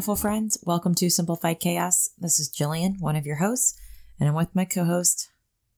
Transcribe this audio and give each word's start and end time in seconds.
Wonderful 0.00 0.16
friends. 0.16 0.56
Welcome 0.62 0.94
to 0.94 1.10
Simplified 1.10 1.60
Chaos. 1.60 2.08
This 2.16 2.40
is 2.40 2.50
Jillian, 2.50 2.98
one 3.00 3.16
of 3.16 3.26
your 3.26 3.36
hosts, 3.36 3.78
and 4.18 4.30
I'm 4.30 4.34
with 4.34 4.48
my 4.54 4.64
co 4.64 4.86
host 4.86 5.28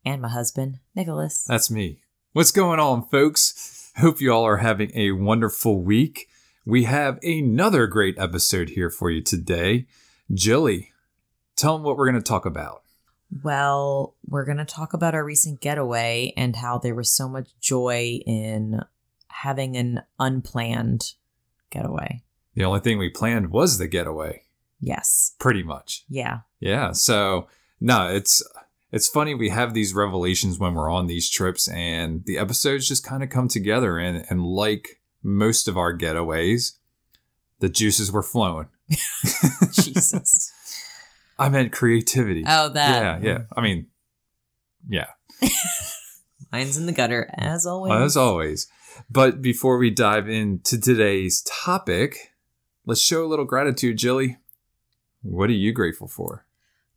and 0.04 0.22
my 0.22 0.28
husband, 0.28 0.78
Nicholas. 0.94 1.44
That's 1.44 1.72
me. 1.72 2.02
What's 2.32 2.52
going 2.52 2.78
on, 2.78 3.08
folks? 3.08 3.90
Hope 3.96 4.20
you 4.20 4.32
all 4.32 4.46
are 4.46 4.58
having 4.58 4.92
a 4.94 5.10
wonderful 5.10 5.82
week. 5.82 6.28
We 6.64 6.84
have 6.84 7.18
another 7.24 7.88
great 7.88 8.16
episode 8.16 8.68
here 8.68 8.90
for 8.90 9.10
you 9.10 9.22
today. 9.22 9.88
Jilly, 10.32 10.92
tell 11.56 11.76
them 11.76 11.82
what 11.82 11.96
we're 11.96 12.08
going 12.08 12.22
to 12.22 12.28
talk 12.28 12.46
about. 12.46 12.82
Well, 13.42 14.14
we're 14.24 14.44
going 14.44 14.58
to 14.58 14.64
talk 14.64 14.94
about 14.94 15.16
our 15.16 15.24
recent 15.24 15.60
getaway 15.60 16.32
and 16.36 16.54
how 16.54 16.78
there 16.78 16.94
was 16.94 17.10
so 17.10 17.28
much 17.28 17.58
joy 17.60 18.20
in 18.24 18.82
having 19.26 19.76
an 19.76 20.02
unplanned 20.20 21.14
getaway. 21.70 22.22
The 22.54 22.64
only 22.64 22.80
thing 22.80 22.98
we 22.98 23.08
planned 23.08 23.50
was 23.50 23.78
the 23.78 23.88
getaway, 23.88 24.42
Yes. 24.80 25.34
pretty 25.38 25.62
much. 25.62 26.04
Yeah. 26.08 26.40
Yeah. 26.60 26.92
So 26.92 27.48
no, 27.80 28.08
it's 28.08 28.42
it's 28.90 29.08
funny 29.08 29.34
we 29.34 29.48
have 29.48 29.72
these 29.74 29.94
revelations 29.94 30.58
when 30.58 30.74
we're 30.74 30.90
on 30.90 31.06
these 31.06 31.30
trips 31.30 31.66
and 31.68 32.24
the 32.26 32.36
episodes 32.38 32.86
just 32.88 33.04
kind 33.04 33.22
of 33.22 33.30
come 33.30 33.48
together 33.48 33.96
and 33.98 34.24
and 34.28 34.44
like 34.44 35.00
most 35.22 35.66
of 35.68 35.78
our 35.78 35.96
getaways, 35.96 36.72
the 37.60 37.68
juices 37.68 38.12
were 38.12 38.22
flowing. 38.22 38.68
Jesus. 39.72 40.52
I 41.38 41.48
meant 41.48 41.72
creativity. 41.72 42.44
Oh, 42.46 42.68
that. 42.68 43.22
Yeah, 43.22 43.30
yeah. 43.32 43.38
I 43.56 43.62
mean, 43.62 43.86
yeah, 44.88 45.06
Mine's 46.52 46.76
in 46.76 46.86
the 46.86 46.92
gutter, 46.92 47.30
as 47.34 47.66
always. 47.66 47.92
as 47.92 48.16
always. 48.16 48.66
But 49.10 49.40
before 49.40 49.78
we 49.78 49.90
dive 49.90 50.28
into 50.28 50.78
today's 50.78 51.42
topic, 51.42 52.31
let's 52.86 53.00
show 53.00 53.24
a 53.24 53.28
little 53.28 53.44
gratitude, 53.44 53.98
Jilly. 53.98 54.38
What 55.22 55.50
are 55.50 55.54
you 55.54 55.72
grateful 55.72 56.08
for? 56.08 56.46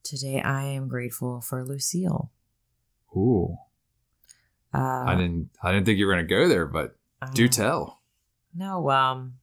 Today, 0.04 0.42
I 0.42 0.64
am 0.64 0.88
grateful 0.88 1.42
for 1.42 1.64
Lucille. 1.64 2.32
Ooh, 3.16 3.58
Uh, 4.74 5.04
I 5.08 5.16
didn't, 5.16 5.50
I 5.64 5.72
didn't 5.72 5.86
think 5.86 5.98
you 6.00 6.06
were 6.06 6.14
gonna 6.14 6.24
go 6.28 6.48
there, 6.48 6.66
but 6.66 6.96
do 7.34 7.46
uh, 7.46 7.50
tell. 7.50 8.02
No, 8.54 8.90
um, 8.90 9.36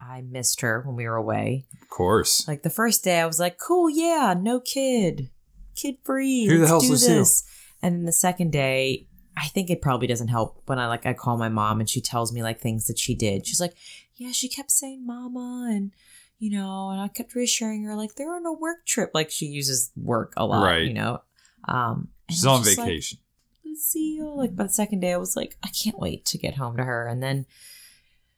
I 0.00 0.22
missed 0.22 0.62
her 0.62 0.82
when 0.84 0.96
we 0.96 1.06
were 1.06 1.16
away. 1.16 1.66
Of 1.82 1.88
course. 1.88 2.46
Like 2.48 2.62
the 2.62 2.70
first 2.70 3.04
day, 3.04 3.20
I 3.20 3.26
was 3.26 3.38
like, 3.38 3.58
"Cool, 3.58 3.90
yeah, 3.90 4.34
no 4.38 4.58
kid, 4.60 5.30
kid 5.74 5.96
free. 6.02 6.46
Who 6.46 6.58
the 6.58 6.66
hell's 6.66 6.84
do 6.84 6.92
Lucille? 6.92 7.18
this." 7.18 7.44
And 7.82 7.96
then 7.96 8.04
the 8.04 8.12
second 8.12 8.52
day, 8.52 9.06
I 9.36 9.48
think 9.48 9.68
it 9.68 9.82
probably 9.82 10.06
doesn't 10.06 10.28
help 10.28 10.62
when 10.66 10.78
I 10.78 10.86
like 10.88 11.04
I 11.04 11.12
call 11.12 11.36
my 11.36 11.50
mom 11.50 11.80
and 11.80 11.88
she 11.88 12.00
tells 12.00 12.32
me 12.32 12.42
like 12.42 12.58
things 12.58 12.86
that 12.86 12.98
she 12.98 13.14
did. 13.14 13.46
She's 13.46 13.60
like, 13.60 13.74
"Yeah, 14.16 14.32
she 14.32 14.48
kept 14.48 14.70
saying 14.70 15.06
mama 15.06 15.68
and." 15.70 15.92
You 16.38 16.50
know, 16.50 16.90
and 16.90 17.00
I 17.00 17.08
kept 17.08 17.34
reassuring 17.34 17.84
her 17.84 17.94
like 17.96 18.16
they're 18.16 18.34
on 18.34 18.44
a 18.44 18.52
work 18.52 18.84
trip. 18.84 19.12
Like 19.14 19.30
she 19.30 19.46
uses 19.46 19.90
work 19.96 20.34
a 20.36 20.44
lot, 20.44 20.62
Right. 20.66 20.86
you 20.86 20.92
know. 20.92 21.22
Um, 21.66 22.08
She's 22.28 22.44
on 22.44 22.62
just 22.62 22.76
like, 22.76 22.86
vacation. 22.88 23.20
Lucille. 23.64 24.36
Like 24.36 24.54
by 24.54 24.64
the 24.64 24.68
second 24.68 25.00
day, 25.00 25.14
I 25.14 25.16
was 25.16 25.34
like, 25.34 25.56
I 25.64 25.68
can't 25.68 25.98
wait 25.98 26.26
to 26.26 26.36
get 26.36 26.56
home 26.56 26.76
to 26.76 26.84
her. 26.84 27.06
And 27.06 27.22
then 27.22 27.46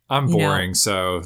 I'm 0.09 0.29
you 0.29 0.37
know- 0.39 0.47
boring, 0.47 0.75
so 0.75 1.23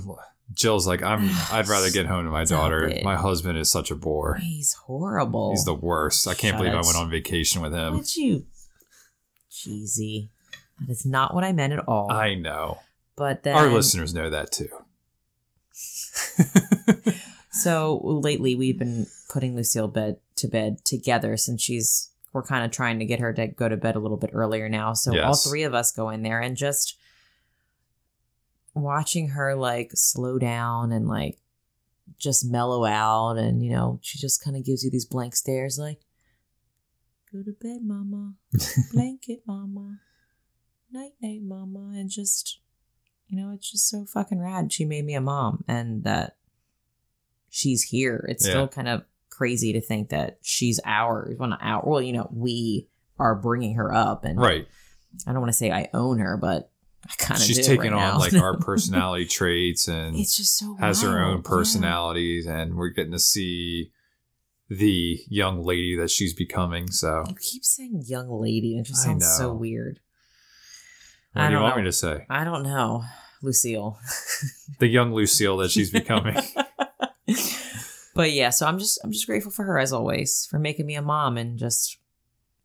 Jill's 0.55 0.87
like, 0.87 1.03
I'm. 1.03 1.29
I'd 1.53 1.69
rather 1.69 1.91
get 1.91 2.07
home 2.07 2.25
to 2.25 2.31
my 2.31 2.45
daughter. 2.47 2.89
it. 2.89 3.05
My 3.05 3.17
husband 3.17 3.59
is 3.59 3.71
such 3.71 3.91
a 3.91 3.95
bore. 3.95 4.37
he's 4.37 4.73
horrible. 4.73 5.51
He's 5.51 5.67
the 5.67 5.75
worst. 5.75 6.27
I 6.27 6.33
can't 6.33 6.53
Shut 6.55 6.59
believe 6.61 6.73
I 6.73 6.81
went 6.81 6.97
on 6.97 7.11
vacation 7.11 7.61
with 7.61 7.75
him. 7.75 7.99
Would 7.99 8.17
you? 8.17 8.47
Cheesy. 9.51 10.31
That 10.81 10.91
is 10.91 11.05
not 11.05 11.35
what 11.35 11.45
I 11.45 11.53
meant 11.53 11.75
at 11.75 11.87
all. 11.87 12.11
I 12.11 12.35
know. 12.35 12.79
But 13.17 13.43
then 13.43 13.56
Our 13.56 13.69
listeners 13.69 14.15
know 14.15 14.31
that 14.31 14.53
too. 14.53 14.69
So 17.53 18.00
lately, 18.03 18.55
we've 18.55 18.78
been 18.78 19.06
putting 19.28 19.55
Lucille 19.55 19.87
bed 19.87 20.17
to 20.37 20.49
bed 20.49 20.84
together 20.84 21.37
since 21.37 21.62
she's. 21.62 22.09
We're 22.33 22.43
kind 22.43 22.65
of 22.65 22.71
trying 22.71 22.99
to 22.99 23.05
get 23.05 23.21
her 23.21 23.31
to 23.34 23.47
go 23.49 23.69
to 23.69 23.77
bed 23.77 23.95
a 23.95 23.99
little 23.99 24.17
bit 24.17 24.31
earlier 24.33 24.71
now. 24.71 24.95
So 24.95 25.12
all 25.21 25.37
three 25.37 25.65
of 25.65 25.75
us 25.75 25.93
go 25.93 26.09
in 26.09 26.23
there 26.23 26.41
and 26.41 26.56
just 26.56 26.97
watching 28.75 29.29
her 29.29 29.55
like 29.55 29.91
slow 29.93 30.39
down 30.39 30.93
and 30.93 31.06
like 31.06 31.37
just 32.19 32.50
mellow 32.50 32.87
out 32.87 33.37
and 33.37 33.62
you 33.62 33.71
know 33.71 33.99
she 34.00 34.19
just 34.19 34.43
kind 34.43 34.56
of 34.56 34.65
gives 34.65 34.83
you 34.83 34.91
these 34.91 35.05
blank 35.05 35.37
stares 35.37 35.79
like 35.79 36.00
go 37.31 37.43
to 37.43 37.53
bed 37.53 37.83
mama 37.83 38.33
blanket 38.93 39.43
mama 39.47 39.99
night 40.91 41.12
night 41.21 41.41
mama 41.43 41.93
and 41.94 42.09
just 42.09 42.61
you 43.32 43.38
know 43.41 43.50
it's 43.53 43.70
just 43.70 43.88
so 43.88 44.04
fucking 44.04 44.38
rad 44.38 44.70
she 44.72 44.84
made 44.84 45.04
me 45.06 45.15
a 45.15 45.20
mom 45.20 45.65
and 45.66 46.04
that 46.04 46.37
she's 47.48 47.82
here 47.84 48.26
it's 48.28 48.44
Yeah. 48.47 48.53
still 48.53 48.69
kind 48.69 48.88
of 48.88 49.03
crazy 49.31 49.72
to 49.72 49.81
think 49.81 50.10
that 50.10 50.38
she's 50.43 50.78
ours 50.84 51.37
well 51.38 51.48
not 51.48 51.60
our 51.62 51.82
well 51.84 52.03
you 52.03 52.12
know 52.12 52.28
we 52.32 52.88
are 53.19 53.34
bringing 53.34 53.75
her 53.76 53.93
up 53.93 54.25
and 54.25 54.38
right. 54.38 54.69
i 55.26 55.32
don't 55.32 55.41
want 55.41 55.48
to 55.53 55.56
say 55.56 55.70
i 55.70 55.88
own 55.94 56.19
her 56.19 56.37
but 56.37 56.70
i 57.09 57.15
kind 57.19 57.41
of 57.41 57.47
She's 57.47 57.66
taking 57.66 57.93
right 57.93 57.93
on 57.93 58.12
now. 58.15 58.19
like 58.19 58.34
our 58.34 58.56
personality 58.59 59.25
traits 59.25 59.88
and 59.88 60.14
it's 60.16 60.37
just 60.37 60.59
so 60.59 60.75
has 60.76 61.00
her 61.00 61.09
wild. 61.16 61.20
own 61.31 61.37
Yeah. 61.38 61.43
personalities, 61.49 62.47
and 62.47 62.76
we're 62.76 62.91
getting 62.91 63.12
to 63.12 63.19
see 63.19 63.91
the 64.69 65.20
young 65.28 65.62
lady 65.62 65.97
that 65.97 66.10
she's 66.10 66.32
becoming. 66.32 66.91
So, 66.91 67.25
you 67.28 67.34
keep 67.34 67.64
saying 67.64 68.04
young 68.06 68.28
lady 68.31 68.76
and 68.76 68.87
it 68.87 68.88
just 68.88 69.03
sounds 69.03 69.26
so 69.37 69.53
weird 69.53 70.00
what 71.32 71.43
I 71.43 71.47
do 71.48 71.53
you 71.53 71.56
don't 71.59 71.62
want 71.62 71.76
know. 71.76 71.82
me 71.82 71.88
to 71.88 71.93
say? 71.93 72.26
i 72.31 72.44
don't 72.44 72.62
know 72.62 73.04
lucille 73.43 73.98
The 74.78 74.88
young 74.88 75.12
Lucille 75.12 75.59
that 75.59 75.70
she's 75.70 75.91
becoming. 75.91 76.37
but 78.15 78.32
yeah, 78.32 78.50
so 78.50 78.66
I'm 78.66 78.78
just 78.78 78.98
I'm 79.04 79.12
just 79.12 79.26
grateful 79.26 79.53
for 79.53 79.65
her 79.65 79.78
as 79.78 79.93
always 79.93 80.47
for 80.50 80.59
making 80.59 80.87
me 80.87 80.94
a 80.97 81.03
mom 81.03 81.37
and 81.38 81.59
just 81.59 81.98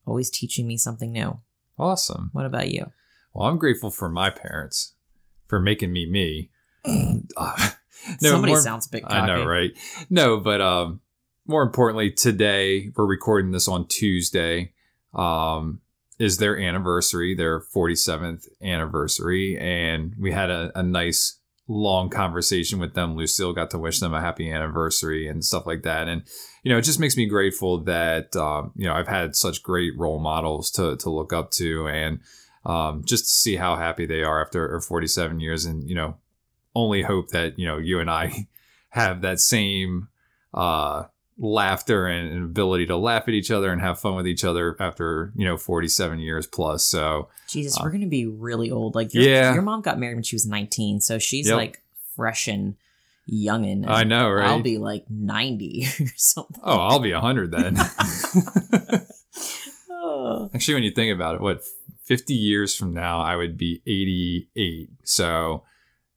always 0.05 0.29
teaching 0.29 0.66
me 0.67 0.78
something 0.78 1.11
new. 1.11 1.39
awesome. 1.78 2.29
What 2.33 2.45
about 2.45 2.72
you? 2.72 2.91
Well, 3.33 3.47
I'm 3.47 3.57
grateful 3.57 3.91
for 3.91 4.09
my 4.09 4.29
parents 4.31 4.94
for 5.47 5.59
making 5.59 5.91
me 5.91 6.05
me. 6.09 6.49
Uh, 7.35 7.69
Somebody 8.19 8.53
more- 8.53 8.61
sounds 8.61 8.88
a 8.88 8.89
bit 8.89 9.03
I 9.05 9.25
know, 9.28 9.45
right? 9.45 9.72
No, 10.09 10.39
but 10.39 10.61
um, 10.61 11.01
more 11.45 11.61
importantly, 11.61 12.09
today 12.11 12.91
we're 12.95 13.05
recording 13.05 13.51
this 13.51 13.67
on 13.67 13.88
Tuesday. 13.88 14.72
Um, 15.13 15.81
is 16.19 16.38
their 16.38 16.57
anniversary, 16.57 17.35
their 17.35 17.59
47th 17.59 18.47
anniversary, 18.61 19.57
and 19.59 20.16
we 20.19 20.31
had 20.31 20.50
a, 20.50 20.72
a 20.75 20.83
nice 20.83 21.39
long 21.67 22.09
conversation 22.09 22.79
with 22.79 22.94
them. 22.94 23.16
Lucille 23.16 23.53
got 23.53 23.69
to 23.72 23.78
wish 23.78 24.00
them 24.00 24.13
a 24.13 24.22
happy 24.22 24.50
anniversary 24.50 25.28
and 25.28 25.44
stuff 25.44 25.67
like 25.67 25.83
that, 25.83 26.07
and 26.07 26.23
you 26.63 26.72
know, 26.72 26.78
it 26.78 26.83
just 26.83 27.00
makes 27.00 27.17
me 27.17 27.28
grateful 27.28 27.83
that 27.83 28.35
um, 28.35 28.72
you 28.75 28.88
know 28.88 28.94
I've 28.94 29.07
had 29.07 29.35
such 29.35 29.63
great 29.63 29.97
role 29.97 30.19
models 30.19 30.72
to 30.72 30.97
to 30.97 31.09
look 31.09 31.33
up 31.33 31.51
to, 31.51 31.88
and 31.88 32.19
um, 32.66 33.03
just 33.05 33.25
to 33.25 33.31
see 33.31 33.55
how 33.55 33.75
happy 33.75 34.05
they 34.05 34.23
are 34.23 34.41
after 34.41 34.79
47 34.79 35.39
years, 35.39 35.66
and 35.66 35.88
you 35.88 35.95
know, 35.95 36.17
only 36.75 37.03
hope 37.03 37.29
that 37.29 37.59
you 37.59 37.67
know 37.67 37.78
you 37.78 37.99
and 37.99 38.09
I 38.09 38.47
have 38.89 39.22
that 39.22 39.39
same 39.39 40.07
uh, 40.53 41.03
laughter 41.40 42.08
and, 42.08 42.44
ability 42.44 42.85
to 42.88 42.97
laugh 42.97 43.23
at 43.28 43.34
each 43.34 43.52
other 43.52 43.72
and 43.72 43.82
have 43.82 44.00
fun 44.00 44.16
with 44.16 44.28
each 44.28 44.44
other 44.44 44.76
after 44.79 45.32
you 45.35 45.46
know 45.46 45.58
47 45.58 46.20
years 46.20 46.47
plus. 46.47 46.84
So 46.88 47.29
Jesus, 47.47 47.78
Uh, 47.78 47.82
we're 47.84 47.91
gonna 47.91 48.08
be 48.08 48.26
really 48.26 48.72
old. 48.72 48.96
Like 48.96 49.14
your, 49.14 49.23
Yeah. 49.23 49.53
your 49.53 49.61
mom 49.61 49.82
got 49.82 50.00
married 50.00 50.16
when 50.16 50.23
she 50.23 50.35
was 50.35 50.47
19, 50.47 51.00
so 51.02 51.20
she's 51.20 51.47
Yep. 51.47 51.58
like 51.58 51.82
fresh 52.16 52.47
and 52.47 52.76
youngin. 53.32 53.84
and 53.84 53.90
I 53.90 54.03
know, 54.03 54.29
right? 54.32 54.47
I'll 54.47 54.61
be 54.61 54.78
like 54.78 55.06
90 55.09 55.85
or 56.00 56.08
something. 56.16 56.61
oh, 56.64 56.78
I'll 56.79 57.00
be 57.00 57.14
100 57.14 57.52
then. 57.52 57.78
Actually, 60.53 60.73
when 60.76 60.84
you 60.84 60.91
think 60.91 61.14
about 61.14 61.35
it, 61.35 61.41
what 61.41 61.64
50 62.03 62.34
years 62.34 62.76
from 62.76 62.94
now 62.94 63.20
I 63.20 63.35
would 63.35 63.58
be 63.58 63.82
88. 63.85 64.90
So 65.03 65.64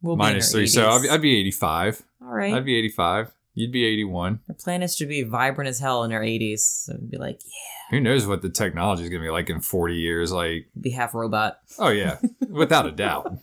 We'll 0.03 0.17
minus 0.17 0.55
our 0.55 0.61
three, 0.61 0.67
so 0.67 0.89
I'd 0.89 1.03
be, 1.03 1.09
I'd 1.11 1.23
be 1.23 1.37
85. 1.37 2.03
All 2.23 2.29
right. 2.29 2.55
I'd 2.55 2.65
be 2.65 2.77
85. 2.77 3.33
You'd 3.55 3.73
be 3.73 3.85
81. 3.85 4.41
Our 4.49 4.55
plan 4.55 4.83
is 4.83 4.97
to 4.97 5.07
be 5.07 5.23
vibrant 5.23 5.69
as 5.69 5.81
hell 5.81 6.05
in 6.05 6.13
our 6.13 6.23
80s. 6.23 6.61
So 6.61 6.93
it'd 6.93 7.11
be 7.11 7.19
like, 7.19 7.41
yeah, 7.45 7.97
Who 7.97 8.01
knows 8.01 8.27
what 8.27 8.43
the 8.43 8.49
technology 8.49 9.03
is 9.03 9.09
going 9.09 9.23
to 9.23 9.27
be 9.27 9.31
like 9.31 9.51
in 9.51 9.61
40 9.61 9.97
years? 9.97 10.33
Like, 10.33 10.69
be 10.81 10.91
half 10.91 11.15
robot. 11.15 11.59
oh 11.79 11.89
yeah, 11.89 12.19
without 12.49 12.87
a 12.87 12.93
doubt. 12.93 13.33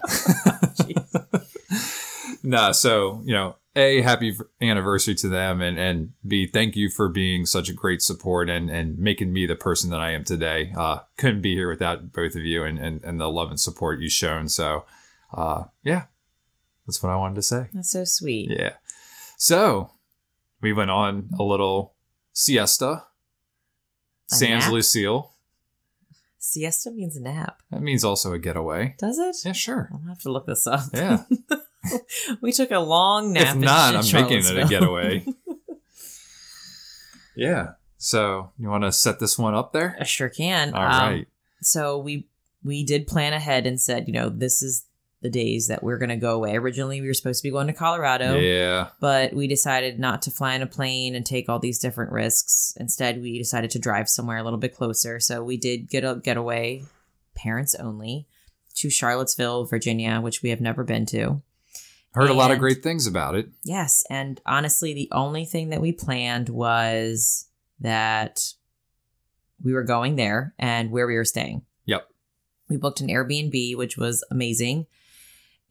nah, 2.43 2.71
so 2.71 3.21
you 3.25 3.33
know, 3.33 3.55
a 3.75 4.01
happy 4.01 4.35
anniversary 4.61 5.15
to 5.15 5.29
them, 5.29 5.61
and 5.61 5.77
and 5.77 6.13
b 6.25 6.47
thank 6.47 6.75
you 6.75 6.89
for 6.89 7.09
being 7.09 7.45
such 7.45 7.69
a 7.69 7.73
great 7.73 8.01
support 8.01 8.49
and 8.49 8.69
and 8.69 8.97
making 8.97 9.33
me 9.33 9.45
the 9.45 9.55
person 9.55 9.89
that 9.91 9.99
I 9.99 10.11
am 10.11 10.23
today. 10.23 10.73
Uh, 10.75 10.99
couldn't 11.17 11.41
be 11.41 11.53
here 11.53 11.69
without 11.69 12.11
both 12.11 12.35
of 12.35 12.43
you 12.43 12.63
and 12.63 12.79
and, 12.79 13.03
and 13.03 13.19
the 13.19 13.29
love 13.29 13.49
and 13.49 13.59
support 13.59 13.99
you've 13.99 14.11
shown. 14.13 14.49
So, 14.49 14.85
uh, 15.33 15.65
yeah, 15.83 16.05
that's 16.87 17.03
what 17.03 17.11
I 17.11 17.17
wanted 17.17 17.35
to 17.35 17.43
say. 17.43 17.67
That's 17.73 17.91
so 17.91 18.03
sweet. 18.03 18.49
Yeah. 18.49 18.73
So 19.37 19.91
we 20.61 20.73
went 20.73 20.91
on 20.91 21.29
a 21.39 21.43
little 21.43 21.95
siesta. 22.33 23.03
A 24.31 24.35
Sans 24.35 24.63
nap? 24.65 24.71
Lucille. 24.71 25.31
Siesta 26.39 26.91
means 26.91 27.19
nap. 27.19 27.61
That 27.71 27.81
means 27.81 28.03
also 28.03 28.33
a 28.33 28.39
getaway. 28.39 28.95
Does 28.99 29.17
it? 29.19 29.35
Yeah, 29.45 29.51
sure. 29.53 29.89
I'll 29.91 30.07
have 30.07 30.21
to 30.21 30.31
look 30.31 30.45
this 30.45 30.67
up. 30.67 30.81
Yeah. 30.93 31.23
we 32.41 32.51
took 32.51 32.71
a 32.71 32.79
long 32.79 33.33
nap. 33.33 33.55
if 33.55 33.61
not, 33.61 33.95
I'm 33.95 34.11
making 34.13 34.39
it 34.45 34.57
a 34.57 34.65
getaway. 34.67 35.25
yeah. 37.35 37.71
So 37.97 38.51
you 38.57 38.69
want 38.69 38.83
to 38.83 38.91
set 38.91 39.19
this 39.19 39.37
one 39.37 39.55
up 39.55 39.73
there? 39.73 39.97
I 39.99 40.03
sure 40.03 40.29
can. 40.29 40.73
All 40.73 40.81
Um, 40.83 40.89
right. 41.13 41.27
So 41.61 41.97
we 41.97 42.27
we 42.63 42.83
did 42.83 43.07
plan 43.07 43.33
ahead 43.33 43.65
and 43.65 43.79
said, 43.79 44.07
you 44.07 44.13
know, 44.13 44.29
this 44.29 44.61
is 44.61 44.85
the 45.27 45.39
days 45.39 45.67
that 45.67 45.83
we're 45.83 45.97
going 45.97 46.09
to 46.09 46.15
go 46.15 46.35
away. 46.35 46.55
Originally, 46.55 47.01
we 47.01 47.07
were 47.07 47.13
supposed 47.13 47.41
to 47.41 47.47
be 47.47 47.51
going 47.51 47.67
to 47.67 47.73
Colorado, 47.73 48.37
Yeah. 48.39 48.89
but 49.01 49.33
we 49.33 49.47
decided 49.47 49.99
not 49.99 50.21
to 50.21 50.31
fly 50.31 50.55
in 50.55 50.61
a 50.61 50.67
plane 50.67 51.15
and 51.15 51.25
take 51.25 51.49
all 51.49 51.59
these 51.59 51.79
different 51.79 52.11
risks. 52.13 52.73
Instead, 52.79 53.21
we 53.21 53.37
decided 53.37 53.71
to 53.71 53.79
drive 53.79 54.07
somewhere 54.07 54.37
a 54.37 54.43
little 54.43 54.59
bit 54.59 54.75
closer. 54.75 55.19
So 55.19 55.43
we 55.43 55.57
did 55.57 55.89
get 55.89 56.03
a 56.05 56.15
getaway, 56.23 56.83
parents 57.35 57.75
only, 57.75 58.27
to 58.75 58.89
Charlottesville, 58.89 59.65
Virginia, 59.65 60.21
which 60.21 60.41
we 60.41 60.49
have 60.49 60.61
never 60.61 60.83
been 60.83 61.05
to. 61.07 61.41
Heard 62.13 62.29
a 62.29 62.33
lot 62.33 62.51
of 62.51 62.59
great 62.59 62.81
things 62.81 63.05
about 63.05 63.35
it. 63.35 63.49
Yes, 63.63 64.03
and 64.09 64.39
honestly, 64.45 64.93
the 64.93 65.09
only 65.11 65.45
thing 65.45 65.69
that 65.69 65.81
we 65.81 65.91
planned 65.91 66.49
was 66.49 67.47
that 67.79 68.53
we 69.63 69.73
were 69.73 69.83
going 69.83 70.15
there 70.15 70.53
and 70.57 70.89
where 70.89 71.05
we 71.05 71.15
were 71.15 71.25
staying. 71.25 71.63
Yep. 71.85 72.07
We 72.69 72.77
booked 72.77 73.01
an 73.01 73.07
Airbnb, 73.09 73.75
which 73.77 73.97
was 73.97 74.23
amazing. 74.31 74.87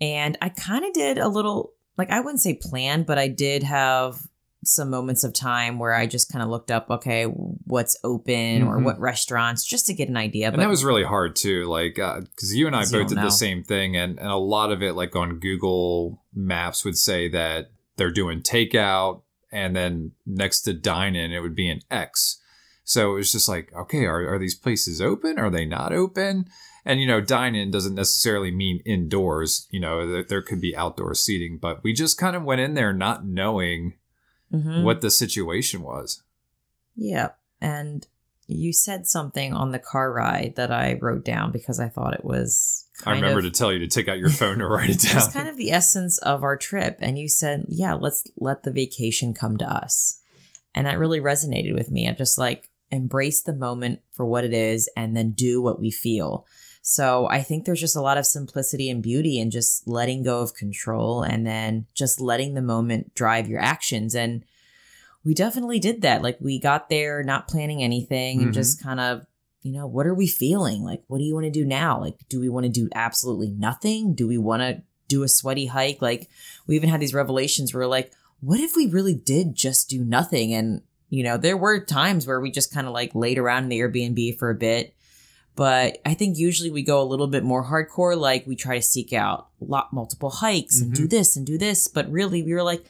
And 0.00 0.36
I 0.42 0.48
kind 0.50 0.84
of 0.84 0.92
did 0.92 1.18
a 1.18 1.28
little, 1.28 1.72
like, 1.96 2.10
I 2.10 2.20
wouldn't 2.20 2.40
say 2.40 2.54
plan, 2.54 3.02
but 3.04 3.18
I 3.18 3.28
did 3.28 3.62
have 3.62 4.20
some 4.64 4.90
moments 4.90 5.22
of 5.22 5.32
time 5.32 5.78
where 5.78 5.94
I 5.94 6.06
just 6.06 6.30
kind 6.30 6.42
of 6.42 6.48
looked 6.50 6.70
up, 6.72 6.90
okay, 6.90 7.24
what's 7.24 7.96
open 8.02 8.62
or 8.64 8.78
Mhm. 8.78 8.84
what 8.84 8.98
restaurants, 8.98 9.64
just 9.64 9.86
to 9.86 9.94
get 9.94 10.08
an 10.08 10.16
idea. 10.16 10.50
And 10.50 10.60
that 10.60 10.68
was 10.68 10.84
really 10.84 11.04
hard 11.04 11.36
too, 11.36 11.66
like 11.66 11.94
because 11.94 12.54
you 12.54 12.66
and 12.66 12.74
I 12.74 12.80
both 12.80 13.08
did 13.08 13.16
know. 13.16 13.22
the 13.22 13.30
same 13.30 13.62
thing, 13.62 13.96
and 13.96 14.18
and 14.18 14.28
a 14.28 14.36
lot 14.36 14.72
of 14.72 14.82
it, 14.82 14.94
like 14.94 15.14
on 15.14 15.38
Google 15.38 16.22
Maps, 16.34 16.84
would 16.84 16.98
say 16.98 17.28
that 17.28 17.70
they're 17.96 18.10
doing 18.10 18.42
takeout, 18.42 19.22
and 19.52 19.76
then 19.76 20.12
next 20.26 20.62
to 20.62 20.72
dine 20.74 21.14
in, 21.14 21.32
it 21.32 21.40
would 21.40 21.54
be 21.54 21.68
an 21.70 21.82
X. 21.90 22.38
So 22.82 23.12
it 23.12 23.18
was 23.18 23.32
just 23.32 23.48
like, 23.48 23.72
okay, 23.72 24.04
are 24.04 24.34
are 24.34 24.38
these 24.38 24.56
places 24.56 25.00
open? 25.00 25.38
Are 25.38 25.50
they 25.50 25.64
not 25.64 25.92
open? 25.92 26.46
And 26.86 27.00
you 27.00 27.06
know, 27.06 27.20
dine 27.20 27.54
in 27.54 27.70
doesn't 27.70 27.96
necessarily 27.96 28.50
mean 28.50 28.80
indoors. 28.86 29.66
You 29.70 29.80
know, 29.80 30.10
there, 30.10 30.22
there 30.22 30.42
could 30.42 30.60
be 30.60 30.74
outdoor 30.76 31.14
seating, 31.14 31.58
but 31.58 31.82
we 31.82 31.92
just 31.92 32.16
kind 32.16 32.36
of 32.36 32.44
went 32.44 32.60
in 32.62 32.74
there 32.74 32.92
not 32.92 33.26
knowing 33.26 33.94
Mhm. 34.52 34.84
what 34.84 35.00
the 35.00 35.10
situation 35.10 35.82
was. 35.82 36.22
Yeah. 36.94 37.30
And 37.60 38.06
you 38.46 38.72
said 38.72 39.06
something 39.08 39.52
on 39.52 39.72
the 39.72 39.78
car 39.80 40.12
ride 40.12 40.54
that 40.54 40.70
I 40.70 40.98
wrote 41.02 41.24
down 41.24 41.50
because 41.50 41.80
I 41.80 41.88
thought 41.88 42.14
it 42.14 42.24
was 42.24 42.84
I 43.04 43.10
remember 43.10 43.40
of, 43.40 43.44
to 43.46 43.50
tell 43.50 43.72
you 43.72 43.80
to 43.80 43.88
take 43.88 44.06
out 44.06 44.20
your 44.20 44.30
phone 44.30 44.58
to 44.58 44.66
write 44.66 44.88
it 44.90 44.96
it 45.04 45.08
down. 45.08 45.16
It's 45.16 45.32
kind 45.32 45.48
of 45.48 45.56
the 45.56 45.72
essence 45.72 46.18
of 46.18 46.44
our 46.44 46.56
trip. 46.56 46.98
And 47.00 47.18
you 47.18 47.28
said, 47.28 47.64
yeah, 47.68 47.94
let's 47.94 48.22
let 48.38 48.62
the 48.62 48.70
vacation 48.70 49.34
come 49.34 49.56
to 49.56 49.68
us. 49.68 50.20
And 50.76 50.86
that 50.86 50.98
really 51.00 51.20
resonated 51.20 51.74
with 51.74 51.90
me. 51.90 52.06
I'm 52.06 52.14
just 52.16 52.38
like, 52.38 52.70
embrace 52.92 53.42
the 53.42 53.52
moment 53.52 54.00
for 54.12 54.24
what 54.24 54.44
it 54.44 54.52
is 54.52 54.88
and 54.96 55.16
then 55.16 55.32
do 55.32 55.60
what 55.60 55.80
we 55.80 55.90
feel. 55.90 56.46
So 56.88 57.26
I 57.28 57.42
think 57.42 57.64
there's 57.64 57.80
just 57.80 57.96
a 57.96 58.00
lot 58.00 58.16
of 58.16 58.26
simplicity 58.26 58.88
and 58.88 59.02
beauty 59.02 59.40
in 59.40 59.50
just 59.50 59.88
letting 59.88 60.22
go 60.22 60.38
of 60.38 60.54
control 60.54 61.20
and 61.24 61.44
then 61.44 61.86
just 61.94 62.20
letting 62.20 62.54
the 62.54 62.62
moment 62.62 63.12
drive 63.16 63.48
your 63.48 63.60
actions. 63.60 64.14
And 64.14 64.44
we 65.24 65.34
definitely 65.34 65.80
did 65.80 66.02
that. 66.02 66.22
Like 66.22 66.38
we 66.40 66.60
got 66.60 66.88
there 66.88 67.24
not 67.24 67.48
planning 67.48 67.82
anything 67.82 68.40
and 68.40 68.52
Mhm. 68.52 68.54
just 68.54 68.80
kind 68.80 69.00
of, 69.00 69.26
you 69.62 69.72
know, 69.72 69.88
what 69.88 70.06
are 70.06 70.14
we 70.14 70.28
feeling? 70.28 70.84
Like, 70.84 71.02
what 71.08 71.18
do 71.18 71.24
you 71.24 71.34
want 71.34 71.46
to 71.46 71.50
do 71.50 71.64
now? 71.64 72.00
Like, 72.00 72.20
do 72.28 72.38
we 72.38 72.48
want 72.48 72.66
to 72.66 72.70
do 72.70 72.88
absolutely 72.94 73.50
nothing? 73.50 74.14
Do 74.14 74.28
we 74.28 74.38
want 74.38 74.62
to 74.62 74.80
do 75.08 75.24
a 75.24 75.28
sweaty 75.28 75.66
hike? 75.66 76.00
Like, 76.00 76.30
we 76.68 76.76
even 76.76 76.88
had 76.88 77.00
these 77.00 77.14
revelations 77.14 77.74
where 77.74 77.82
we're 77.82 77.88
like, 77.88 78.12
what 78.38 78.60
if 78.60 78.76
we 78.76 78.86
really 78.86 79.14
did 79.14 79.56
just 79.56 79.90
do 79.90 80.04
nothing? 80.04 80.54
And, 80.54 80.82
you 81.10 81.24
know, 81.24 81.36
there 81.36 81.56
were 81.56 81.80
times 81.80 82.28
where 82.28 82.40
we 82.40 82.52
just 82.52 82.72
kind 82.72 82.86
of 82.86 82.92
like 82.92 83.12
laid 83.12 83.38
around 83.38 83.64
in 83.64 83.70
the 83.70 83.80
Airbnb 83.80 84.38
for 84.38 84.50
a 84.50 84.54
bit. 84.54 84.92
But 85.56 85.98
I 86.04 86.12
think 86.12 86.36
usually 86.36 86.70
we 86.70 86.82
go 86.82 87.02
a 87.02 87.04
little 87.04 87.26
bit 87.26 87.42
more 87.42 87.64
hardcore. 87.64 88.16
Like 88.16 88.46
we 88.46 88.56
try 88.56 88.76
to 88.76 88.82
seek 88.82 89.12
out 89.14 89.48
lot 89.58 89.92
multiple 89.92 90.30
hikes 90.30 90.80
and 90.80 90.92
do 90.92 91.02
mm-hmm. 91.02 91.08
this 91.08 91.36
and 91.36 91.46
do 91.46 91.56
this. 91.56 91.88
But 91.88 92.10
really, 92.10 92.42
we 92.42 92.52
were 92.52 92.62
like, 92.62 92.84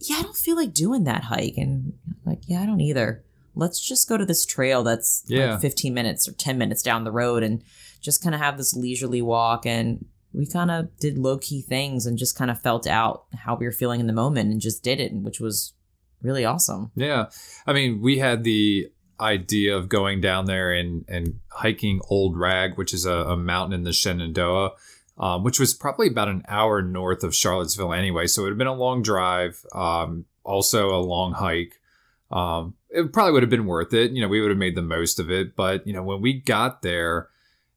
yeah, 0.00 0.16
I 0.16 0.22
don't 0.22 0.36
feel 0.36 0.56
like 0.56 0.74
doing 0.74 1.04
that 1.04 1.24
hike. 1.24 1.56
And 1.56 1.92
like, 2.26 2.40
yeah, 2.46 2.62
I 2.62 2.66
don't 2.66 2.80
either. 2.80 3.22
Let's 3.54 3.80
just 3.80 4.08
go 4.08 4.16
to 4.16 4.26
this 4.26 4.44
trail 4.44 4.82
that's 4.82 5.24
Yeah. 5.28 5.52
like 5.52 5.60
15 5.60 5.94
minutes 5.94 6.28
or 6.28 6.32
10 6.32 6.58
minutes 6.58 6.82
down 6.82 7.04
the 7.04 7.12
road 7.12 7.42
and 7.44 7.62
just 8.00 8.22
kind 8.22 8.34
of 8.34 8.40
have 8.40 8.56
this 8.56 8.74
leisurely 8.74 9.22
walk. 9.22 9.64
And 9.64 10.04
we 10.32 10.46
kind 10.46 10.70
of 10.70 10.96
did 10.98 11.16
low 11.16 11.38
key 11.38 11.62
things 11.62 12.06
and 12.06 12.18
just 12.18 12.36
kind 12.36 12.50
of 12.50 12.60
felt 12.60 12.86
out 12.88 13.26
how 13.44 13.54
we 13.54 13.66
were 13.66 13.72
feeling 13.72 14.00
in 14.00 14.06
the 14.08 14.12
moment 14.12 14.50
and 14.50 14.60
just 14.60 14.82
did 14.82 14.98
it, 15.00 15.12
which 15.12 15.38
was 15.38 15.74
really 16.22 16.44
awesome. 16.44 16.90
Yeah. 16.94 17.26
I 17.66 17.72
mean, 17.72 18.00
we 18.00 18.18
had 18.18 18.44
the 18.44 18.90
idea 19.20 19.76
of 19.76 19.88
going 19.88 20.20
down 20.20 20.46
there 20.46 20.72
and, 20.72 21.04
and 21.08 21.40
hiking 21.48 22.00
Old 22.08 22.36
Rag, 22.38 22.76
which 22.76 22.94
is 22.94 23.04
a, 23.04 23.12
a 23.12 23.36
mountain 23.36 23.74
in 23.74 23.84
the 23.84 23.92
Shenandoah, 23.92 24.72
um, 25.18 25.44
which 25.44 25.60
was 25.60 25.74
probably 25.74 26.08
about 26.08 26.28
an 26.28 26.42
hour 26.48 26.82
north 26.82 27.22
of 27.22 27.34
Charlottesville 27.34 27.92
anyway. 27.92 28.26
So 28.26 28.42
it 28.42 28.44
would 28.44 28.52
have 28.52 28.58
been 28.58 28.66
a 28.66 28.74
long 28.74 29.02
drive, 29.02 29.64
um, 29.72 30.24
also 30.44 30.90
a 30.90 31.00
long 31.00 31.32
hike. 31.32 31.80
Um, 32.30 32.74
it 32.88 33.12
probably 33.12 33.32
would 33.32 33.42
have 33.42 33.50
been 33.50 33.66
worth 33.66 33.92
it. 33.92 34.12
You 34.12 34.22
know, 34.22 34.28
we 34.28 34.40
would 34.40 34.50
have 34.50 34.58
made 34.58 34.76
the 34.76 34.82
most 34.82 35.20
of 35.20 35.30
it. 35.30 35.54
But, 35.54 35.86
you 35.86 35.92
know, 35.92 36.02
when 36.02 36.20
we 36.20 36.40
got 36.40 36.82
there, 36.82 37.28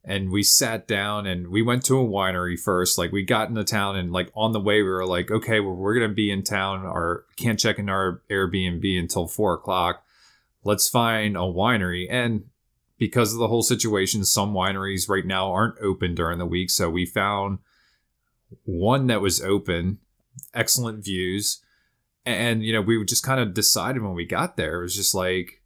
and 0.06 0.32
we 0.32 0.44
sat 0.44 0.88
down 0.88 1.26
and 1.26 1.48
we 1.48 1.62
went 1.62 1.86
to 1.86 2.00
a 2.00 2.06
winery 2.06 2.60
first. 2.60 2.98
Like 2.98 3.12
we 3.12 3.24
got 3.24 3.50
into 3.50 3.64
town 3.64 3.96
and 3.96 4.12
like 4.12 4.30
on 4.36 4.52
the 4.52 4.60
way 4.60 4.82
we 4.82 4.90
were 4.90 5.06
like, 5.06 5.32
okay, 5.32 5.60
well 5.60 5.76
we're 5.76 5.94
gonna 5.94 6.10
be 6.10 6.32
in 6.32 6.44
town 6.44 6.86
or 6.86 7.26
can't 7.38 7.60
check 7.60 7.80
in 7.80 7.90
our 7.90 8.22
Airbnb 8.30 9.00
until 9.00 9.28
four 9.28 9.54
o'clock. 9.54 10.04
Let's 10.64 10.90
find 10.90 11.36
a 11.36 11.42
winery. 11.42 12.08
And 12.10 12.46
because 12.98 13.34
of 13.34 13.40
the 13.40 13.48
whole 13.48 13.64
situation, 13.64 14.24
some 14.24 14.54
wineries 14.54 15.10
right 15.10 15.26
now 15.26 15.52
aren't 15.52 15.80
open 15.80 16.16
during 16.16 16.40
the 16.40 16.46
week. 16.46 16.70
So 16.70 16.90
we 16.90 17.06
found 17.06 17.60
one 18.64 19.08
that 19.08 19.22
was 19.22 19.42
open, 19.42 20.00
excellent 20.54 21.04
views. 21.04 21.62
And, 22.26 22.64
you 22.64 22.72
know, 22.72 22.82
we 22.82 23.04
just 23.06 23.24
kind 23.24 23.42
of 23.42 23.54
decided 23.54 24.02
when 24.02 24.14
we 24.14 24.26
got 24.26 24.56
there, 24.56 24.80
it 24.80 24.84
was 24.84 24.96
just 24.96 25.14
like, 25.14 25.62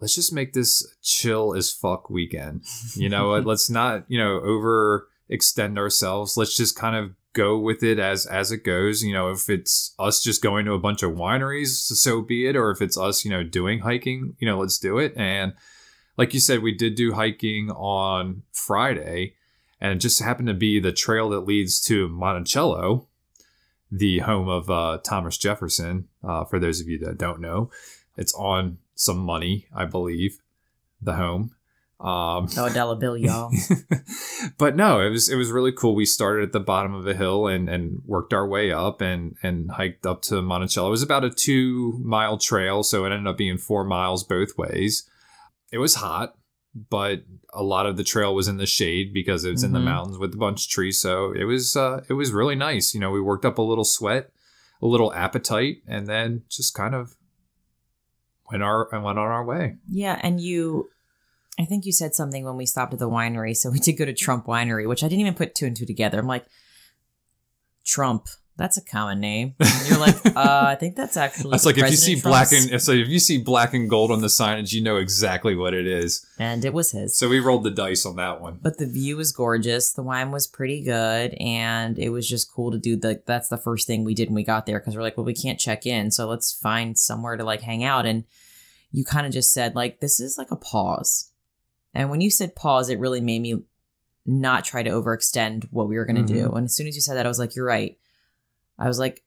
let's 0.00 0.14
just 0.14 0.32
make 0.32 0.52
this 0.52 0.86
chill 1.00 1.54
as 1.54 1.72
fuck 1.72 2.10
weekend. 2.10 2.62
You 2.94 3.08
know, 3.08 3.30
let's 3.38 3.70
not, 3.70 4.04
you 4.08 4.18
know, 4.18 4.40
overextend 4.40 5.78
ourselves. 5.78 6.36
Let's 6.36 6.56
just 6.56 6.76
kind 6.76 6.96
of 6.96 7.14
go 7.32 7.58
with 7.58 7.82
it 7.82 7.98
as 7.98 8.26
as 8.26 8.52
it 8.52 8.64
goes. 8.64 9.02
You 9.02 9.12
know, 9.12 9.30
if 9.30 9.48
it's 9.48 9.94
us 9.98 10.22
just 10.22 10.42
going 10.42 10.64
to 10.66 10.72
a 10.72 10.78
bunch 10.78 11.02
of 11.02 11.12
wineries, 11.12 11.68
so 11.68 12.22
be 12.22 12.46
it. 12.46 12.56
Or 12.56 12.70
if 12.70 12.80
it's 12.80 12.98
us, 12.98 13.24
you 13.24 13.30
know, 13.30 13.42
doing 13.42 13.80
hiking, 13.80 14.36
you 14.38 14.46
know, 14.46 14.58
let's 14.58 14.78
do 14.78 14.98
it. 14.98 15.12
And 15.16 15.54
like 16.16 16.34
you 16.34 16.40
said, 16.40 16.62
we 16.62 16.74
did 16.74 16.94
do 16.94 17.14
hiking 17.14 17.70
on 17.70 18.42
Friday, 18.52 19.34
and 19.80 19.92
it 19.92 19.98
just 19.98 20.22
happened 20.22 20.48
to 20.48 20.54
be 20.54 20.78
the 20.78 20.92
trail 20.92 21.30
that 21.30 21.40
leads 21.40 21.80
to 21.82 22.08
Monticello, 22.08 23.08
the 23.90 24.20
home 24.20 24.48
of 24.48 24.70
uh, 24.70 24.98
Thomas 25.02 25.38
Jefferson. 25.38 26.08
Uh, 26.22 26.44
for 26.44 26.58
those 26.58 26.80
of 26.80 26.88
you 26.88 26.98
that 26.98 27.18
don't 27.18 27.40
know, 27.40 27.70
it's 28.16 28.34
on 28.34 28.78
some 28.94 29.18
money, 29.18 29.66
I 29.74 29.86
believe, 29.86 30.38
the 31.00 31.14
home. 31.14 31.54
Um, 32.02 32.48
No 32.56 32.68
dollar 32.68 32.96
bill, 32.96 33.16
y'all. 33.16 33.50
but 34.58 34.74
no, 34.76 35.00
it 35.00 35.10
was 35.10 35.28
it 35.28 35.36
was 35.36 35.50
really 35.50 35.70
cool. 35.72 35.94
We 35.94 36.04
started 36.04 36.42
at 36.44 36.52
the 36.52 36.60
bottom 36.60 36.94
of 36.94 37.06
a 37.06 37.14
hill 37.14 37.46
and 37.46 37.68
and 37.68 38.02
worked 38.04 38.32
our 38.32 38.46
way 38.46 38.72
up 38.72 39.00
and 39.00 39.36
and 39.42 39.70
hiked 39.70 40.04
up 40.04 40.22
to 40.22 40.42
Monticello. 40.42 40.88
It 40.88 40.90
was 40.90 41.02
about 41.02 41.24
a 41.24 41.30
two 41.30 42.00
mile 42.04 42.38
trail, 42.38 42.82
so 42.82 43.04
it 43.04 43.12
ended 43.12 43.28
up 43.28 43.38
being 43.38 43.56
four 43.58 43.84
miles 43.84 44.24
both 44.24 44.58
ways. 44.58 45.08
It 45.70 45.78
was 45.78 45.94
hot, 45.96 46.34
but 46.90 47.22
a 47.54 47.62
lot 47.62 47.86
of 47.86 47.96
the 47.96 48.04
trail 48.04 48.34
was 48.34 48.48
in 48.48 48.56
the 48.56 48.66
shade 48.66 49.12
because 49.14 49.44
it 49.44 49.50
was 49.52 49.62
in 49.62 49.72
the 49.72 49.78
Mhm. 49.78 49.84
mountains 49.84 50.18
with 50.18 50.34
a 50.34 50.38
bunch 50.38 50.64
of 50.66 50.70
trees. 50.70 51.00
So 51.00 51.32
it 51.32 51.44
was 51.44 51.76
uh, 51.76 52.02
it 52.08 52.14
was 52.14 52.32
really 52.32 52.56
nice. 52.56 52.94
You 52.94 53.00
know, 53.00 53.10
we 53.12 53.20
worked 53.20 53.44
up 53.44 53.58
a 53.58 53.62
little 53.62 53.84
sweat, 53.84 54.32
a 54.80 54.86
little 54.86 55.12
appetite, 55.14 55.82
and 55.86 56.06
then 56.08 56.42
just 56.48 56.74
kind 56.74 56.94
of 56.94 57.14
went 58.50 58.62
our 58.64 58.88
went 58.90 59.04
on 59.06 59.18
our 59.18 59.44
way. 59.44 59.76
Yeah, 59.88 60.18
and 60.22 60.40
you, 60.40 60.90
I 61.58 61.64
think 61.64 61.84
you 61.84 61.92
said 61.92 62.14
something 62.14 62.44
when 62.44 62.56
we 62.56 62.66
stopped 62.66 62.92
at 62.92 62.98
the 62.98 63.10
winery. 63.10 63.56
So 63.56 63.70
we 63.70 63.78
did 63.78 63.92
go 63.94 64.04
to 64.04 64.14
Trump 64.14 64.46
Winery, 64.46 64.88
which 64.88 65.04
I 65.04 65.08
didn't 65.08 65.20
even 65.20 65.34
put 65.34 65.54
two 65.54 65.66
and 65.66 65.76
two 65.76 65.86
together. 65.86 66.18
I'm 66.18 66.26
like, 66.26 66.46
Trump, 67.84 68.26
that's 68.56 68.76
a 68.76 68.84
common 68.84 69.20
name. 69.20 69.54
And 69.58 69.88
you're 69.88 69.98
like, 69.98 70.24
uh, 70.36 70.64
I 70.66 70.76
think 70.76 70.96
that's 70.96 71.16
actually. 71.16 71.50
That's 71.50 71.66
like 71.66 71.78
if 71.78 71.90
you 71.90 71.96
see 71.96 72.20
President 72.20 72.70
black 72.70 72.72
and 72.72 72.82
so 72.82 72.92
if 72.92 73.08
you 73.08 73.18
see 73.18 73.38
black 73.38 73.74
and 73.74 73.88
gold 73.88 74.10
on 74.10 74.20
the 74.20 74.28
signage, 74.28 74.72
you 74.72 74.82
know 74.82 74.96
exactly 74.96 75.54
what 75.54 75.74
it 75.74 75.86
is. 75.86 76.24
and 76.38 76.64
it 76.64 76.72
was 76.72 76.92
his. 76.92 77.16
So 77.16 77.28
we 77.28 77.40
rolled 77.40 77.64
the 77.64 77.70
dice 77.70 78.06
on 78.06 78.16
that 78.16 78.40
one. 78.40 78.58
but 78.62 78.78
the 78.78 78.86
view 78.86 79.16
was 79.16 79.32
gorgeous. 79.32 79.92
The 79.92 80.02
wine 80.02 80.30
was 80.30 80.46
pretty 80.46 80.82
good, 80.82 81.34
and 81.40 81.98
it 81.98 82.10
was 82.10 82.28
just 82.28 82.52
cool 82.52 82.70
to 82.70 82.78
do. 82.78 82.96
The 82.96 83.22
that's 83.26 83.48
the 83.48 83.58
first 83.58 83.86
thing 83.86 84.04
we 84.04 84.14
did 84.14 84.28
when 84.28 84.36
we 84.36 84.44
got 84.44 84.66
there 84.66 84.78
because 84.78 84.96
we're 84.96 85.02
like, 85.02 85.16
well, 85.16 85.26
we 85.26 85.34
can't 85.34 85.58
check 85.58 85.86
in, 85.86 86.10
so 86.10 86.28
let's 86.28 86.52
find 86.52 86.96
somewhere 86.98 87.36
to 87.36 87.44
like 87.44 87.62
hang 87.62 87.84
out. 87.84 88.06
And 88.06 88.24
you 88.90 89.04
kind 89.04 89.26
of 89.26 89.32
just 89.32 89.52
said 89.52 89.74
like, 89.74 90.00
this 90.00 90.20
is 90.20 90.36
like 90.38 90.50
a 90.50 90.56
pause. 90.56 91.31
And 91.94 92.10
when 92.10 92.20
you 92.20 92.30
said 92.30 92.56
pause, 92.56 92.88
it 92.88 92.98
really 92.98 93.20
made 93.20 93.42
me 93.42 93.62
not 94.24 94.64
try 94.64 94.82
to 94.82 94.90
overextend 94.90 95.68
what 95.70 95.88
we 95.88 95.96
were 95.96 96.04
going 96.04 96.24
to 96.24 96.32
do. 96.32 96.46
Mm-hmm. 96.46 96.56
And 96.56 96.64
as 96.66 96.74
soon 96.74 96.86
as 96.86 96.94
you 96.94 97.00
said 97.00 97.16
that, 97.16 97.26
I 97.26 97.28
was 97.28 97.38
like, 97.38 97.56
you're 97.56 97.66
right. 97.66 97.98
I 98.78 98.88
was 98.88 98.98
like, 98.98 99.22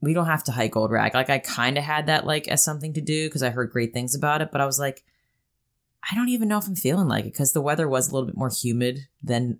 we 0.00 0.14
don't 0.14 0.26
have 0.26 0.44
to 0.44 0.52
hike 0.52 0.76
Old 0.76 0.90
Rag. 0.90 1.14
Like 1.14 1.30
I 1.30 1.38
kind 1.38 1.78
of 1.78 1.84
had 1.84 2.06
that 2.06 2.26
like 2.26 2.48
as 2.48 2.64
something 2.64 2.92
to 2.94 3.00
do 3.00 3.28
because 3.28 3.42
I 3.42 3.50
heard 3.50 3.70
great 3.70 3.92
things 3.92 4.14
about 4.14 4.42
it, 4.42 4.50
but 4.50 4.60
I 4.60 4.66
was 4.66 4.78
like, 4.78 5.04
I 6.10 6.14
don't 6.14 6.28
even 6.28 6.48
know 6.48 6.58
if 6.58 6.66
I'm 6.66 6.76
feeling 6.76 7.08
like 7.08 7.24
it 7.24 7.32
because 7.32 7.52
the 7.52 7.62
weather 7.62 7.88
was 7.88 8.08
a 8.08 8.14
little 8.14 8.26
bit 8.26 8.36
more 8.36 8.50
humid 8.50 9.08
than 9.22 9.58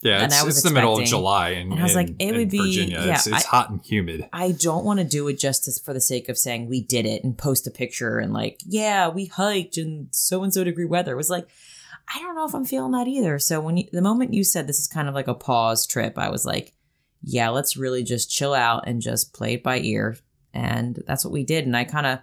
Yeah, 0.00 0.18
And 0.22 0.26
it's, 0.26 0.40
I 0.40 0.44
was 0.44 0.58
it's 0.58 0.68
the 0.68 0.72
middle 0.72 0.96
of 0.96 1.04
July 1.06 1.50
in, 1.50 1.72
and 1.72 1.80
I 1.80 1.82
was 1.82 1.96
like, 1.96 2.10
in- 2.10 2.16
it 2.20 2.36
would 2.36 2.50
be- 2.50 2.58
Virginia. 2.58 3.02
yeah, 3.04 3.14
it's 3.14 3.26
it's 3.26 3.44
I- 3.44 3.48
hot 3.48 3.70
and 3.70 3.84
humid. 3.84 4.28
I 4.32 4.52
don't 4.52 4.84
want 4.84 5.00
to 5.00 5.04
do 5.04 5.26
it 5.26 5.38
just 5.40 5.64
to, 5.64 5.72
for 5.84 5.92
the 5.92 6.00
sake 6.00 6.28
of 6.28 6.38
saying 6.38 6.68
we 6.68 6.80
did 6.82 7.04
it 7.04 7.24
and 7.24 7.36
post 7.36 7.66
a 7.66 7.70
picture 7.72 8.18
and 8.18 8.32
like, 8.32 8.60
yeah, 8.64 9.08
we 9.08 9.26
hiked 9.26 9.76
in 9.76 10.08
so 10.12 10.44
and 10.44 10.54
so 10.54 10.62
degree 10.62 10.84
weather. 10.84 11.12
It 11.14 11.16
was 11.16 11.30
like, 11.30 11.48
I 12.14 12.20
don't 12.20 12.36
know 12.36 12.46
if 12.46 12.54
I'm 12.54 12.64
feeling 12.64 12.92
that 12.92 13.08
either. 13.08 13.38
So 13.40 13.60
when 13.60 13.76
you, 13.76 13.84
the 13.92 14.00
moment 14.00 14.32
you 14.34 14.44
said 14.44 14.66
this 14.68 14.78
is 14.78 14.86
kind 14.86 15.08
of 15.08 15.14
like 15.14 15.26
a 15.28 15.34
pause 15.34 15.84
trip, 15.86 16.16
I 16.16 16.30
was 16.30 16.46
like, 16.46 16.74
yeah, 17.22 17.48
let's 17.48 17.76
really 17.76 18.04
just 18.04 18.30
chill 18.30 18.54
out 18.54 18.86
and 18.86 19.02
just 19.02 19.34
play 19.34 19.54
it 19.54 19.64
by 19.64 19.80
ear. 19.80 20.16
And 20.54 21.02
that's 21.08 21.24
what 21.24 21.32
we 21.32 21.42
did. 21.42 21.66
And 21.66 21.76
I 21.76 21.82
kind 21.84 22.06
of 22.06 22.20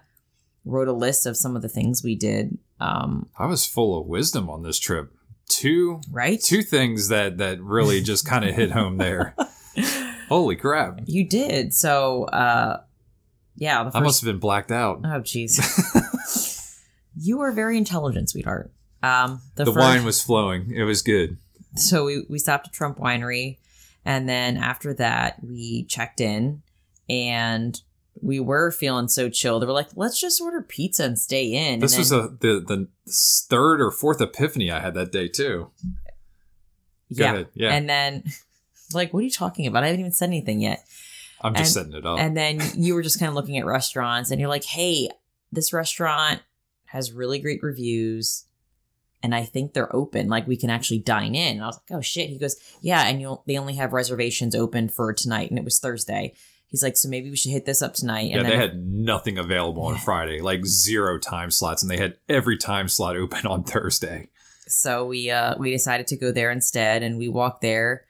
wrote 0.64 0.88
a 0.88 0.92
list 0.92 1.26
of 1.26 1.36
some 1.36 1.54
of 1.54 1.62
the 1.62 1.68
things 1.68 2.02
we 2.02 2.16
did. 2.16 2.56
Um, 2.80 3.28
I 3.38 3.44
was 3.46 3.66
full 3.66 4.00
of 4.00 4.06
wisdom 4.06 4.48
on 4.50 4.62
this 4.62 4.78
trip. 4.78 5.12
Two 5.48 6.00
right? 6.10 6.40
two 6.40 6.62
things 6.62 7.08
that 7.08 7.38
that 7.38 7.60
really 7.62 8.02
just 8.02 8.26
kind 8.26 8.44
of 8.44 8.54
hit 8.54 8.72
home 8.72 8.96
there. 8.98 9.34
Holy 10.28 10.56
crap! 10.56 11.00
You 11.04 11.26
did. 11.28 11.72
So, 11.72 12.24
uh, 12.24 12.80
yeah, 13.56 13.84
the 13.84 13.96
I 13.96 14.00
must 14.00 14.20
have 14.20 14.26
been 14.26 14.40
blacked 14.40 14.72
out. 14.72 15.00
Oh, 15.04 15.20
jeez. 15.20 15.60
you 17.16 17.40
are 17.40 17.52
very 17.52 17.78
intelligent, 17.78 18.30
sweetheart. 18.30 18.72
Um, 19.02 19.40
the, 19.54 19.64
the 19.64 19.72
first, 19.72 19.84
wine 19.84 20.04
was 20.04 20.22
flowing. 20.22 20.72
It 20.72 20.82
was 20.82 21.02
good. 21.02 21.36
so 21.76 22.04
we 22.04 22.24
we 22.28 22.38
stopped 22.38 22.66
at 22.68 22.72
Trump 22.72 22.98
Winery, 22.98 23.58
and 24.04 24.28
then 24.28 24.56
after 24.56 24.92
that 24.94 25.36
we 25.42 25.84
checked 25.84 26.20
in, 26.20 26.62
and 27.08 27.80
we 28.22 28.40
were 28.40 28.70
feeling 28.70 29.08
so 29.08 29.28
chill. 29.28 29.60
They 29.60 29.66
were 29.66 29.72
like, 29.72 29.88
"Let's 29.94 30.20
just 30.20 30.40
order 30.40 30.62
pizza 30.62 31.04
and 31.04 31.18
stay 31.18 31.52
in." 31.52 31.80
This 31.80 31.94
and 31.94 32.00
was 32.00 32.12
a 32.12 32.36
the 32.40 32.60
the 32.60 32.88
third 33.08 33.80
or 33.80 33.90
fourth 33.90 34.20
epiphany 34.20 34.70
I 34.70 34.80
had 34.80 34.94
that 34.94 35.12
day 35.12 35.28
too. 35.28 35.70
Go 37.14 37.24
yeah, 37.24 37.32
ahead. 37.32 37.48
Yeah, 37.54 37.72
and 37.72 37.88
then 37.88 38.24
like, 38.94 39.12
what 39.12 39.20
are 39.20 39.24
you 39.24 39.30
talking 39.30 39.66
about? 39.66 39.84
I 39.84 39.86
haven't 39.86 40.00
even 40.00 40.12
said 40.12 40.28
anything 40.28 40.60
yet. 40.60 40.84
I'm 41.40 41.54
just 41.54 41.76
and- 41.76 41.86
setting 41.86 41.98
it 41.98 42.06
up. 42.06 42.18
And 42.18 42.36
then 42.36 42.60
you 42.74 42.94
were 42.94 43.02
just 43.02 43.18
kind 43.18 43.28
of 43.28 43.34
looking 43.34 43.58
at 43.58 43.66
restaurants 43.66 44.30
and 44.30 44.40
you're 44.40 44.48
like, 44.48 44.64
hey, 44.64 45.10
this 45.52 45.72
restaurant 45.72 46.40
has 46.86 47.12
really 47.12 47.38
great 47.38 47.62
reviews. 47.62 48.44
And 49.22 49.34
I 49.34 49.44
think 49.44 49.72
they're 49.72 49.94
open. 49.94 50.28
Like 50.28 50.46
we 50.46 50.56
can 50.56 50.70
actually 50.70 51.00
dine 51.00 51.34
in. 51.34 51.56
And 51.56 51.64
I 51.64 51.66
was 51.66 51.76
like, 51.76 51.98
oh 51.98 52.00
shit. 52.00 52.30
He 52.30 52.38
goes, 52.38 52.56
yeah. 52.80 53.06
And 53.06 53.20
you'll 53.20 53.42
they 53.46 53.58
only 53.58 53.74
have 53.74 53.92
reservations 53.92 54.54
open 54.54 54.88
for 54.88 55.12
tonight. 55.12 55.50
And 55.50 55.58
it 55.58 55.64
was 55.64 55.78
Thursday. 55.78 56.34
He's 56.76 56.82
like, 56.82 56.98
so 56.98 57.08
maybe 57.08 57.30
we 57.30 57.36
should 57.36 57.52
hit 57.52 57.64
this 57.64 57.80
up 57.80 57.94
tonight. 57.94 58.28
yeah, 58.28 58.40
And 58.40 58.46
they 58.46 58.54
had 58.54 58.86
nothing 58.86 59.38
available 59.38 59.84
on 59.84 59.96
Friday, 59.96 60.42
like 60.42 60.66
zero 60.66 61.18
time 61.18 61.50
slots, 61.50 61.80
and 61.82 61.90
they 61.90 61.96
had 61.96 62.18
every 62.28 62.58
time 62.58 62.86
slot 62.86 63.16
open 63.22 63.46
on 63.46 63.64
Thursday. 63.64 64.28
so 64.68 65.06
we 65.06 65.30
uh 65.30 65.56
we 65.58 65.70
decided 65.70 66.06
to 66.08 66.16
go 66.18 66.32
there 66.32 66.50
instead. 66.50 67.02
And 67.02 67.16
we 67.16 67.28
walked 67.28 67.62
there 67.62 68.04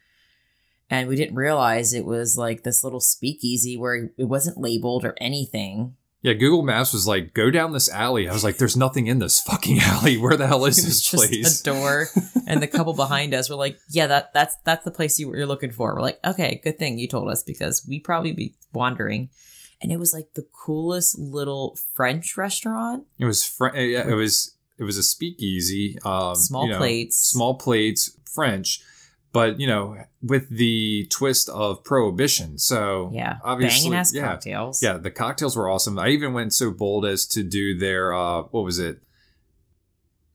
and 0.91 1.09
we 1.09 1.15
didn't 1.15 1.37
realize 1.37 1.95
it 1.95 2.05
was 2.05 2.37
like 2.37 2.65
this 2.65 2.83
little 2.83 2.99
speakeasy 2.99 3.77
where 3.77 4.11
it 4.19 4.25
wasn't 4.25 4.59
labeled 4.59 5.05
or 5.05 5.15
anything. 5.21 5.95
Yeah, 6.27 6.33
Google 6.33 6.65
Maps 6.65 6.93
was 6.93 7.07
like, 7.07 7.35
go 7.35 7.53
down 7.53 7.73
this 7.73 7.89
alley. 7.89 8.29
I 8.29 8.33
was 8.33 8.43
like, 8.43 8.57
there's 8.57 8.77
nothing 8.77 9.07
in 9.07 9.21
this 9.21 9.41
fucking 9.43 9.79
alley. 9.83 10.17
Where 10.17 10.37
the 10.37 10.49
hell 10.49 10.65
is 10.65 10.85
this 10.85 11.01
just 11.01 11.15
place? 11.31 11.61
a 11.61 11.65
door, 11.73 12.09
and 12.49 12.61
the 12.61 12.67
couple 12.67 12.95
behind 12.95 13.33
us 13.33 13.49
were 13.49 13.55
like, 13.55 13.79
"Yeah, 13.89 14.09
that 14.09 14.33
that's 14.35 14.57
that's 14.65 14.85
the 14.85 14.91
place 14.91 15.21
you 15.21 15.29
were 15.29 15.47
looking 15.47 15.71
for." 15.71 15.95
We're 15.95 16.03
like, 16.03 16.19
"Okay, 16.27 16.61
good 16.65 16.81
thing 16.81 16.99
you 16.99 17.07
told 17.07 17.29
us 17.31 17.45
because 17.45 17.87
we 17.89 18.01
probably 18.01 18.33
be 18.33 18.57
wandering." 18.73 19.29
And 19.81 19.93
it 19.93 20.01
was 20.01 20.13
like 20.13 20.35
the 20.35 20.47
coolest 20.65 21.17
little 21.17 21.79
French 21.95 22.37
restaurant. 22.37 23.05
It 23.21 23.25
was 23.27 23.45
fr- 23.47 23.77
yeah, 23.77 24.09
it 24.09 24.15
was 24.15 24.57
it 24.79 24.83
was 24.83 24.97
a 24.99 25.05
speakeasy. 25.05 25.97
Um, 26.05 26.35
Small 26.35 26.67
you 26.67 26.73
know, 26.73 26.79
plates. 26.79 27.19
small 27.19 27.55
plates, 27.55 28.19
French, 28.35 28.81
but 29.37 29.61
you 29.61 29.67
know, 29.67 29.99
with 30.23 30.49
the 30.49 31.07
twist 31.11 31.51
of 31.51 31.85
prohibition. 31.85 32.57
So 32.59 33.11
Yeah, 33.13 33.37
obviously, 33.45 33.91
banging 33.91 33.99
ass 33.99 34.15
yeah, 34.15 34.29
cocktails. 34.29 34.83
yeah. 34.83 34.97
The 34.97 35.11
cocktails 35.11 35.55
were 35.55 35.69
awesome. 35.69 35.99
I 35.99 36.09
even 36.09 36.33
went 36.33 36.55
so 36.55 36.71
bold 36.71 37.05
as 37.05 37.27
to 37.27 37.43
do 37.43 37.77
their 37.79 38.15
uh, 38.15 38.43
what 38.45 38.65
was 38.65 38.79
it? 38.79 39.03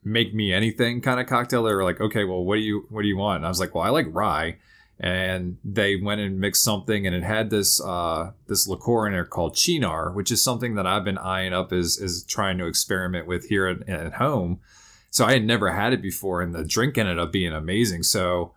Make 0.04 0.36
me 0.36 0.54
anything 0.54 1.02
kind 1.02 1.20
of 1.20 1.26
cocktail. 1.26 1.64
They 1.64 1.74
were 1.74 1.84
like, 1.84 2.00
okay, 2.00 2.24
well, 2.26 2.44
what 2.44 2.56
do 2.58 2.62
you 2.62 2.86
what 2.90 3.02
do 3.02 3.08
you 3.08 3.18
want? 3.18 3.38
And 3.38 3.46
I 3.46 3.50
was 3.50 3.60
like, 3.60 3.74
well, 3.74 3.84
I 3.84 3.90
like 3.90 4.06
rye. 4.10 4.58
And 5.00 5.58
they 5.64 5.96
went 5.96 6.22
and 6.22 6.40
mixed 6.40 6.64
something, 6.64 7.08
and 7.08 7.16
it 7.16 7.24
had 7.24 7.50
this 7.50 7.82
uh, 7.82 8.34
this 8.48 8.68
liqueur 8.68 9.08
in 9.08 9.14
there 9.14 9.26
called 9.26 9.56
Cynar, 9.56 10.14
which 10.14 10.32
is 10.32 10.44
something 10.44 10.76
that 10.76 10.86
I've 10.86 11.04
been 11.04 11.18
eyeing 11.18 11.54
up 11.54 11.74
as 11.74 11.98
is 11.98 12.24
trying 12.24 12.60
to 12.60 12.68
experiment 12.68 13.26
with 13.26 13.50
here 13.50 13.66
at, 13.66 13.90
at 13.90 14.14
home. 14.14 14.60
So 15.10 15.26
I 15.26 15.34
had 15.34 15.44
never 15.44 15.72
had 15.72 15.92
it 15.92 16.04
before, 16.04 16.44
and 16.44 16.54
the 16.54 16.64
drink 16.64 17.00
ended 17.00 17.18
up 17.18 17.32
being 17.32 17.52
amazing. 17.52 18.04
So 18.04 18.54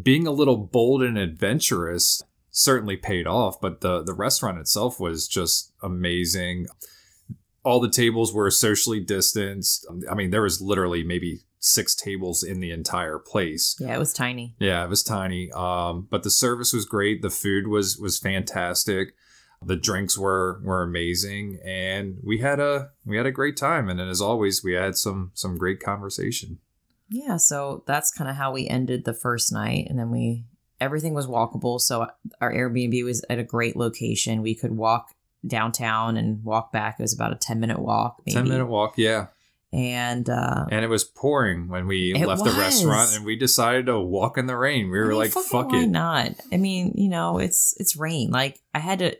being 0.00 0.26
a 0.26 0.32
little 0.32 0.56
bold 0.56 1.02
and 1.02 1.18
adventurous 1.18 2.22
certainly 2.50 2.96
paid 2.96 3.26
off, 3.26 3.60
but 3.60 3.80
the 3.80 4.02
the 4.02 4.14
restaurant 4.14 4.58
itself 4.58 5.00
was 5.00 5.26
just 5.26 5.72
amazing. 5.82 6.66
All 7.64 7.80
the 7.80 7.90
tables 7.90 8.32
were 8.34 8.50
socially 8.50 9.00
distanced. 9.00 9.86
I 10.10 10.14
mean, 10.14 10.30
there 10.30 10.42
was 10.42 10.60
literally 10.60 11.04
maybe 11.04 11.40
six 11.60 11.94
tables 11.94 12.42
in 12.42 12.58
the 12.58 12.72
entire 12.72 13.20
place. 13.20 13.76
yeah, 13.78 13.94
it 13.94 13.98
was 13.98 14.12
tiny. 14.12 14.56
Yeah, 14.58 14.84
it 14.84 14.90
was 14.90 15.04
tiny. 15.04 15.50
Um, 15.52 16.08
but 16.10 16.24
the 16.24 16.30
service 16.30 16.72
was 16.72 16.84
great. 16.84 17.22
The 17.22 17.30
food 17.30 17.68
was 17.68 17.96
was 17.98 18.18
fantastic. 18.18 19.14
The 19.64 19.76
drinks 19.76 20.18
were 20.18 20.60
were 20.64 20.82
amazing, 20.82 21.60
and 21.64 22.18
we 22.22 22.38
had 22.38 22.58
a 22.58 22.90
we 23.06 23.16
had 23.16 23.26
a 23.26 23.30
great 23.32 23.56
time. 23.56 23.88
And 23.88 23.98
then, 23.98 24.08
as 24.08 24.20
always, 24.20 24.64
we 24.64 24.72
had 24.72 24.96
some 24.96 25.30
some 25.34 25.56
great 25.56 25.80
conversation. 25.80 26.58
Yeah, 27.12 27.36
so 27.36 27.84
that's 27.86 28.10
kind 28.10 28.30
of 28.30 28.36
how 28.36 28.52
we 28.52 28.66
ended 28.66 29.04
the 29.04 29.12
first 29.14 29.52
night, 29.52 29.86
and 29.88 29.98
then 29.98 30.10
we 30.10 30.44
everything 30.80 31.14
was 31.14 31.26
walkable. 31.26 31.80
So 31.80 32.08
our 32.40 32.52
Airbnb 32.52 33.04
was 33.04 33.24
at 33.30 33.38
a 33.38 33.44
great 33.44 33.76
location. 33.76 34.42
We 34.42 34.54
could 34.54 34.72
walk 34.72 35.14
downtown 35.46 36.16
and 36.16 36.42
walk 36.42 36.72
back. 36.72 36.98
It 36.98 37.02
was 37.02 37.12
about 37.12 37.32
a 37.32 37.36
ten 37.36 37.60
minute 37.60 37.78
walk, 37.78 38.22
maybe. 38.26 38.34
Ten 38.34 38.48
minute 38.48 38.66
walk, 38.66 38.94
yeah. 38.96 39.26
and 39.72 40.28
uh, 40.28 40.66
And 40.70 40.84
it 40.84 40.88
was 40.88 41.04
pouring 41.04 41.68
when 41.68 41.86
we 41.86 42.14
left 42.14 42.44
the 42.44 42.50
restaurant, 42.52 43.14
and 43.14 43.24
we 43.24 43.36
decided 43.36 43.86
to 43.86 44.00
walk 44.00 44.38
in 44.38 44.46
the 44.46 44.56
rain. 44.56 44.90
We 44.90 44.98
I 44.98 45.02
were 45.02 45.08
mean, 45.08 45.18
like, 45.18 45.30
"Fuck 45.32 45.70
why 45.70 45.82
it." 45.82 45.88
not? 45.88 46.32
I 46.50 46.56
mean, 46.56 46.94
you 46.96 47.08
know, 47.08 47.38
it's 47.38 47.74
it's 47.78 47.94
rain. 47.94 48.30
Like 48.30 48.60
I 48.74 48.78
had 48.78 49.00
to. 49.00 49.16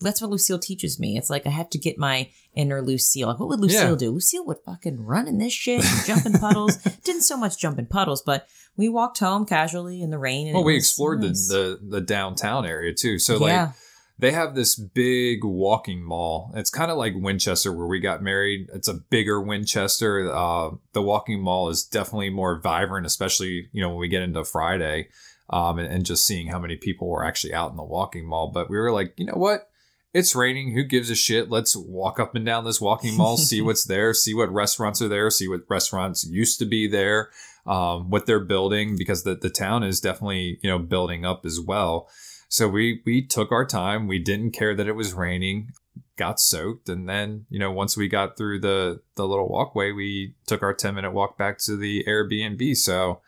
That's 0.00 0.20
what 0.20 0.30
Lucille 0.30 0.58
teaches 0.58 0.98
me. 0.98 1.16
It's 1.16 1.30
like 1.30 1.46
I 1.46 1.50
have 1.50 1.70
to 1.70 1.78
get 1.78 1.98
my 1.98 2.28
inner 2.54 2.82
Lucille. 2.82 3.28
Like, 3.28 3.38
what 3.38 3.48
would 3.48 3.60
Lucille 3.60 3.90
Yeah. 3.90 3.96
do? 3.96 4.10
Lucille 4.10 4.44
would 4.46 4.58
fucking 4.64 5.00
run 5.04 5.28
in 5.28 5.38
this 5.38 5.52
shit, 5.52 5.84
and 5.84 6.06
jump 6.06 6.26
in 6.26 6.32
puddles. 6.34 6.76
Didn't 7.04 7.22
so 7.22 7.36
much 7.36 7.58
jump 7.58 7.78
in 7.78 7.86
puddles, 7.86 8.20
but 8.22 8.46
we 8.76 8.88
walked 8.88 9.18
home 9.20 9.46
casually 9.46 10.02
in 10.02 10.10
the 10.10 10.18
rain. 10.18 10.48
And 10.48 10.54
Well, 10.56 10.64
we 10.64 10.76
explored 10.76 11.20
nice. 11.22 11.48
the, 11.48 11.78
the 11.80 11.98
the 11.98 12.00
downtown 12.00 12.66
area 12.66 12.92
too. 12.92 13.18
So 13.18 13.34
yeah, 13.46 13.66
like 13.66 13.74
they 14.18 14.32
have 14.32 14.54
this 14.54 14.74
big 14.76 15.42
walking 15.44 16.02
mall. 16.02 16.52
It's 16.54 16.70
kind 16.70 16.90
of 16.90 16.96
like 16.98 17.14
Winchester 17.16 17.72
where 17.72 17.86
we 17.86 18.00
got 18.00 18.22
married. 18.22 18.68
It's 18.74 18.88
a 18.88 18.94
bigger 18.94 19.40
Winchester. 19.40 20.30
Uh, 20.32 20.70
the 20.92 21.02
walking 21.02 21.40
mall 21.40 21.68
is 21.68 21.84
definitely 21.84 22.30
more 22.30 22.60
vibrant, 22.60 23.06
especially 23.06 23.68
you 23.72 23.80
know 23.80 23.88
when 23.90 23.98
we 23.98 24.08
get 24.08 24.22
into 24.22 24.44
Friday, 24.44 25.08
um, 25.50 25.78
and, 25.78 25.88
and 25.92 26.04
just 26.04 26.26
seeing 26.26 26.48
how 26.48 26.58
many 26.58 26.76
people 26.76 27.08
were 27.08 27.24
actually 27.24 27.54
out 27.54 27.70
in 27.70 27.76
the 27.76 27.84
walking 27.84 28.26
mall. 28.26 28.50
But 28.52 28.68
we 28.68 28.76
were 28.76 28.92
like, 28.92 29.14
you 29.16 29.24
know 29.26 29.34
what? 29.36 29.68
It's 30.14 30.36
raining. 30.36 30.72
Who 30.72 30.84
gives 30.84 31.10
a 31.10 31.16
shit? 31.16 31.50
Let's 31.50 31.74
walk 31.74 32.20
up 32.20 32.36
and 32.36 32.46
down 32.46 32.64
this 32.64 32.80
walking 32.80 33.16
mall, 33.16 33.36
see 33.36 33.60
what's 33.62 33.84
there, 33.84 34.14
see 34.14 34.32
what 34.32 34.52
restaurants 34.52 35.02
are 35.02 35.08
there, 35.08 35.28
see 35.28 35.48
what 35.48 35.62
restaurants 35.68 36.24
used 36.24 36.60
to 36.60 36.64
be 36.64 36.86
there, 36.86 37.30
um, 37.66 38.10
what 38.10 38.24
they're 38.24 38.38
building, 38.38 38.96
because 38.96 39.24
the, 39.24 39.34
the 39.34 39.50
town 39.50 39.82
is 39.82 40.00
definitely, 40.00 40.60
you 40.62 40.70
know, 40.70 40.78
building 40.78 41.24
up 41.24 41.44
as 41.44 41.60
well. 41.60 42.08
So 42.48 42.68
we 42.68 43.02
we 43.04 43.20
took 43.20 43.50
our 43.50 43.66
time. 43.66 44.06
We 44.06 44.20
didn't 44.20 44.52
care 44.52 44.76
that 44.76 44.86
it 44.86 44.92
was 44.92 45.12
raining. 45.12 45.72
Got 46.16 46.38
soaked, 46.38 46.88
and 46.88 47.08
then 47.08 47.46
you 47.50 47.58
know 47.58 47.72
once 47.72 47.96
we 47.96 48.06
got 48.06 48.36
through 48.36 48.60
the 48.60 49.00
the 49.16 49.26
little 49.26 49.48
walkway, 49.48 49.90
we 49.90 50.34
took 50.46 50.62
our 50.62 50.72
ten 50.72 50.94
minute 50.94 51.10
walk 51.10 51.36
back 51.36 51.58
to 51.58 51.76
the 51.76 52.04
Airbnb. 52.04 52.76
So 52.76 53.20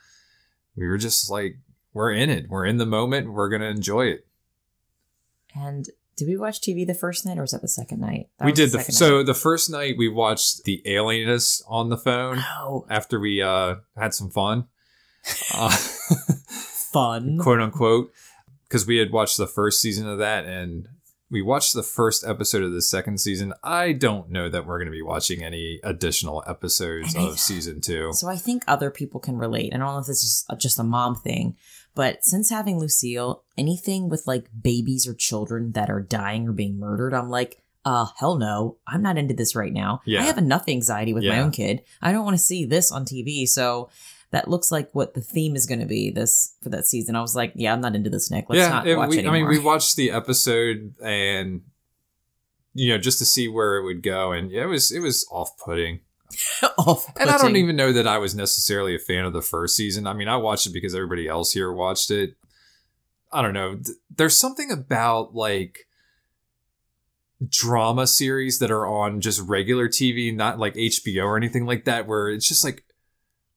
we 0.76 0.86
were 0.86 0.98
just 0.98 1.28
like, 1.28 1.58
we're 1.92 2.12
in 2.12 2.30
it. 2.30 2.48
We're 2.48 2.66
in 2.66 2.76
the 2.76 2.86
moment. 2.86 3.32
We're 3.32 3.48
gonna 3.48 3.64
enjoy 3.64 4.06
it. 4.06 4.26
And 5.56 5.88
did 6.16 6.28
we 6.28 6.36
watch 6.36 6.60
TV 6.60 6.86
the 6.86 6.94
first 6.94 7.26
night 7.26 7.38
or 7.38 7.42
was 7.42 7.50
that 7.50 7.62
the 7.62 7.68
second 7.68 8.00
night? 8.00 8.28
That 8.38 8.46
we 8.46 8.52
did 8.52 8.70
the 8.72 8.78
second 8.78 8.94
so 8.94 9.22
the 9.22 9.34
first 9.34 9.70
night 9.70 9.96
we 9.98 10.08
watched 10.08 10.64
the 10.64 10.82
Alienist 10.86 11.62
on 11.68 11.88
the 11.90 11.98
phone. 11.98 12.42
Oh, 12.58 12.86
after 12.88 13.20
we 13.20 13.42
uh 13.42 13.76
had 13.96 14.14
some 14.14 14.30
fun. 14.30 14.66
Uh, 15.52 15.70
fun. 15.70 17.38
quote 17.42 17.60
unquote, 17.60 18.12
because 18.68 18.86
we 18.86 18.98
had 18.98 19.10
watched 19.12 19.36
the 19.36 19.46
first 19.46 19.80
season 19.80 20.08
of 20.08 20.18
that 20.18 20.44
and 20.44 20.88
we 21.30 21.42
watched 21.42 21.74
the 21.74 21.82
first 21.82 22.24
episode 22.24 22.62
of 22.62 22.72
the 22.72 22.80
second 22.82 23.18
season. 23.20 23.52
I 23.64 23.92
don't 23.92 24.30
know 24.30 24.48
that 24.48 24.64
we're 24.66 24.78
going 24.78 24.86
to 24.86 24.92
be 24.92 25.02
watching 25.02 25.42
any 25.42 25.80
additional 25.82 26.44
episodes 26.46 27.16
I- 27.16 27.22
of 27.22 27.38
season 27.40 27.80
two. 27.80 28.12
So 28.12 28.28
I 28.28 28.36
think 28.36 28.62
other 28.68 28.90
people 28.90 29.18
can 29.20 29.36
relate. 29.36 29.74
I 29.74 29.78
don't 29.78 29.86
know 29.92 29.98
if 29.98 30.06
this 30.06 30.22
is 30.22 30.46
just 30.58 30.78
a 30.78 30.84
mom 30.84 31.16
thing, 31.16 31.56
but 31.96 32.22
since 32.22 32.50
having 32.50 32.78
Lucille, 32.78 33.42
anything 33.56 34.10
with 34.10 34.24
like 34.26 34.48
babies 34.62 35.08
or 35.08 35.14
children 35.14 35.72
that 35.72 35.90
are 35.90 36.02
dying 36.02 36.46
or 36.46 36.52
being 36.52 36.78
murdered, 36.78 37.14
I'm 37.14 37.30
like, 37.30 37.62
uh, 37.86 38.06
hell 38.18 38.36
no, 38.36 38.76
I'm 38.86 39.02
not 39.02 39.16
into 39.16 39.32
this 39.32 39.56
right 39.56 39.72
now. 39.72 40.02
Yeah. 40.04 40.20
I 40.20 40.24
have 40.24 40.36
enough 40.36 40.68
anxiety 40.68 41.14
with 41.14 41.24
my 41.24 41.40
own 41.40 41.52
kid. 41.52 41.82
I 42.02 42.12
don't 42.12 42.24
want 42.24 42.36
to 42.36 42.42
see 42.42 42.66
this 42.66 42.92
on 42.92 43.06
TV. 43.06 43.48
So 43.48 43.88
that 44.30 44.48
looks 44.48 44.70
like 44.70 44.90
what 44.92 45.14
the 45.14 45.22
theme 45.22 45.56
is 45.56 45.64
going 45.64 45.80
to 45.80 45.86
be 45.86 46.10
this 46.10 46.54
for 46.62 46.68
that 46.68 46.86
season. 46.86 47.16
I 47.16 47.22
was 47.22 47.34
like, 47.34 47.52
yeah, 47.54 47.72
I'm 47.72 47.80
not 47.80 47.94
into 47.94 48.10
this, 48.10 48.30
Nick. 48.30 48.46
Let's 48.50 48.58
yeah, 48.58 48.68
not 48.68 48.86
it- 48.86 48.96
watch 48.96 49.10
we, 49.10 49.26
I 49.26 49.30
mean, 49.30 49.48
we 49.48 49.58
watched 49.58 49.96
the 49.96 50.10
episode 50.10 50.94
and 51.02 51.62
you 52.74 52.92
know 52.92 52.98
just 52.98 53.18
to 53.20 53.24
see 53.24 53.48
where 53.48 53.76
it 53.78 53.84
would 53.84 54.02
go, 54.02 54.32
and 54.32 54.50
yeah, 54.50 54.64
it 54.64 54.66
was 54.66 54.92
it 54.92 55.00
was 55.00 55.26
off 55.30 55.56
putting. 55.56 56.00
And 57.18 57.30
I 57.30 57.38
don't 57.38 57.56
even 57.56 57.76
know 57.76 57.92
that 57.92 58.06
I 58.06 58.18
was 58.18 58.34
necessarily 58.34 58.94
a 58.94 58.98
fan 58.98 59.24
of 59.24 59.32
the 59.32 59.42
first 59.42 59.76
season. 59.76 60.06
I 60.06 60.12
mean, 60.12 60.28
I 60.28 60.36
watched 60.36 60.66
it 60.66 60.72
because 60.72 60.94
everybody 60.94 61.26
else 61.26 61.52
here 61.52 61.72
watched 61.72 62.10
it. 62.10 62.36
I 63.32 63.42
don't 63.42 63.54
know. 63.54 63.80
There's 64.14 64.36
something 64.36 64.70
about 64.70 65.34
like 65.34 65.86
drama 67.46 68.06
series 68.06 68.58
that 68.60 68.70
are 68.70 68.86
on 68.86 69.20
just 69.20 69.40
regular 69.40 69.88
TV, 69.88 70.34
not 70.34 70.58
like 70.58 70.74
HBO 70.74 71.24
or 71.24 71.36
anything 71.36 71.66
like 71.66 71.84
that, 71.84 72.06
where 72.06 72.28
it's 72.28 72.48
just 72.48 72.64
like 72.64 72.84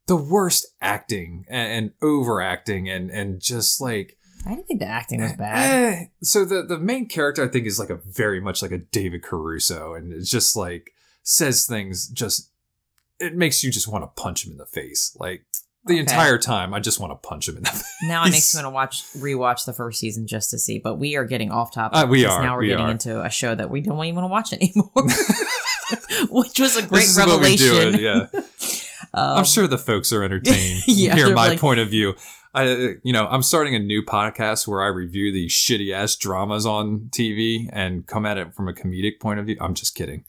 the 0.07 0.17
worst 0.17 0.65
acting 0.81 1.45
and, 1.48 1.71
and 1.71 1.91
overacting 2.01 2.89
and 2.89 3.12
and 3.12 3.39
just 3.39 3.79
like 3.79 4.17
I 4.45 4.51
didn't 4.51 4.67
think 4.67 4.79
the 4.79 4.88
acting 4.88 5.21
was 5.21 5.33
bad. 5.33 5.93
Eh, 5.93 6.05
so 6.24 6.45
the 6.45 6.63
the 6.63 6.79
main 6.79 7.07
character 7.07 7.43
I 7.43 7.48
think 7.48 7.67
is 7.67 7.79
like 7.79 7.89
a 7.89 8.00
very 8.05 8.39
much 8.39 8.62
like 8.62 8.71
a 8.71 8.79
David 8.79 9.21
Caruso, 9.21 9.93
and 9.93 10.12
it's 10.12 10.29
just 10.29 10.55
like 10.55 10.93
says 11.24 11.65
things 11.65 12.07
just 12.07 12.50
it 13.20 13.36
makes 13.36 13.64
you 13.64 13.72
just 13.72 13.88
want 13.88 14.04
to 14.04 14.22
punch 14.22 14.46
him 14.46 14.52
in 14.52 14.58
the 14.58 14.66
face. 14.66 15.16
Like 15.20 15.46
the 15.86 15.94
Okay. 15.94 16.00
entire 16.02 16.38
time, 16.38 16.74
I 16.74 16.80
just 16.80 17.00
want 17.00 17.12
to 17.12 17.28
punch 17.28 17.48
him 17.48 17.58
in 17.58 17.64
the 17.64 17.70
face. 17.70 17.84
Now 18.04 18.26
it 18.26 18.32
makes 18.32 18.54
me 18.56 18.62
want 18.64 18.72
to 18.72 18.76
watch 18.76 19.04
rewatch 19.18 19.66
the 19.66 19.74
first 19.74 20.00
season 20.00 20.26
just 20.28 20.50
to 20.52 20.58
see. 20.60 20.80
But 20.80 20.96
we 20.96 21.16
are 21.16 21.26
getting 21.26 21.52
off 21.52 21.74
topic. 21.74 21.98
Uh, 21.98 22.08
we 22.08 22.26
are, 22.26 22.42
Now 22.42 22.56
we're 22.56 22.62
we 22.62 22.68
getting 22.68 22.86
are. 22.86 22.92
into 22.92 23.22
a 23.24 23.30
show 23.30 23.54
that 23.56 23.70
we 23.70 23.82
don't 23.82 24.04
even 24.06 24.16
want 24.24 24.26
to 24.26 24.28
watch 24.32 24.54
anymore, 24.62 24.92
which 26.30 26.60
was 26.60 26.76
a 26.78 26.82
great 26.82 27.02
this 27.02 27.18
is 27.18 27.26
what 27.26 27.42
we 27.42 27.56
do. 27.56 27.72
revelation. 27.74 27.96
It, 27.96 28.02
yeah, 28.02 28.28
Um, 29.14 29.40
I'm 29.40 29.46
sure 29.46 29.68
the 29.68 29.78
folks 29.78 30.14
are 30.14 30.24
entertained. 30.24 30.84
Yeah, 30.88 31.16
hear 31.16 31.34
my 31.34 31.50
like- 31.50 31.60
point 31.60 31.80
of 31.80 31.90
view. 31.90 32.16
I, 32.54 32.96
you 33.04 33.14
know, 33.14 33.28
I'm 33.28 33.44
starting 33.44 33.76
a 33.76 33.80
new 33.80 34.02
podcast 34.02 34.68
where 34.68 34.82
I 34.82 34.88
review 34.88 35.32
these 35.32 35.52
shitty 35.52 35.94
ass 35.94 36.16
dramas 36.16 36.66
on 36.66 37.10
TV 37.12 37.70
and 37.72 38.08
come 38.08 38.26
at 38.26 38.40
it 38.40 38.56
from 38.56 38.68
a 38.68 38.74
comedic 38.74 39.20
point 39.20 39.40
of 39.40 39.46
view. 39.46 39.56
I'm 39.62 39.76
just 39.76 39.94
kidding. 39.94 40.26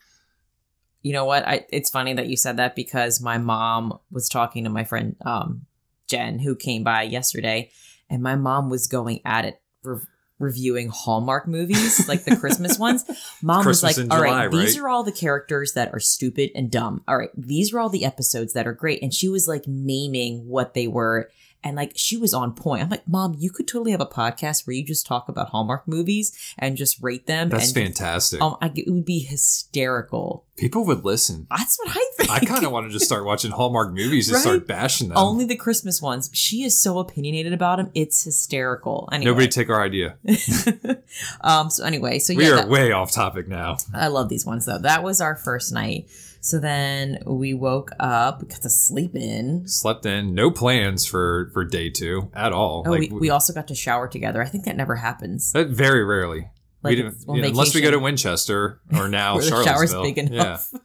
You 1.03 1.13
know 1.13 1.25
what? 1.25 1.47
I, 1.47 1.67
it's 1.71 1.91
funny 1.91 2.13
that 2.15 2.29
you 2.29 2.37
said 2.37 2.59
that 2.59 2.77
because 2.77 3.21
my 3.21 3.39
mom 3.39 3.99
was 4.11 4.29
talking 4.29 4.65
to 4.65 4.71
my 4.71 4.85
friend 4.85 5.17
um, 5.25 5.67
Jen, 6.07 6.39
who 6.39 6.55
came 6.55 6.85
by 6.85 7.03
yesterday, 7.03 7.71
and 8.09 8.23
my 8.23 8.37
mom 8.37 8.71
was 8.71 8.87
going 8.87 9.21
at 9.25 9.45
it. 9.45 9.61
Re- 9.83 10.01
reviewing 10.41 10.89
Hallmark 10.89 11.47
movies, 11.47 12.09
like 12.09 12.25
the 12.25 12.35
Christmas 12.35 12.79
ones. 12.79 13.05
Mom 13.43 13.63
Christmas 13.63 13.99
was 13.99 14.09
like, 14.09 14.13
"All 14.13 14.23
right, 14.23 14.51
July, 14.51 14.65
these 14.65 14.77
right?" 14.77 14.85
are 14.85 14.89
all 14.89 15.05
the 15.05 15.13
characters 15.13 15.75
that 15.75 15.93
are 15.93 16.01
stupid 16.01 16.51
and 16.55 16.71
dumb. 16.71 17.05
All 17.07 17.17
right, 17.17 17.31
these 17.37 17.73
are 17.73 17.79
all 17.79 17.91
the 17.91 18.05
episodes 18.05 18.55
that 18.55 18.67
are 18.67 18.73
great." 18.73 19.03
And 19.03 19.15
she 19.15 19.29
was 19.29 19.47
like 19.47 19.69
naming 19.69 20.49
what 20.49 20.75
they 20.75 20.89
were, 20.89 21.31
and 21.63 21.77
like 21.77 21.93
she 21.95 22.17
was 22.17 22.33
on 22.35 22.55
point. 22.55 22.83
I'm 22.83 22.89
like, 22.89 23.07
"Mom, 23.09 23.35
you 23.39 23.51
could 23.51 23.69
totally 23.69 23.91
have 23.93 24.01
a 24.01 24.07
podcast 24.07 24.67
where 24.67 24.75
you 24.75 24.85
just 24.85 25.07
talk 25.07 25.29
about 25.29 25.49
Hallmark 25.51 25.87
movies 25.87 26.37
and 26.59 26.77
just 26.77 27.03
rate 27.03 27.27
them." 27.27 27.49
That's 27.49 27.73
fantastic. 27.73 28.41
Um, 28.41 28.57
I, 28.63 28.71
it 28.75 28.91
would 28.91 29.05
be 29.05 29.21
hysterical. 29.21 30.45
People 30.57 30.85
would 30.87 31.05
listen. 31.05 31.47
That's 31.51 31.79
what 31.79 31.97
I 31.97 32.11
think. 32.17 32.31
I 32.31 32.41
kind 32.41 32.65
of 32.67 32.73
want 32.73 32.87
to 32.87 32.93
just 32.93 33.05
start 33.07 33.25
watching 33.25 33.51
Hallmark 33.51 33.93
movies 33.95 34.29
and 34.29 34.35
Right? 34.35 34.43
start 34.43 34.67
bashing 34.67 35.09
them. 35.09 35.17
only 35.17 35.45
the 35.47 35.57
Christmas 35.57 36.03
ones. 36.03 36.29
She 36.35 36.65
is 36.65 36.79
so 36.79 36.99
opinionated 36.99 37.53
about 37.55 37.77
them. 37.79 37.91
It's 37.95 38.25
hysterical. 38.25 39.09
Anyway. 39.11 39.31
Nobody 39.31 39.49
take 39.49 39.71
our 39.71 39.83
idea. 39.83 40.17
um. 41.41 41.71
So 41.71 41.85
anyway, 41.85 42.19
so 42.19 42.35
we 42.35 42.45
yeah, 42.45 42.53
are 42.53 42.57
that- 42.57 42.69
way 42.69 42.93
off 42.93 43.13
topic 43.13 43.49
now. 43.49 43.79
I 43.95 44.09
love 44.09 44.29
these 44.29 44.45
ones 44.47 44.67
though. 44.67 44.79
That 44.79 45.03
was 45.03 45.21
our 45.21 45.37
first 45.37 45.73
night. 45.73 46.09
So 46.43 46.59
then 46.59 47.19
we 47.27 47.53
woke 47.55 47.91
up, 48.01 48.49
got 48.49 48.63
to 48.63 48.71
sleep 48.71 49.15
in. 49.15 49.69
Slept 49.69 50.07
in, 50.07 50.35
no 50.35 50.51
plans 50.51 51.05
for 51.07 51.51
for 51.53 51.65
day 51.65 51.91
two 51.91 52.31
at 52.35 52.53
all. 52.53 52.85
Oh, 52.87 52.91
like 52.91 53.11
we, 53.11 53.19
we 53.19 53.31
also 53.31 53.53
got 53.53 53.69
to 53.69 53.75
shower 53.75 54.09
together. 54.09 54.43
I 54.43 54.47
think 54.47 54.65
that 54.65 54.77
never 54.77 54.97
happens. 54.97 55.53
uh, 55.55 55.65
very 55.65 56.03
rarely. 56.05 56.49
Like 56.83 56.93
we 56.93 56.97
didn't, 56.97 57.13
it's 57.13 57.25
on 57.29 57.45
unless 57.45 57.75
we 57.75 57.83
go 57.83 57.91
to. 57.91 57.99
Winchester 57.99 58.81
or 58.95 59.07
now 59.09 59.39
Charlottesville. 59.41 60.03
big 60.03 60.19
enough. 60.19 60.71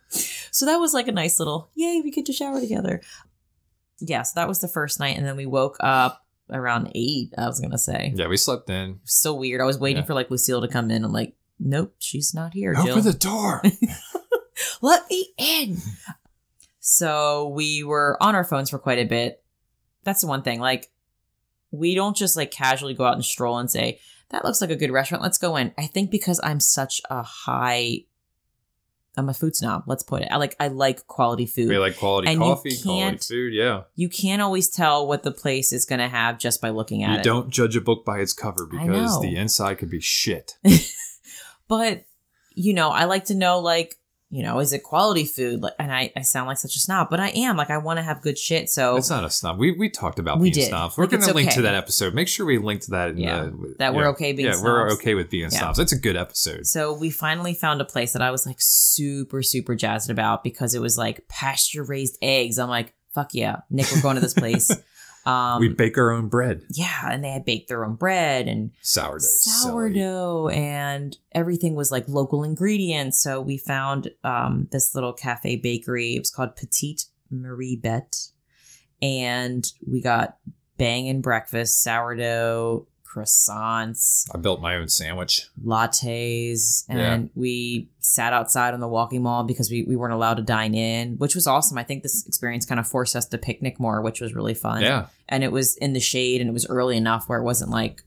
So 0.55 0.65
that 0.67 0.77
was 0.77 0.93
like 0.93 1.09
a 1.09 1.11
nice 1.11 1.37
little 1.37 1.69
yay, 1.75 1.99
we 2.01 2.11
get 2.11 2.25
to 2.27 2.31
shower 2.33 2.61
together. 2.61 3.01
Yeah, 3.99 4.21
so 4.21 4.39
that 4.39 4.47
was 4.47 4.61
the 4.61 4.69
first 4.69 5.01
night, 5.01 5.17
and 5.17 5.25
then 5.25 5.35
we 5.35 5.45
woke 5.45 5.75
up 5.81 6.25
around 6.49 6.91
eight. 6.95 7.33
I 7.37 7.47
was 7.47 7.59
gonna 7.59 7.77
say, 7.77 8.13
Yeah, 8.15 8.23
yeah, 8.23 8.29
we 8.29 8.37
slept 8.37 8.69
in. 8.69 8.99
so 9.03 9.33
weird. 9.33 9.59
I 9.59 9.65
was 9.65 9.77
waiting 9.77 10.03
Yeah. 10.03 10.07
for 10.07 10.13
like 10.13 10.31
Lucille 10.31 10.61
to 10.61 10.69
come 10.69 10.91
in. 10.91 11.03
I'm 11.03 11.11
like, 11.11 11.35
nope, 11.59 11.95
she's 11.99 12.33
not 12.33 12.53
here. 12.53 12.73
Jill. 12.73 12.91
Open 12.91 13.03
the 13.03 13.11
door. 13.13 13.61
Let 14.85 15.09
me 15.09 15.33
in. 15.39 15.77
so 16.79 17.47
we 17.49 17.83
were 17.83 18.21
on 18.21 18.35
our 18.35 18.43
phones 18.43 18.69
for 18.69 18.77
quite 18.77 18.99
a 18.99 19.05
bit. 19.05 19.43
That's 20.03 20.21
the 20.21 20.27
one 20.27 20.43
thing. 20.43 20.59
Like, 20.59 20.91
we 21.71 21.95
don't 21.95 22.15
just 22.15 22.37
like 22.37 22.51
casually 22.51 22.93
go 22.93 23.03
out 23.03 23.15
and 23.15 23.25
stroll 23.25 23.57
and 23.57 23.71
say, 23.71 23.99
that 24.29 24.45
looks 24.45 24.61
like 24.61 24.69
a 24.69 24.75
good 24.75 24.91
restaurant. 24.91 25.23
Let's 25.23 25.39
go 25.39 25.55
in. 25.55 25.73
I 25.75 25.87
think 25.87 26.11
because 26.11 26.39
I'm 26.43 26.59
such 26.59 27.01
a 27.09 27.23
high, 27.23 28.01
I'm 29.17 29.27
a 29.27 29.33
food 29.33 29.55
snob. 29.55 29.85
Let's 29.87 30.03
put 30.03 30.21
it. 30.21 30.27
I 30.29 30.37
like, 30.37 30.55
I 30.59 30.67
like 30.67 31.07
quality 31.07 31.47
food. 31.47 31.69
we 31.69 31.79
like 31.79 31.97
quality 31.97 32.27
And 32.27 32.35
you 32.35 32.45
coffee, 32.45 32.77
quality 32.79 33.17
food. 33.17 33.53
Yeah, 33.55 33.81
You 33.95 34.07
can't 34.07 34.43
always 34.43 34.69
tell 34.69 35.07
what 35.07 35.23
the 35.23 35.31
place 35.31 35.73
is 35.73 35.85
going 35.85 35.97
to 35.97 36.07
have 36.07 36.37
just 36.37 36.61
by 36.61 36.69
looking 36.69 37.01
at 37.03 37.11
you 37.13 37.19
it. 37.21 37.23
don't 37.23 37.49
judge 37.49 37.75
a 37.75 37.81
book 37.81 38.05
by 38.05 38.19
its 38.19 38.33
cover 38.33 38.67
because 38.69 39.19
the 39.19 39.35
inside 39.35 39.79
could 39.79 39.89
be 39.89 39.99
shit. 39.99 40.59
but 41.67 42.03
you 42.57 42.73
know 42.73 42.89
i 42.89 43.03
like 43.03 43.25
to 43.25 43.35
know 43.35 43.59
like 43.59 43.97
you 44.35 44.43
know 44.43 44.59
is 44.59 44.73
it 44.73 44.83
quality 44.83 45.23
food 45.25 45.61
like 45.61 45.73
and 45.79 45.91
i, 45.93 46.11
I 46.15 46.21
sound 46.21 46.47
like 46.47 46.57
such 46.57 46.75
a 46.75 46.79
snob 46.79 47.07
but 47.09 47.19
i 47.21 47.29
am 47.29 47.55
like 47.55 47.69
i 47.69 47.77
want 47.77 47.97
to 47.99 48.03
have 48.03 48.21
good 48.21 48.37
shit 48.37 48.69
so 48.69 48.97
It's 48.97 49.09
not 49.09 49.23
a 49.23 49.29
snob. 49.29 49.57
We 49.57 49.71
we 49.71 49.89
talked 49.89 50.19
about 50.19 50.39
We 50.39 50.45
being 50.51 50.53
did. 50.65 50.69
snobs. 50.69 50.97
We're 50.97 51.05
Like, 51.05 51.11
going 51.11 51.23
to 51.23 51.33
link 51.33 51.47
okay. 51.49 51.55
to 51.57 51.61
that 51.63 51.75
episode. 51.75 52.13
Make 52.13 52.27
sure 52.27 52.45
we 52.45 52.57
link 52.57 52.81
to 52.81 52.91
that. 52.91 53.09
In 53.11 53.17
Yeah, 53.17 53.43
the, 53.45 53.75
that 53.79 53.93
we're 53.95 54.03
yeah. 54.03 54.09
okay 54.09 54.33
being 54.33 54.47
Yeah, 54.49 54.61
we're 54.61 54.89
snobs. 54.89 55.01
okay 55.01 55.13
with 55.13 55.29
being 55.29 55.49
Yeah. 55.51 55.59
snobs. 55.59 55.77
That's 55.77 55.93
a 55.93 55.99
good 55.99 56.17
episode. 56.17 56.65
so 56.67 56.93
we 56.93 57.09
finally 57.09 57.53
found 57.53 57.79
a 57.81 57.85
place 57.85 58.11
that 58.13 58.21
i 58.21 58.31
was 58.31 58.45
like 58.45 58.57
super 58.59 59.41
super 59.41 59.73
jazzed 59.75 60.09
about 60.09 60.43
because 60.43 60.73
it 60.75 60.81
was 60.81 60.97
like 60.97 61.25
pasture 61.29 61.83
raised 61.83 62.17
eggs 62.21 62.57
i'm 62.59 62.69
like 62.69 62.93
fuck 63.13 63.29
yeah 63.33 63.57
nick 63.69 63.85
we're 63.93 64.01
going 64.01 64.15
to 64.15 64.21
this 64.21 64.33
place 64.33 64.69
um 65.25 65.59
we 65.59 65.67
bake 65.69 65.97
our 65.97 66.11
own 66.11 66.27
bread. 66.27 66.61
yeah 66.71 67.09
and 67.11 67.23
they 67.23 67.29
had 67.31 67.45
baked 67.45 67.67
their 67.67 67.83
own 67.85 67.95
bread 67.95 68.47
and 68.47 68.71
Sourdough. 68.81 69.19
silly. 69.19 69.71
sourdough 69.71 70.49
and 70.49 71.17
everything 71.31 71.75
was 71.75 71.91
like 71.91 72.07
local 72.07 72.43
ingredients 72.43 73.19
so 73.21 73.41
we 73.41 73.57
found 73.57 74.09
um, 74.23 74.67
this 74.71 74.93
little 74.95 75.13
cafe 75.13 75.55
bakery 75.55 76.15
it 76.15 76.19
was 76.19 76.31
called 76.31 76.55
petite 76.55 77.05
MarieBette 77.33 78.31
and 79.01 79.65
we 79.87 80.01
got 80.01 80.37
banging 80.77 81.21
breakfast 81.21 81.81
sourdough 81.81 82.87
croissants 83.15 84.27
I 84.33 84.37
built 84.37 84.61
my 84.61 84.75
own 84.75 84.87
sandwich. 84.89 85.47
lattes 85.65 86.83
and 86.89 86.99
Yeah. 86.99 87.29
we 87.35 87.89
sat 87.99 88.33
outside 88.33 88.73
on 88.73 88.79
the 88.79 88.87
walking 88.87 89.23
mall 89.23 89.43
because 89.43 89.69
we, 89.71 89.83
we 89.83 89.95
weren't 89.95 90.13
allowed 90.13 90.35
to 90.35 90.43
dine 90.43 90.73
in 90.75 91.17
which 91.17 91.35
was 91.35 91.47
awesome 91.47 91.77
i 91.77 91.83
think 91.83 92.03
this 92.03 92.25
experience 92.27 92.65
kind 92.65 92.79
of 92.79 92.87
forced 92.87 93.15
us 93.15 93.25
to 93.27 93.37
picnic 93.37 93.79
more 93.79 94.01
which 94.01 94.21
was 94.21 94.33
really 94.33 94.53
fun 94.53 94.81
Yeah. 94.81 95.07
and 95.29 95.43
it 95.43 95.51
was 95.51 95.75
in 95.77 95.93
the 95.93 95.99
shade 95.99 96.41
and 96.41 96.49
it 96.49 96.53
was 96.53 96.67
early 96.67 96.97
enough 96.97 97.27
where 97.27 97.39
it 97.39 97.43
wasn't 97.43 97.71
like 97.71 98.03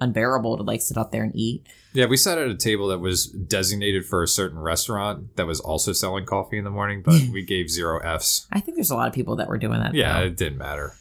unbearable 0.00 0.58
to 0.58 0.62
like 0.62 0.82
sit 0.82 0.98
out 0.98 1.10
there 1.10 1.22
and 1.22 1.34
eat. 1.34 1.66
Yeah, 1.94 2.04
we 2.04 2.18
sat 2.18 2.36
at 2.36 2.48
a 2.48 2.54
table 2.54 2.88
that 2.88 2.98
was 2.98 3.24
designated 3.28 4.04
for 4.04 4.22
a 4.22 4.28
certain 4.28 4.58
restaurant 4.58 5.34
that 5.36 5.46
was 5.46 5.58
also 5.58 5.92
selling 5.94 6.26
coffee 6.26 6.58
in 6.58 6.64
the 6.64 6.70
morning, 6.70 7.00
but 7.02 7.14
we 7.32 7.42
gave 7.42 7.70
zero 7.70 7.98
Fs. 8.00 8.46
I 8.52 8.60
think 8.60 8.76
there's 8.76 8.90
a 8.90 8.94
lot 8.94 9.08
of 9.08 9.14
people 9.14 9.36
that 9.36 9.48
were 9.48 9.56
doing 9.56 9.80
that. 9.80 9.94
Yeah, 9.94 10.20
though. 10.20 10.26
it 10.26 10.36
didn't 10.36 10.58
matter. 10.58 10.92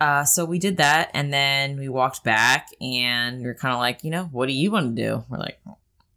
Uh, 0.00 0.24
so 0.24 0.44
we 0.44 0.58
did 0.58 0.76
that, 0.76 1.10
and 1.14 1.32
then 1.32 1.76
we 1.78 1.88
walked 1.88 2.22
back, 2.24 2.68
and 2.80 3.40
we 3.42 3.46
are 3.48 3.54
kind 3.54 3.74
of 3.74 3.80
like, 3.80 4.04
you 4.04 4.10
know, 4.10 4.24
what 4.30 4.46
do 4.46 4.52
you 4.52 4.70
want 4.70 4.94
to 4.96 5.02
do? 5.02 5.24
We're 5.28 5.38
like, 5.38 5.60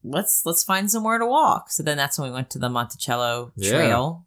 let's 0.04 0.46
let's 0.46 0.64
find 0.64 0.90
somewhere 0.92 1.18
to 1.18 1.26
walk. 1.26 1.72
So 1.72 1.82
then 1.84 1.98
that's 1.98 2.18
when 2.20 2.30
we 2.30 2.34
went 2.36 2.50
to 2.52 2.60
the 2.60 2.70
Monticello 2.70 3.52
Yeah. 3.56 3.72
Trail 3.72 4.26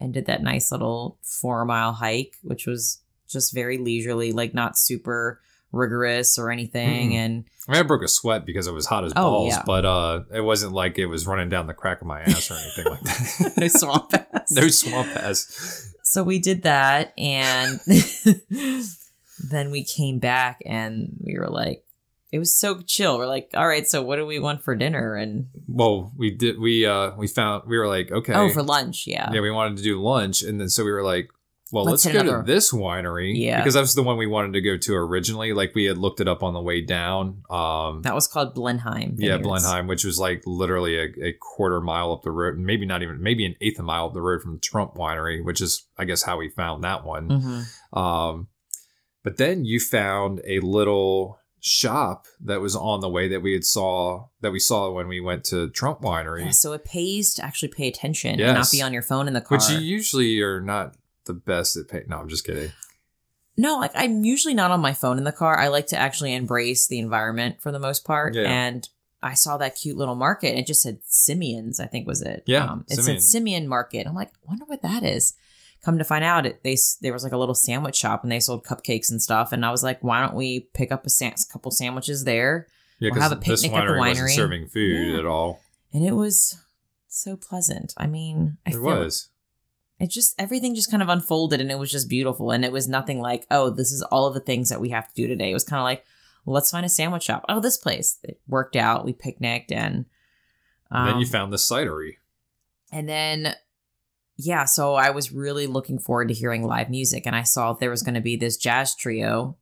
and 0.00 0.12
did 0.14 0.26
that 0.26 0.42
nice 0.42 0.72
little 0.72 1.18
four 1.22 1.64
mile 1.64 1.92
hike, 1.92 2.36
which 2.42 2.66
was 2.66 3.00
just 3.28 3.54
very 3.54 3.78
leisurely, 3.78 4.32
like 4.32 4.54
not 4.54 4.76
super 4.78 5.40
rigorous 5.72 6.36
or 6.38 6.50
anything. 6.50 7.10
Mm-mm. 7.10 7.14
And 7.14 7.44
I 7.68 7.72
mean, 7.72 7.80
I 7.80 7.82
broke 7.84 8.02
a 8.02 8.08
sweat 8.08 8.44
because 8.44 8.66
it 8.66 8.72
was 8.72 8.86
hot 8.86 9.04
as 9.04 9.12
Oh, 9.14 9.22
balls, 9.30 9.52
yeah. 9.54 9.62
but 9.64 9.84
uh, 9.84 10.22
it 10.34 10.40
wasn't 10.40 10.72
like 10.72 10.98
it 10.98 11.06
was 11.06 11.26
running 11.28 11.48
down 11.48 11.68
the 11.68 11.74
crack 11.74 12.00
of 12.00 12.08
my 12.08 12.22
ass 12.22 12.50
or 12.50 12.54
anything 12.54 12.86
like 12.86 13.00
that. 13.02 13.52
no 13.56 13.68
swamp 13.68 14.12
ass. 14.34 14.50
no 14.50 14.68
swamp 14.68 15.08
ass. 15.16 15.89
So 16.10 16.24
we 16.24 16.40
did 16.40 16.64
that, 16.64 17.14
and 17.16 17.78
then 19.48 19.70
we 19.70 19.84
came 19.84 20.18
back, 20.18 20.60
and 20.66 21.16
we 21.20 21.38
were 21.38 21.46
like, 21.46 21.84
it 22.32 22.40
was 22.40 22.52
so 22.52 22.80
chill. 22.80 23.16
We're 23.16 23.28
like, 23.28 23.50
all 23.54 23.68
right, 23.68 23.86
so 23.86 24.02
what 24.02 24.16
do 24.16 24.26
we 24.26 24.40
want 24.40 24.60
for 24.60 24.74
dinner? 24.74 25.14
And 25.14 25.46
Well, 25.68 26.10
we 26.16 26.32
did. 26.32 26.58
We 26.58 26.84
uh, 26.84 27.12
we 27.16 27.28
found 27.28 27.62
we 27.68 27.78
were 27.78 27.86
like, 27.86 28.10
okay, 28.10 28.34
oh, 28.34 28.50
for 28.50 28.64
lunch, 28.64 29.06
yeah. 29.06 29.30
yeah, 29.32 29.40
we 29.40 29.52
wanted 29.52 29.76
to 29.76 29.84
do 29.84 30.02
lunch, 30.02 30.42
and 30.42 30.60
then 30.60 30.68
so 30.68 30.84
we 30.84 30.90
were 30.90 31.04
like, 31.04 31.30
well, 31.72 31.84
Let's 31.84 32.04
let's, 32.04 32.14
go 32.14 32.20
another- 32.20 32.42
to 32.42 32.46
this 32.52 32.72
winery, 32.72 33.32
Yeah. 33.36 33.58
because 33.60 33.74
that 33.74 33.80
was 33.80 33.94
the 33.94 34.02
one 34.02 34.16
we 34.16 34.26
wanted 34.26 34.52
to 34.54 34.60
go 34.60 34.76
to 34.76 34.94
originally. 34.94 35.52
Like 35.52 35.74
we 35.74 35.84
had 35.84 35.98
looked 35.98 36.20
it 36.20 36.26
up 36.28 36.42
on 36.42 36.52
the 36.54 36.60
way 36.60 36.80
down. 36.80 37.42
Um, 37.50 38.02
That 38.02 38.14
was 38.14 38.26
called 38.26 38.54
Blenheim. 38.54 39.16
yeah. 39.18 39.38
Blenheim, 39.38 39.86
which 39.86 40.04
was 40.04 40.18
like 40.18 40.42
literally 40.46 40.98
a, 40.98 41.08
a 41.28 41.32
quarter 41.34 41.80
mile 41.80 42.12
up 42.12 42.22
the 42.22 42.30
road, 42.32 42.56
and 42.56 42.66
maybe 42.66 42.86
not 42.86 43.02
even 43.02 43.22
maybe 43.22 43.44
an 43.46 43.54
eighth 43.60 43.78
of 43.78 43.84
a 43.84 43.86
mile 43.86 44.06
up 44.06 44.14
the 44.14 44.22
road 44.22 44.42
from 44.42 44.58
Trump 44.60 44.94
Winery, 44.94 45.44
which 45.44 45.60
is 45.60 45.86
I 45.96 46.04
guess 46.04 46.22
how 46.22 46.38
we 46.38 46.48
found 46.48 46.82
that 46.84 47.04
one. 47.04 47.28
Mhm. 47.28 47.96
Um, 47.98 48.48
but 49.22 49.36
then 49.36 49.64
you 49.64 49.78
found 49.80 50.40
a 50.46 50.60
little 50.60 51.38
shop 51.62 52.24
that 52.42 52.58
was 52.62 52.74
on 52.74 53.00
the 53.00 53.08
way 53.08 53.28
that 53.28 53.42
we 53.42 53.52
had 53.52 53.64
saw 53.64 54.24
that 54.40 54.50
we 54.50 54.58
saw 54.58 54.90
when 54.90 55.06
we 55.08 55.20
went 55.20 55.44
to 55.44 55.68
Trump 55.68 56.00
Winery, 56.00 56.46
Yeah, 56.46 56.50
so 56.52 56.72
it 56.72 56.86
pays 56.86 57.34
to 57.34 57.44
actually 57.44 57.68
pay 57.68 57.86
attention 57.86 58.40
and 58.40 58.54
not 58.56 58.70
be 58.72 58.80
on 58.80 58.94
your 58.94 59.02
phone 59.02 59.28
in 59.28 59.34
the 59.34 59.42
car. 59.42 59.58
which 59.58 59.68
you 59.68 59.76
usually 59.78 60.40
are 60.40 60.62
not 60.62 60.94
the 61.26 61.34
best 61.34 61.76
at 61.76 61.88
paying. 61.88 62.04
No, 62.08 62.18
I'm 62.18 62.28
just 62.28 62.44
kidding. 62.46 62.72
No, 63.56 63.78
like 63.78 63.92
I'm 63.94 64.24
usually 64.24 64.54
not 64.54 64.70
on 64.70 64.80
my 64.80 64.92
phone 64.92 65.18
in 65.18 65.24
the 65.24 65.32
car. 65.32 65.58
I 65.58 65.68
like 65.68 65.86
to 65.88 65.96
actually 65.96 66.34
embrace 66.34 66.86
the 66.86 66.98
environment 66.98 67.60
for 67.60 67.70
the 67.72 67.78
most 67.78 68.04
part. 68.04 68.34
Yeah. 68.34 68.42
And 68.50 68.88
I 69.22 69.34
saw 69.34 69.58
that 69.58 69.76
cute 69.76 69.98
little 69.98 70.14
market. 70.14 70.56
It 70.58 70.66
just 70.66 70.80
said 70.82 71.00
Simeon's, 71.04 71.78
I 71.78 71.86
think 71.86 72.06
was 72.06 72.22
it. 72.22 72.42
Yeah, 72.46 72.64
Um, 72.64 72.84
it 72.88 72.96
Simeon. 72.96 73.20
said 73.20 73.22
Simeon 73.28 73.68
Market. 73.68 74.06
I'm 74.06 74.14
like, 74.14 74.30
wonder 74.46 74.64
what 74.64 74.80
that 74.82 75.02
is. 75.04 75.34
Come 75.84 75.98
to 75.98 76.04
find 76.04 76.24
out, 76.24 76.46
it 76.46 76.62
they 76.62 76.76
there 77.02 77.12
was 77.12 77.22
like 77.24 77.32
a 77.32 77.36
little 77.38 77.54
sandwich 77.54 77.96
shop 77.96 78.22
and 78.22 78.30
they 78.32 78.40
sold 78.40 78.64
cupcakes 78.64 79.10
and 79.10 79.20
stuff. 79.20 79.52
And 79.52 79.64
I 79.64 79.70
was 79.70 79.82
like, 79.82 80.02
why 80.02 80.20
don't 80.20 80.34
we 80.34 80.60
pick 80.74 80.90
up 80.92 81.04
a 81.04 81.10
sa- 81.10 81.30
couple 81.52 81.70
sandwiches 81.70 82.24
there? 82.24 82.66
Yeah, 82.98 83.10
We'll 83.12 83.22
have 83.22 83.32
a 83.32 83.36
this 83.36 83.62
picnic 83.62 83.78
at 83.78 83.86
the 83.86 83.92
winery 83.94 84.08
wasn't 84.08 84.30
serving 84.30 84.68
food 84.68 85.12
Yeah. 85.12 85.18
at 85.18 85.24
all. 85.26 85.60
And 85.92 86.04
it 86.04 86.12
was 86.12 86.58
so 87.08 87.36
pleasant. 87.36 87.92
I 87.96 88.06
mean, 88.06 88.58
I 88.66 88.72
It 88.72 88.80
was. 88.82 89.28
It 90.00 90.10
just 90.10 90.34
everything 90.38 90.74
just 90.74 90.90
kind 90.90 91.02
of 91.02 91.08
unfolded 91.08 91.60
and 91.60 91.70
it 91.70 91.78
was 91.78 91.90
just 91.92 92.08
beautiful. 92.08 92.50
And 92.50 92.64
it 92.64 92.72
was 92.72 92.88
nothing 92.88 93.20
like 93.20 93.46
oh 93.50 93.70
this 93.70 93.92
is 93.92 94.02
all 94.02 94.26
of 94.26 94.34
the 94.34 94.40
things 94.40 94.68
that 94.70 94.80
we 94.80 94.88
have 94.90 95.06
to 95.08 95.14
do 95.14 95.28
today. 95.28 95.50
It 95.50 95.54
was 95.54 95.64
kind 95.64 95.78
of 95.80 95.84
like 95.84 96.04
well, 96.44 96.54
let's 96.54 96.70
find 96.70 96.86
a 96.86 96.88
sandwich 96.88 97.24
shop. 97.24 97.44
Oh 97.48 97.60
this 97.60 97.76
place. 97.76 98.18
It 98.24 98.40
worked 98.48 98.76
out. 98.76 99.04
We 99.04 99.12
picnicked 99.12 99.70
and 99.70 100.06
um, 100.90 101.06
And 101.06 101.08
then 101.08 101.20
you 101.20 101.26
found 101.26 101.52
the 101.52 101.58
cidery. 101.58 102.14
and 102.90 103.08
then 103.08 103.54
yeah 104.42 104.64
so 104.64 104.94
i 104.94 105.10
was 105.10 105.30
really 105.32 105.66
looking 105.66 105.98
forward 105.98 106.28
to 106.28 106.34
hearing 106.34 106.64
live 106.64 106.88
music. 106.88 107.26
And 107.26 107.36
i 107.36 107.42
saw 107.42 107.74
there 107.74 107.90
was 107.90 108.02
going 108.02 108.14
to 108.14 108.20
be 108.22 108.36
this 108.36 108.56
jazz 108.56 108.94
trio 108.96 109.56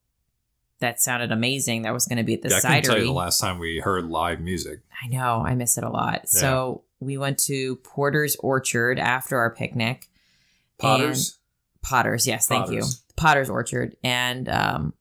that 0.80 1.00
sounded 1.00 1.32
amazing 1.32 1.82
that 1.82 1.92
was 1.92 2.06
going 2.06 2.18
to 2.18 2.22
be 2.22 2.34
at 2.34 2.42
the 2.42 2.50
Yeah, 2.50 2.58
I 2.58 2.60
couldn't 2.60 2.82
tell 2.84 2.98
you 2.98 3.04
the 3.06 3.10
cidery 3.10 3.14
last 3.14 3.40
time 3.40 3.58
we 3.58 3.80
heard 3.80 4.04
live 4.06 4.40
music. 4.40 4.78
i 5.02 5.08
know. 5.08 5.42
I 5.44 5.56
miss 5.56 5.76
it 5.76 5.82
a 5.82 5.90
lot. 5.90 6.28
So 6.28 6.84
we 7.00 7.18
went 7.18 7.38
to 7.40 7.76
porter's 7.76 8.36
orchard 8.36 9.00
after 9.00 9.38
our 9.38 9.52
picnic 9.52 10.08
Potters. 10.78 11.38
Potter's, 11.82 12.26
yes, 12.26 12.46
thank 12.46 12.70
you. 12.70 12.78
Potter's. 12.80 13.02
Potter's 13.16 13.50
Orchard, 13.50 13.96
and 14.04 14.48
um, 14.48 14.94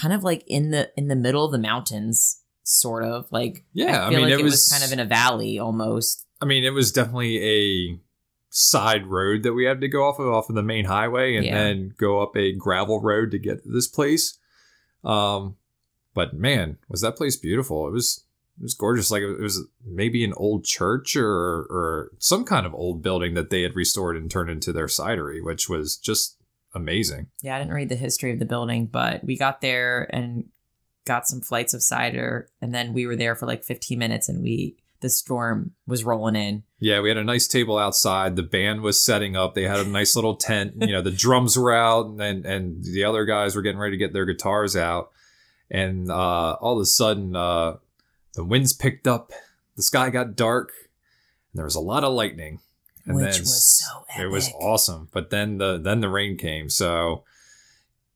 kind 0.00 0.12
of 0.14 0.22
like 0.24 0.42
in 0.46 0.70
the 0.70 0.90
in 0.96 1.08
the 1.08 1.16
middle 1.16 1.44
of 1.44 1.52
the 1.52 1.58
mountains, 1.58 2.42
sort 2.62 3.04
of 3.04 3.26
like 3.30 3.64
Yeah, 3.72 4.02
I 4.04 4.06
I 4.06 4.10
mean, 4.10 4.20
like 4.22 4.32
it 4.32 4.40
it 4.40 4.42
was, 4.42 4.52
was- 4.52 4.68
kind 4.70 4.84
of 4.84 4.92
in 4.92 5.00
a 5.00 5.04
valley 5.04 5.58
almost. 5.58 6.24
I 6.40 6.44
mean, 6.46 6.64
it 6.64 6.72
was 6.72 6.92
definitely 6.92 7.44
a 7.44 8.00
side 8.50 9.06
road 9.06 9.42
that 9.42 9.52
we 9.52 9.64
had 9.64 9.80
to 9.82 9.88
go 9.88 10.04
off 10.08 10.18
of 10.18 10.26
off 10.28 10.48
of 10.48 10.54
the 10.54 10.62
main 10.62 10.84
highway 10.86 11.36
and 11.36 11.44
Yeah. 11.44 11.54
then 11.54 11.92
go 11.98 12.20
up 12.22 12.36
a 12.36 12.52
gravel 12.52 13.00
road 13.02 13.30
to 13.32 13.38
get 13.38 13.62
to 13.64 13.68
this 13.70 13.86
place. 13.88 14.38
Um, 15.04 15.56
but 16.14 16.34
man, 16.34 16.78
was 16.88 17.00
that 17.02 17.16
place 17.16 17.36
beautiful? 17.36 17.86
It 17.88 17.92
was 17.92 18.24
it 18.58 18.62
was 18.62 18.74
gorgeous. 18.74 19.10
Like 19.10 19.22
it 19.22 19.40
was 19.40 19.66
maybe 19.86 20.24
an 20.24 20.34
old 20.36 20.64
church 20.64 21.16
or 21.16 21.26
or 21.26 22.10
some 22.18 22.44
kind 22.44 22.66
of 22.66 22.74
old 22.74 23.02
building 23.02 23.34
that 23.34 23.50
they 23.50 23.62
had 23.62 23.76
restored 23.76 24.16
and 24.16 24.30
turned 24.30 24.50
into 24.50 24.72
their 24.72 24.86
cidery, 24.86 25.42
which 25.42 25.68
was 25.68 25.96
just 25.96 26.36
amazing. 26.74 27.28
Yeah, 27.42 27.56
I 27.56 27.58
didn't 27.58 27.74
read 27.74 27.88
the 27.88 27.96
history 27.96 28.32
of 28.32 28.38
the 28.38 28.44
building, 28.44 28.86
but 28.86 29.24
we 29.24 29.36
got 29.36 29.60
there 29.60 30.08
and 30.14 30.46
got 31.06 31.26
some 31.26 31.40
flights 31.40 31.72
of 31.72 31.82
cider, 31.82 32.50
and 32.60 32.74
then 32.74 32.92
we 32.92 33.06
were 33.06 33.16
there 33.16 33.34
for 33.34 33.46
like 33.46 33.64
15 33.64 33.98
minutes, 33.98 34.28
and 34.28 34.42
we 34.42 34.76
the 35.00 35.08
storm 35.08 35.72
was 35.86 36.02
rolling 36.02 36.34
in. 36.34 36.64
Yeah, 36.80 37.00
we 37.00 37.08
had 37.08 37.18
a 37.18 37.24
nice 37.24 37.46
table 37.46 37.78
outside. 37.78 38.34
The 38.34 38.42
band 38.42 38.80
was 38.80 39.00
setting 39.00 39.36
up. 39.36 39.54
They 39.54 39.62
had 39.62 39.78
a 39.78 39.88
nice 39.88 40.16
little 40.16 40.34
tent. 40.34 40.74
You 40.80 40.92
know, 40.92 41.02
the 41.02 41.12
drums 41.12 41.56
were 41.56 41.72
out, 41.72 42.06
and 42.06 42.44
and 42.44 42.82
the 42.84 43.04
other 43.04 43.24
guys 43.24 43.54
were 43.54 43.62
getting 43.62 43.78
ready 43.78 43.92
to 43.92 43.98
get 43.98 44.12
their 44.12 44.26
guitars 44.26 44.76
out. 44.76 45.10
And 45.70 46.10
uh, 46.10 46.52
all 46.54 46.76
of 46.76 46.82
a 46.82 46.86
sudden, 46.86 47.36
uh, 47.36 47.76
the 48.38 48.44
winds 48.44 48.72
picked 48.72 49.08
up. 49.08 49.32
The 49.74 49.82
sky 49.82 50.10
got 50.10 50.36
dark, 50.36 50.68
and 51.52 51.58
there 51.58 51.64
was 51.64 51.74
a 51.74 51.80
lot 51.80 52.04
of 52.04 52.12
lightning. 52.12 52.60
And 53.04 53.16
Which 53.16 53.32
then 53.32 53.40
was 53.40 53.64
so 53.64 54.04
epic. 54.10 54.22
It 54.22 54.28
was 54.28 54.52
awesome. 54.60 55.08
But 55.12 55.30
then 55.30 55.58
the 55.58 55.76
then 55.76 55.98
the 56.00 56.08
rain 56.08 56.36
came. 56.36 56.70
So 56.70 57.24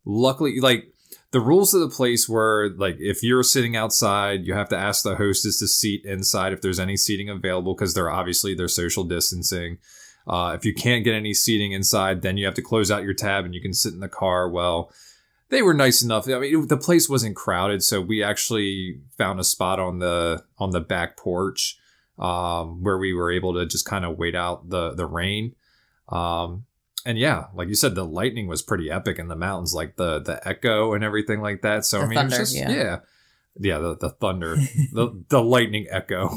luckily, 0.04 0.61
like 0.61 0.92
the 1.32 1.40
rules 1.40 1.74
of 1.74 1.80
the 1.80 1.88
place 1.88 2.28
were 2.28 2.70
like 2.76 2.98
if 3.00 3.24
you're 3.24 3.42
sitting 3.42 3.74
outside, 3.74 4.46
you 4.46 4.54
have 4.54 4.68
to 4.68 4.76
ask 4.76 5.02
the 5.02 5.16
hostess 5.16 5.58
to 5.58 5.66
seat 5.66 6.04
inside 6.04 6.52
if 6.52 6.61
there's 6.61 6.78
any 6.78 6.96
seating 6.96 7.28
available 7.28 7.74
because 7.74 7.92
they're 7.92 8.11
obviously 8.11 8.54
they're 8.54 8.68
social 8.68 9.02
distancing. 9.02 9.78
Uh, 10.24 10.52
if 10.56 10.64
you 10.64 10.72
can't 10.72 11.02
get 11.02 11.14
any 11.14 11.35
seating 11.35 11.72
inside, 11.72 12.22
then 12.22 12.37
you 12.37 12.44
have 12.44 12.54
to 12.54 12.62
close 12.62 12.92
out 12.92 13.02
your 13.02 13.12
tab 13.12 13.44
and 13.44 13.56
you 13.56 13.61
can 13.61 13.74
sit 13.74 13.92
in 13.92 13.98
the 13.98 14.08
car. 14.08 14.48
Well, 14.48 14.92
they 15.52 15.60
were 15.60 15.74
nice 15.74 16.02
enough. 16.02 16.26
I 16.28 16.38
mean, 16.38 16.66
the 16.66 16.78
place 16.78 17.10
wasn't 17.10 17.36
crowded, 17.36 17.82
so 17.82 18.00
we 18.00 18.22
actually 18.22 19.00
found 19.18 19.38
a 19.38 19.44
spot 19.44 19.78
on 19.78 19.98
the 19.98 20.42
on 20.58 20.70
the 20.70 20.80
back 20.80 21.18
porch 21.18 21.78
um, 22.18 22.82
where 22.82 22.96
we 22.96 23.12
were 23.12 23.30
able 23.30 23.52
to 23.54 23.66
just 23.66 23.84
kind 23.84 24.06
of 24.06 24.16
wait 24.16 24.34
out 24.34 24.70
the 24.70 24.94
the 24.94 25.04
rain. 25.04 25.54
Um, 26.08 26.64
and 27.04 27.18
yeah, 27.18 27.48
like 27.54 27.68
you 27.68 27.74
said, 27.74 27.94
the 27.94 28.04
lightning 28.04 28.46
was 28.46 28.62
pretty 28.62 28.90
epic 28.90 29.18
in 29.18 29.28
the 29.28 29.36
mountains, 29.36 29.74
like 29.74 29.96
the 29.96 30.20
the 30.20 30.40
echo 30.48 30.94
and 30.94 31.04
everything 31.04 31.42
like 31.42 31.60
that. 31.60 31.84
So 31.84 31.98
The 31.98 32.04
I 32.04 32.08
mean, 32.08 32.18
it 32.18 32.20
thunder, 32.22 32.36
just, 32.38 32.56
yeah. 32.56 32.70
yeah, 32.70 32.98
yeah, 33.60 33.78
the, 33.78 33.96
the 33.98 34.10
thunder, 34.10 34.56
the 34.92 35.22
the 35.28 35.42
lightning 35.42 35.86
echo. 35.90 36.30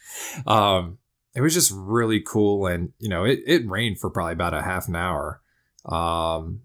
um, 0.46 0.98
it 1.34 1.40
was 1.40 1.54
just 1.54 1.72
really 1.74 2.20
cool, 2.20 2.66
and 2.68 2.92
you 3.00 3.08
know, 3.08 3.24
it 3.24 3.40
it 3.46 3.68
rained 3.68 3.98
for 3.98 4.10
probably 4.10 4.34
about 4.34 4.54
a 4.54 4.62
half 4.62 4.86
an 4.86 4.94
hour. 4.94 5.40
Um, 5.84 6.60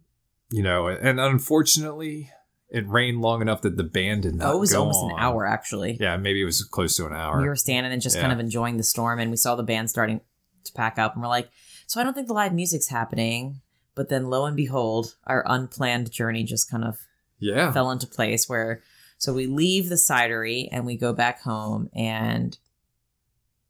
you 0.51 0.63
know, 0.63 0.88
and 0.88 1.19
unfortunately, 1.19 2.31
it 2.69 2.88
rained 2.88 3.21
long 3.21 3.41
enough 3.41 3.62
that 3.62 3.77
the 3.77 3.84
band 3.84 4.23
did 4.23 4.36
not. 4.36 4.51
Oh, 4.51 4.58
it 4.58 4.60
was 4.60 4.73
almost 4.73 5.03
an 5.03 5.13
hour 5.17 5.45
actually. 5.45 5.97
Yeah, 5.99 6.17
maybe 6.17 6.41
it 6.41 6.45
was 6.45 6.63
close 6.63 6.95
to 6.97 7.05
an 7.05 7.13
hour. 7.13 7.41
We 7.41 7.47
were 7.47 7.55
standing 7.55 7.91
and 7.91 8.01
just 8.01 8.19
kind 8.19 8.31
of 8.31 8.39
enjoying 8.39 8.77
the 8.77 8.84
storm, 8.84 9.19
and 9.19 9.31
we 9.31 9.38
saw 9.38 9.55
the 9.55 9.63
band 9.63 9.89
starting 9.89 10.21
to 10.63 10.73
pack 10.73 10.97
up, 10.97 11.13
and 11.13 11.21
we're 11.21 11.29
like, 11.29 11.49
so 11.88 11.99
I 11.99 12.03
don't 12.03 12.13
think 12.13 12.27
the 12.27 12.34
live 12.34 12.53
music's 12.53 12.89
happening. 12.89 13.62
But 13.93 14.10
then, 14.10 14.25
lo 14.25 14.45
and 14.45 14.58
behold, 14.58 15.15
our 15.25 15.43
unplanned 15.47 16.12
journey 16.12 16.43
just 16.43 16.69
kind 16.69 16.84
of 16.84 16.97
yeah, 17.39 17.71
fell 17.71 17.91
into 17.91 18.08
place. 18.08 18.49
Where 18.49 18.81
so 19.17 19.34
we 19.34 19.47
leave 19.47 19.89
the 19.89 19.95
cidery 19.95 20.67
and 20.71 20.86
we 20.86 20.97
go 20.97 21.13
back 21.13 21.41
home, 21.41 21.89
and 21.95 22.58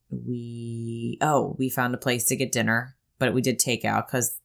we 0.09 1.17
oh 1.21 1.55
we 1.59 1.69
found 1.69 1.93
a 1.93 1.99
place 1.99 2.25
to 2.25 2.35
get 2.35 2.51
dinner, 2.51 2.95
but 3.19 3.33
we 3.33 3.41
did 3.41 3.59
take 3.59 3.85
out 3.85 4.07
because 4.07 4.39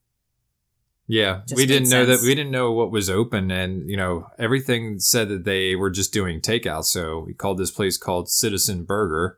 Yeah, 1.11 1.41
we 1.57 1.67
didn't 1.67 1.89
know 1.89 2.07
that 2.07 2.21
we 2.23 2.37
didn't 2.37 2.53
know 2.53 2.71
what 2.71 2.93
was 2.93 3.11
open, 3.11 3.51
and 3.51 3.91
you 3.91 3.97
know 3.97 4.31
everything 4.39 5.01
said 5.01 5.29
that 5.29 5.43
they 5.43 5.75
were 5.75 5.91
just 5.91 6.13
doing 6.13 6.41
takeout. 6.41 6.85
So 6.85 7.25
we 7.27 7.35
called 7.35 7.59
this 7.59 7.73
place 7.73 7.97
called 7.97 8.29
Citizen 8.31 8.85
Burger, 8.85 9.37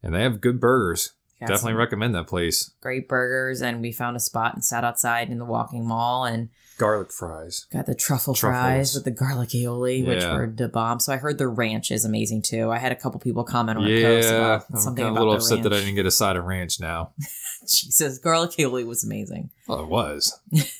and 0.00 0.14
they 0.14 0.22
have 0.22 0.40
good 0.40 0.60
burgers. 0.60 1.12
Definitely 1.40 1.74
recommend 1.74 2.14
that 2.14 2.26
place. 2.26 2.70
great 2.80 3.08
burgers, 3.08 3.60
and 3.62 3.80
we 3.82 3.92
found 3.92 4.16
a 4.16 4.20
spot 4.20 4.54
and 4.54 4.64
sat 4.64 4.84
outside 4.84 5.28
in 5.30 5.38
the 5.38 5.44
walking 5.44 5.86
mall 5.86 6.24
and 6.24 6.48
Garlic 6.78 7.10
fries. 7.10 7.66
Got 7.72 7.86
the 7.86 7.94
truffle 7.94 8.34
Truffles. 8.34 8.40
fries 8.62 8.94
with 8.94 9.04
the 9.04 9.10
garlic 9.10 9.48
aioli, 9.50 10.06
which 10.06 10.22
Yeah. 10.22 10.34
were 10.34 10.46
the 10.46 10.68
bomb. 10.68 11.00
So 11.00 11.10
I 11.10 11.16
heard 11.16 11.38
the 11.38 11.48
ranch 11.48 11.90
is 11.90 12.04
amazing 12.04 12.42
too. 12.42 12.70
I 12.70 12.76
had 12.76 12.92
a 12.92 12.96
couple 12.96 13.18
people 13.18 13.44
comment 13.44 13.78
on 13.78 13.84
a 13.86 14.02
post 14.02 14.28
Yeah, 14.28 14.34
about 14.36 14.64
I'm 14.70 14.78
something 14.80 15.04
kinda 15.04 15.12
about 15.12 15.20
a 15.20 15.24
little 15.24 15.32
the 15.32 15.36
upset 15.54 15.62
that 15.62 15.72
I 15.72 15.80
didn't 15.80 15.94
get 15.94 16.04
a 16.04 16.10
side 16.10 16.36
of 16.36 16.44
ranch 16.44 16.78
now. 16.78 17.12
Jesus, 17.66 18.18
garlic 18.18 18.50
aioli 18.52 18.86
was 18.86 19.04
amazing. 19.04 19.48
Well, 19.66 19.80
it 19.80 19.88
was. 19.88 20.38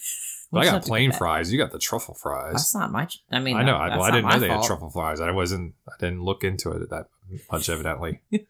But 0.53 0.61
I 0.61 0.64
got 0.71 0.85
plain 0.85 1.11
that. 1.11 1.19
fries. 1.19 1.53
You 1.53 1.59
got 1.59 1.73
the 1.73 1.79
truffle 1.79 2.14
fries. 2.14 2.53
That's 2.53 2.75
not 2.75 2.92
my. 2.92 3.07
ch- 3.07 3.21
I 3.33 3.40
mean, 3.40 3.57
I 3.57 3.64
know. 3.64 3.77
I, 3.77 3.88
that's 3.88 3.99
well, 3.99 4.05
I 4.07 4.11
not 4.11 4.14
didn't 4.14 4.25
my 4.27 4.35
know 4.35 4.38
they 4.40 4.49
had 4.49 4.55
fault. 4.59 4.66
truffle 4.69 4.90
fries. 4.90 5.21
I 5.21 5.33
wasn't. 5.33 5.75
I 5.88 5.92
didn't 5.99 6.23
look 6.23 6.45
into 6.45 6.71
it 6.71 6.83
at 6.83 6.90
that 6.90 7.07
much, 7.51 7.69
evidently. 7.69 8.21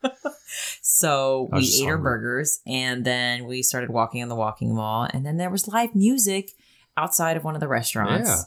So 0.81 1.49
we 1.53 1.59
was 1.59 1.81
ate 1.83 1.89
our 1.89 1.99
burgers, 1.99 2.61
and 2.67 3.05
then 3.05 3.47
we 3.47 3.63
started 3.63 3.91
walking 3.91 4.23
on 4.23 4.29
the 4.29 4.35
walking 4.37 4.75
mall, 4.75 5.07
and 5.13 5.27
then 5.27 5.37
there 5.37 5.51
was 5.51 5.67
live 5.69 5.95
music 5.95 6.53
outside 6.97 7.37
of 7.37 7.45
one 7.45 7.55
of 7.55 7.61
the 7.61 7.69
restaurants 7.69 8.29
Yeah. 8.29 8.43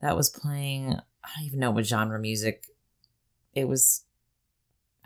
that 0.00 0.16
was 0.16 0.28
playing. 0.30 0.94
I 0.94 1.28
don't 1.36 1.46
even 1.46 1.60
know 1.60 1.70
what 1.70 1.86
genre 1.86 2.18
music 2.18 2.66
it 3.54 3.66
was. 3.68 4.04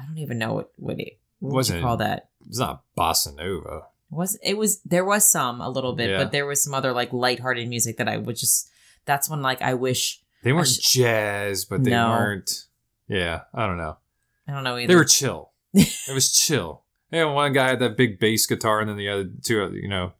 I 0.01 0.05
don't 0.07 0.19
even 0.19 0.39
know 0.39 0.55
what 0.55 0.73
what 0.77 0.99
it 0.99 1.19
what 1.41 1.53
Wasn't 1.55 1.83
call 1.83 1.99
that. 1.99 2.31
It's 2.49 2.59
not 2.59 2.83
bossa 2.97 3.37
nova. 3.37 3.83
Was 4.11 4.39
it 4.43 4.57
was 4.57 4.81
there 4.83 5.05
was 5.05 5.31
some 5.31 5.61
a 5.61 5.69
little 5.69 5.93
bit, 5.95 6.11
Yeah. 6.11 6.19
but 6.19 6.33
there 6.33 6.47
was 6.47 6.63
some 6.63 6.73
other 6.75 6.93
like 6.93 7.13
lighthearted 7.13 7.69
music 7.69 7.99
that 7.99 8.09
I 8.09 8.17
would 8.17 8.37
just. 8.37 8.71
That's 9.05 9.29
when 9.29 9.43
like 9.43 9.61
I 9.63 9.75
wish 9.75 10.21
They 10.43 10.53
weren't 10.53 10.69
sh- 10.69 10.93
jazz, 10.95 11.65
but 11.67 11.85
they 11.85 11.91
No. 11.91 12.09
weren't. 12.11 12.65
Yeah, 13.07 13.43
I 13.55 13.67
don't 13.67 13.79
know. 13.79 13.99
I 14.49 14.53
don't 14.53 14.65
know 14.65 14.77
either. 14.77 14.89
They 14.89 14.97
were 14.97 15.05
chill. 15.05 15.53
it 15.75 16.15
was 16.15 16.33
chill. 16.33 16.85
Yeah, 17.11 17.25
one 17.25 17.53
guy 17.53 17.69
had 17.69 17.79
that 17.81 17.97
big 17.97 18.19
bass 18.19 18.47
guitar, 18.47 18.81
and 18.81 18.89
then 18.89 18.97
the 18.97 19.09
other 19.09 19.29
two, 19.43 19.73
you 19.75 19.89
know, 19.89 20.13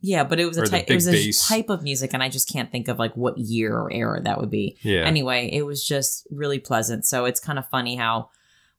yeah, 0.00 0.24
but 0.24 0.38
it 0.38 0.46
was 0.46 0.58
a 0.58 0.66
type. 0.66 0.84
It 0.88 0.94
was 0.94 1.08
a 1.08 1.12
bass. 1.12 1.48
type 1.48 1.70
of 1.70 1.82
music, 1.82 2.12
and 2.12 2.22
I 2.22 2.28
just 2.28 2.48
can't 2.48 2.70
think 2.70 2.88
of 2.88 2.98
like 2.98 3.16
what 3.16 3.38
year 3.38 3.76
or 3.76 3.92
era 3.92 4.20
that 4.22 4.38
would 4.38 4.50
be. 4.50 4.76
yeah, 4.82 5.00
Anyway, 5.00 5.50
it 5.52 5.62
was 5.62 5.84
just 5.84 6.26
really 6.30 6.58
pleasant. 6.58 7.06
So 7.06 7.24
it's 7.24 7.40
kind 7.40 7.58
of 7.58 7.68
funny 7.68 7.96
how 7.96 8.30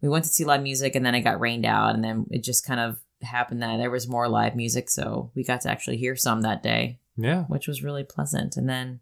we 0.01 0.09
went 0.09 0.25
to 0.25 0.29
see 0.29 0.45
live 0.45 0.61
music 0.61 0.95
and 0.95 1.05
then 1.05 1.15
it 1.15 1.21
got 1.21 1.39
rained 1.39 1.65
out 1.65 1.95
and 1.95 2.03
then 2.03 2.27
it 2.29 2.43
just 2.43 2.65
kind 2.65 2.79
of 2.79 2.99
happened 3.23 3.61
that 3.61 3.77
there 3.77 3.89
was 3.89 4.07
more 4.07 4.29
live 4.29 4.55
music. 4.55 4.89
So 4.89 5.31
we 5.35 5.43
got 5.43 5.61
to 5.61 5.69
actually 5.69 5.97
hear 5.97 6.15
some 6.15 6.41
that 6.41 6.61
day, 6.61 6.99
yeah. 7.17 7.43
which 7.43 7.67
was 7.67 7.83
really 7.83 8.03
pleasant. 8.03 8.57
And 8.57 8.69
then 8.69 8.99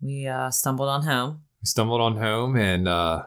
we 0.00 0.26
uh, 0.26 0.50
stumbled 0.50 0.88
on 0.88 1.04
home. 1.04 1.42
We 1.62 1.66
stumbled 1.66 2.00
on 2.00 2.16
home 2.16 2.56
and 2.56 2.88
uh, 2.88 3.24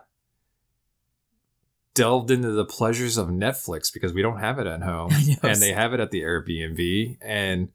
delved 2.02 2.32
into 2.32 2.52
the 2.52 2.66
pleasures 2.66 3.16
of 3.16 3.28
Netflix 3.28 3.94
because 3.94 4.12
we 4.12 4.24
don't 4.24 4.40
have 4.40 4.58
it 4.58 4.66
at 4.66 4.82
home, 4.82 5.12
and 5.44 5.62
they 5.62 5.72
have 5.72 5.94
it 5.94 6.00
at 6.00 6.10
the 6.10 6.22
Airbnb. 6.22 7.18
And 7.22 7.70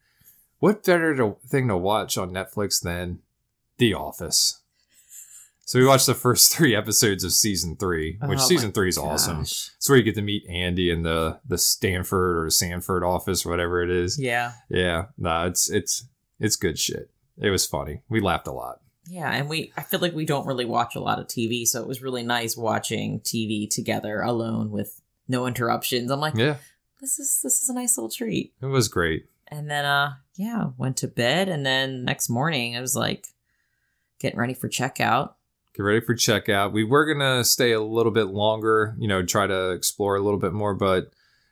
what 0.59 0.83
better 0.83 1.15
to, 1.17 1.37
thing 1.47 1.69
to 1.69 1.77
watch 1.77 2.19
on 2.19 2.33
Netflix 2.33 2.83
than 2.83 3.21
The 3.79 3.95
Office? 3.95 4.61
So 5.65 5.79
we 5.79 5.87
watched 5.87 6.07
the 6.07 6.15
first 6.15 6.53
three 6.57 6.75
episodes 6.75 7.23
of 7.23 7.33
season 7.33 7.77
three, 7.77 8.19
which 8.23 8.41
Oh 8.41 8.47
season 8.47 8.73
three 8.73 8.89
is 8.89 8.99
awesome. 8.99 9.43
It's 9.43 9.89
where 9.89 9.97
you 9.99 10.05
get 10.05 10.17
to 10.17 10.23
meet 10.23 10.45
Andy 10.49 10.91
in 10.91 11.03
the 11.03 11.39
the 11.47 11.59
Stanford 11.59 12.45
or 12.45 12.51
Sanford 12.51 13.05
office, 13.05 13.47
or 13.47 13.51
whatever 13.51 13.83
it 13.83 13.91
is. 13.91 14.19
Yeah. 14.19 14.53
Yeah, 14.69 15.07
no, 15.17 15.47
it's 15.47 15.71
it's 15.71 16.07
it's 16.41 16.57
good 16.57 16.79
shit. 16.79 17.11
It 17.39 17.51
was 17.51 17.67
funny. 17.67 18.03
We 18.09 18.21
laughed 18.21 18.47
a 18.47 18.53
lot. 18.53 18.81
Yeah. 19.09 19.31
And 19.31 19.49
we, 19.49 19.73
I 19.77 19.83
feel 19.83 20.01
like 20.01 20.15
we 20.15 20.25
don't 20.27 20.47
really 20.47 20.65
watch 20.65 20.95
a 20.97 21.01
lot 21.01 21.19
of 21.19 21.27
TV. 21.27 21.67
So 21.67 21.81
it 21.81 21.89
was 21.89 22.03
really 22.03 22.23
nice 22.23 22.57
watching 22.57 23.21
TV 23.21 23.69
together 23.71 24.21
alone 24.21 24.71
with 24.71 25.01
no 25.29 25.47
interruptions. 25.47 26.11
I'm 26.11 26.21
like, 26.21 26.35
Yeah, 26.37 26.57
this 27.01 27.19
is, 27.19 27.41
this 27.43 27.63
is 27.63 27.69
a 27.69 27.75
nice 27.75 27.97
little 27.97 28.11
treat. 28.11 28.53
it 28.61 28.67
was 28.67 28.89
great. 28.89 29.27
And 29.49 29.71
then, 29.71 29.85
uh, 29.85 30.15
yeah, 30.35 30.71
went 30.77 30.97
to 30.99 31.09
bed. 31.09 31.49
And 31.49 31.65
then 31.65 32.05
next 32.05 32.29
morning, 32.29 32.77
I 32.77 32.81
was 32.81 32.97
like 32.97 33.29
getting 34.19 34.39
ready 34.39 34.55
for 34.55 34.69
checkout. 34.69 35.35
Get 35.75 35.83
ready 35.83 36.01
for 36.01 36.15
checkout. 36.15 36.73
We 36.73 36.85
were 36.85 37.05
gonna 37.05 37.45
stay 37.45 37.73
a 37.73 37.81
little 37.81 38.11
bit 38.13 38.29
longer, 38.29 38.97
you 38.99 39.07
know, 39.07 39.23
try 39.23 39.47
to 39.47 39.71
explore 39.73 40.17
a 40.17 40.23
little 40.23 40.41
bit 40.41 40.53
more, 40.55 40.75
but 40.75 41.11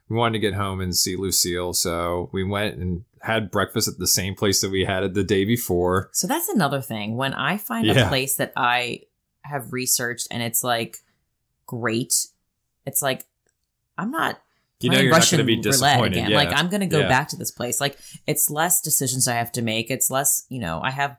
we 0.08 0.16
wanted 0.16 0.32
to 0.34 0.38
get 0.38 0.54
home 0.54 0.80
and 0.80 0.96
see 0.96 1.14
Lucille, 1.14 1.72
so 1.74 2.30
we 2.32 2.42
went 2.42 2.76
and 2.76 3.04
had 3.24 3.50
breakfast 3.50 3.88
at 3.88 3.98
the 3.98 4.06
same 4.06 4.34
place 4.34 4.60
that 4.60 4.70
we 4.70 4.84
had 4.84 5.02
it 5.02 5.14
the 5.14 5.24
day 5.24 5.44
before. 5.44 6.10
So 6.12 6.26
that's 6.26 6.48
another 6.48 6.80
thing. 6.80 7.16
When 7.16 7.32
I 7.34 7.56
find 7.56 7.86
Yeah. 7.86 8.06
a 8.06 8.08
place 8.08 8.36
that 8.36 8.52
I 8.56 9.00
have 9.42 9.72
researched 9.72 10.28
and 10.30 10.42
it's 10.42 10.62
like 10.62 10.98
great, 11.66 12.26
it's 12.86 13.02
like 13.02 13.24
I'm 13.96 14.10
not. 14.10 14.40
You 14.80 14.90
know, 14.90 14.98
you're 14.98 15.10
not 15.10 15.16
Russian 15.18 15.38
gonna 15.38 15.46
be 15.46 15.56
disappointed. 15.56 16.12
again. 16.18 16.30
Yeah. 16.32 16.36
Like 16.36 16.52
I'm 16.52 16.68
gonna 16.68 16.86
go 16.86 17.00
Yeah. 17.00 17.08
back 17.08 17.28
to 17.28 17.36
this 17.36 17.50
place. 17.50 17.80
Like 17.80 17.96
it's 18.26 18.50
less 18.50 18.80
decisions 18.82 19.26
I 19.26 19.34
have 19.34 19.52
to 19.52 19.62
make. 19.62 19.90
It's 19.90 20.10
less, 20.10 20.44
you 20.48 20.58
know, 20.58 20.80
I 20.82 20.90
have. 20.90 21.16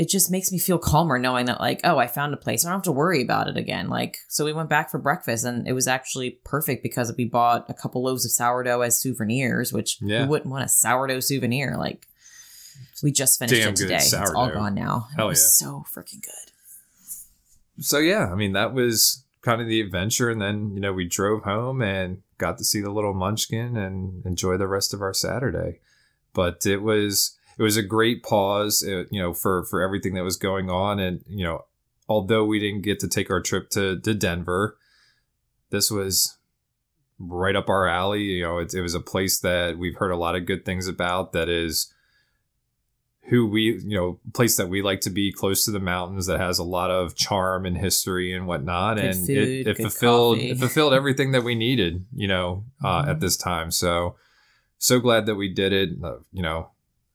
It 0.00 0.08
just 0.08 0.30
makes 0.30 0.50
me 0.50 0.58
feel 0.58 0.78
calmer 0.78 1.18
knowing 1.18 1.44
that, 1.44 1.60
like, 1.60 1.80
oh, 1.84 1.98
I 1.98 2.06
found 2.06 2.32
a 2.32 2.38
place. 2.38 2.64
I 2.64 2.70
don't 2.70 2.78
have 2.78 2.84
to 2.84 2.92
worry 2.92 3.22
about 3.22 3.48
it 3.48 3.58
again. 3.58 3.88
Like, 3.88 4.16
so 4.28 4.46
we 4.46 4.52
went 4.54 4.70
back 4.70 4.90
for 4.90 4.98
breakfast, 4.98 5.44
and 5.44 5.68
it 5.68 5.74
was 5.74 5.86
actually 5.86 6.38
perfect 6.42 6.82
because 6.82 7.12
we 7.18 7.26
bought 7.26 7.68
a 7.68 7.74
couple 7.74 8.02
loaves 8.02 8.24
of 8.24 8.30
sourdough 8.30 8.80
as 8.80 8.98
souvenirs, 8.98 9.74
which 9.74 9.98
Yeah. 10.00 10.24
who 10.24 10.30
wouldn't 10.30 10.50
want 10.50 10.64
a 10.64 10.68
sourdough 10.68 11.20
souvenir? 11.20 11.76
Like, 11.76 12.06
we 13.02 13.12
just 13.12 13.38
finished 13.38 13.60
Damn 13.60 13.74
it 13.74 13.76
today. 13.76 13.96
It's 13.96 14.14
all 14.14 14.50
gone 14.50 14.74
now. 14.74 15.08
Hell 15.16 15.26
it 15.26 15.30
was 15.30 15.58
yeah. 15.60 15.66
so 15.68 15.84
freaking 15.94 16.22
good. 16.22 17.84
so 17.84 17.98
yeah, 17.98 18.30
I 18.32 18.34
mean 18.34 18.52
that 18.52 18.72
was 18.72 19.24
kind 19.42 19.60
of 19.60 19.68
the 19.68 19.80
adventure, 19.80 20.30
and 20.30 20.40
then 20.40 20.72
you 20.74 20.80
know 20.80 20.92
we 20.92 21.06
drove 21.06 21.42
home 21.44 21.82
and 21.82 22.22
got 22.38 22.58
to 22.58 22.64
see 22.64 22.80
the 22.80 22.90
little 22.90 23.14
Munchkin 23.14 23.76
and 23.76 24.24
enjoy 24.24 24.56
the 24.56 24.66
rest 24.66 24.94
of 24.94 25.02
our 25.02 25.14
Saturday. 25.14 25.80
But 26.32 26.64
it 26.66 26.78
was 26.82 27.36
it 27.60 27.62
was 27.62 27.76
a 27.76 27.82
great 27.82 28.22
pause, 28.22 28.82
uh, 28.82 29.04
you 29.10 29.20
know, 29.20 29.34
for 29.34 29.64
for 29.64 29.82
everything 29.82 30.14
that 30.14 30.24
was 30.24 30.38
going 30.38 30.70
on, 30.70 30.98
and 30.98 31.22
you 31.28 31.44
know, 31.44 31.66
although 32.08 32.46
we 32.46 32.58
didn't 32.58 32.80
get 32.82 32.98
to 33.00 33.08
take 33.08 33.30
our 33.30 33.42
trip 33.42 33.68
to 33.70 34.00
to 34.00 34.14
Denver, 34.14 34.78
this 35.68 35.90
was 35.90 36.38
right 37.18 37.54
up 37.54 37.68
our 37.68 37.86
alley. 37.86 38.22
You 38.22 38.44
know, 38.44 38.58
it, 38.58 38.72
it 38.72 38.80
was 38.80 38.94
a 38.94 39.00
place 39.00 39.38
that 39.40 39.76
we've 39.76 39.96
heard 39.96 40.10
a 40.10 40.16
lot 40.16 40.36
of 40.36 40.46
good 40.46 40.64
things 40.64 40.88
about. 40.88 41.32
That 41.34 41.50
is 41.50 41.92
who 43.24 43.46
we 43.46 43.78
you 43.84 43.94
know 43.96 44.18
place 44.32 44.56
that 44.56 44.68
we 44.70 44.80
like 44.82 45.02
to 45.02 45.10
be 45.10 45.30
close 45.30 45.66
to 45.66 45.70
the 45.70 45.78
mountains 45.78 46.26
that 46.26 46.40
has 46.40 46.58
a 46.58 46.64
lot 46.64 46.90
of 46.90 47.14
charm 47.14 47.66
and 47.66 47.76
history 47.76 48.32
and 48.34 48.46
whatnot 48.46 48.96
Good 48.96 49.04
and 49.04 49.26
food, 49.26 49.36
it, 49.38 49.66
it 49.68 49.76
fulfilled 49.76 50.38
coffee. 50.38 50.50
it 50.50 50.58
fulfilled 50.64 50.94
everything 50.94 51.32
that 51.32 51.44
we 51.44 51.54
needed 51.54 52.06
you 52.16 52.26
know 52.26 52.64
uh, 52.82 53.02
Mhm. 53.04 53.08
at 53.10 53.20
this 53.20 53.36
time 53.36 53.70
so 53.70 54.16
so 54.78 54.98
glad 54.98 55.26
that 55.26 55.34
we 55.36 55.52
did 55.52 55.72
it 55.74 55.90
uh, 56.02 56.16
you 56.32 56.42
know 56.42 56.70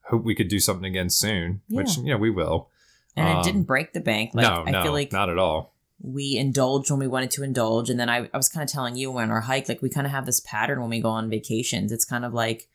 hope 0.10 0.24
we 0.24 0.36
could 0.36 0.48
do 0.48 0.60
something 0.60 0.86
again 0.86 1.10
soon 1.10 1.62
which 1.70 1.98
Yeah. 1.98 2.04
you 2.04 2.10
know 2.12 2.18
we 2.18 2.30
will 2.30 2.70
And 3.18 3.28
Um, 3.30 3.40
it 3.40 3.44
didn't 3.44 3.64
break 3.64 3.94
the 3.94 4.02
bank. 4.02 4.32
Like, 4.34 4.44
no 4.48 4.64
I 4.66 4.72
no 4.72 4.84
feel 4.84 4.92
like 4.92 5.12
not 5.12 5.30
at 5.30 5.38
all 5.38 5.74
we 6.02 6.36
indulged 6.36 6.92
when 6.92 7.00
we 7.00 7.08
wanted 7.08 7.32
to 7.32 7.42
indulge. 7.44 7.90
And 7.90 7.98
then 7.98 8.10
I, 8.10 8.30
I 8.34 8.38
was 8.38 8.50
kind 8.50 8.64
of 8.68 8.70
telling 8.72 8.98
you 8.98 9.10
when 9.12 9.32
our 9.32 9.40
hike, 9.42 9.70
like 9.70 9.82
we 9.82 9.90
kind 9.90 10.06
of 10.06 10.12
have 10.12 10.26
this 10.26 10.42
pattern 10.42 10.82
when 10.82 10.90
we 10.90 11.00
go 11.00 11.10
on 11.10 11.30
vacations. 11.30 11.94
It's 11.94 12.04
kind 12.04 12.26
of 12.26 12.34
like, 12.34 12.68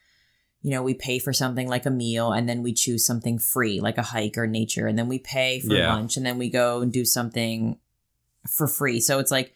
you 0.63 0.71
know, 0.71 0.83
we 0.83 0.95
pay 0.95 1.19
for 1.19 1.35
something 1.35 1.69
like 1.69 1.85
a 1.85 1.91
meal 1.91 2.33
and 2.33 2.49
then 2.49 2.63
we 2.63 2.73
choose 2.73 3.05
something 3.05 3.39
free, 3.39 3.79
like 3.79 3.99
a 3.99 4.03
hike 4.03 4.39
or 4.39 4.47
nature. 4.47 4.87
And 4.87 4.99
then 4.99 5.07
we 5.07 5.19
pay 5.19 5.61
for 5.61 5.75
Yeah. 5.75 5.93
lunch 5.93 6.17
and 6.17 6.25
then 6.25 6.39
we 6.39 6.49
go 6.49 6.81
and 6.81 6.91
do 6.91 7.05
something 7.05 7.79
for 8.49 8.67
free. 8.67 9.01
So 9.01 9.19
it's 9.19 9.31
like 9.31 9.53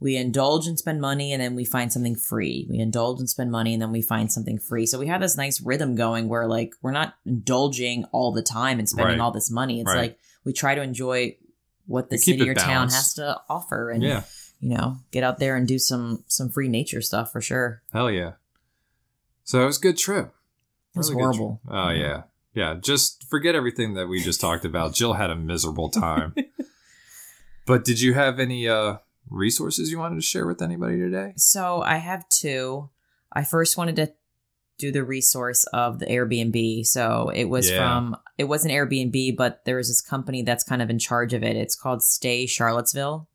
we 0.00 0.16
indulge 0.16 0.66
and 0.66 0.78
spend 0.78 1.00
money 1.00 1.32
and 1.32 1.42
then 1.42 1.54
we 1.54 1.64
find 1.64 1.92
something 1.92 2.14
free. 2.14 2.66
We 2.70 2.78
indulge 2.78 3.18
and 3.18 3.28
spend 3.28 3.50
money 3.50 3.72
and 3.74 3.82
then 3.82 3.90
we 3.92 4.00
find 4.02 4.30
something 4.32 4.58
free. 4.58 4.86
So 4.86 4.98
we 4.98 5.08
have 5.08 5.20
this 5.20 5.36
nice 5.36 5.60
rhythm 5.60 5.94
going 5.96 6.28
where 6.28 6.46
like 6.46 6.72
we're 6.82 6.92
not 6.92 7.14
indulging 7.26 8.04
all 8.12 8.30
the 8.32 8.42
time 8.42 8.78
and 8.78 8.88
spending 8.88 9.18
Right. 9.18 9.20
all 9.20 9.32
this 9.32 9.50
money. 9.50 9.80
It's 9.80 9.88
Right. 9.88 9.98
like 10.00 10.18
we 10.44 10.52
try 10.52 10.74
to 10.76 10.82
enjoy 10.82 11.36
what 11.86 12.10
the 12.10 12.18
city 12.18 12.42
it 12.42 12.48
or 12.48 12.54
town 12.54 12.90
has 12.90 13.14
to 13.14 13.40
offer 13.48 13.90
and 13.90 14.02
yeah 14.02 14.22
you 14.60 14.68
know 14.76 14.98
get 15.10 15.24
out 15.24 15.38
there 15.38 15.56
and 15.56 15.66
do 15.66 15.78
some 15.78 16.22
some 16.26 16.50
free 16.50 16.68
nature 16.68 17.00
stuff 17.00 17.32
for 17.32 17.40
sure 17.40 17.80
hell 17.94 18.10
yeah 18.10 18.32
so 19.42 19.62
it 19.62 19.64
was 19.64 19.78
a 19.78 19.80
good 19.80 19.96
trip 19.96 20.34
it 20.94 20.98
was 20.98 21.08
Really 21.10 21.22
horrible 21.22 21.60
trip. 21.64 21.74
oh 21.74 21.88
yeah 21.88 22.22
yeah 22.54 22.74
just 22.74 23.24
forget 23.24 23.54
everything 23.54 23.94
that 23.94 24.06
we 24.06 24.20
just 24.20 24.38
talked 24.40 24.66
about 24.66 24.92
jill 24.94 25.14
had 25.14 25.30
a 25.30 25.34
miserable 25.36 25.88
time 25.88 26.34
but 27.66 27.84
did 27.84 28.00
you 28.00 28.12
have 28.14 28.38
any 28.38 28.68
uh 28.68 28.96
resources 29.30 29.90
you 29.90 29.98
wanted 29.98 30.16
to 30.16 30.22
share 30.22 30.46
with 30.46 30.62
anybody 30.62 30.98
today? 30.98 31.32
So 31.36 31.82
i 31.82 31.96
have 31.96 32.28
two. 32.28 32.90
I 33.32 33.44
first 33.44 33.76
wanted 33.76 33.96
to 33.96 34.12
do 34.78 34.92
the 34.92 35.04
resource 35.04 35.64
of 35.72 35.98
the 35.98 36.06
airbnb. 36.06 36.86
So 36.86 37.30
it 37.34 37.44
was 37.46 37.68
Yeah. 37.70 37.78
from 37.78 38.16
it 38.38 38.44
was 38.44 38.64
an 38.64 38.70
airbnb 38.70 39.36
but 39.36 39.64
there 39.64 39.76
was 39.76 39.88
this 39.88 40.00
company 40.00 40.42
that's 40.42 40.62
kind 40.64 40.80
of 40.80 40.88
in 40.90 40.98
charge 40.98 41.34
of 41.34 41.42
it. 41.42 41.56
It's 41.56 41.74
called 41.74 42.02
stay 42.02 42.46
charlottesville. 42.46 43.28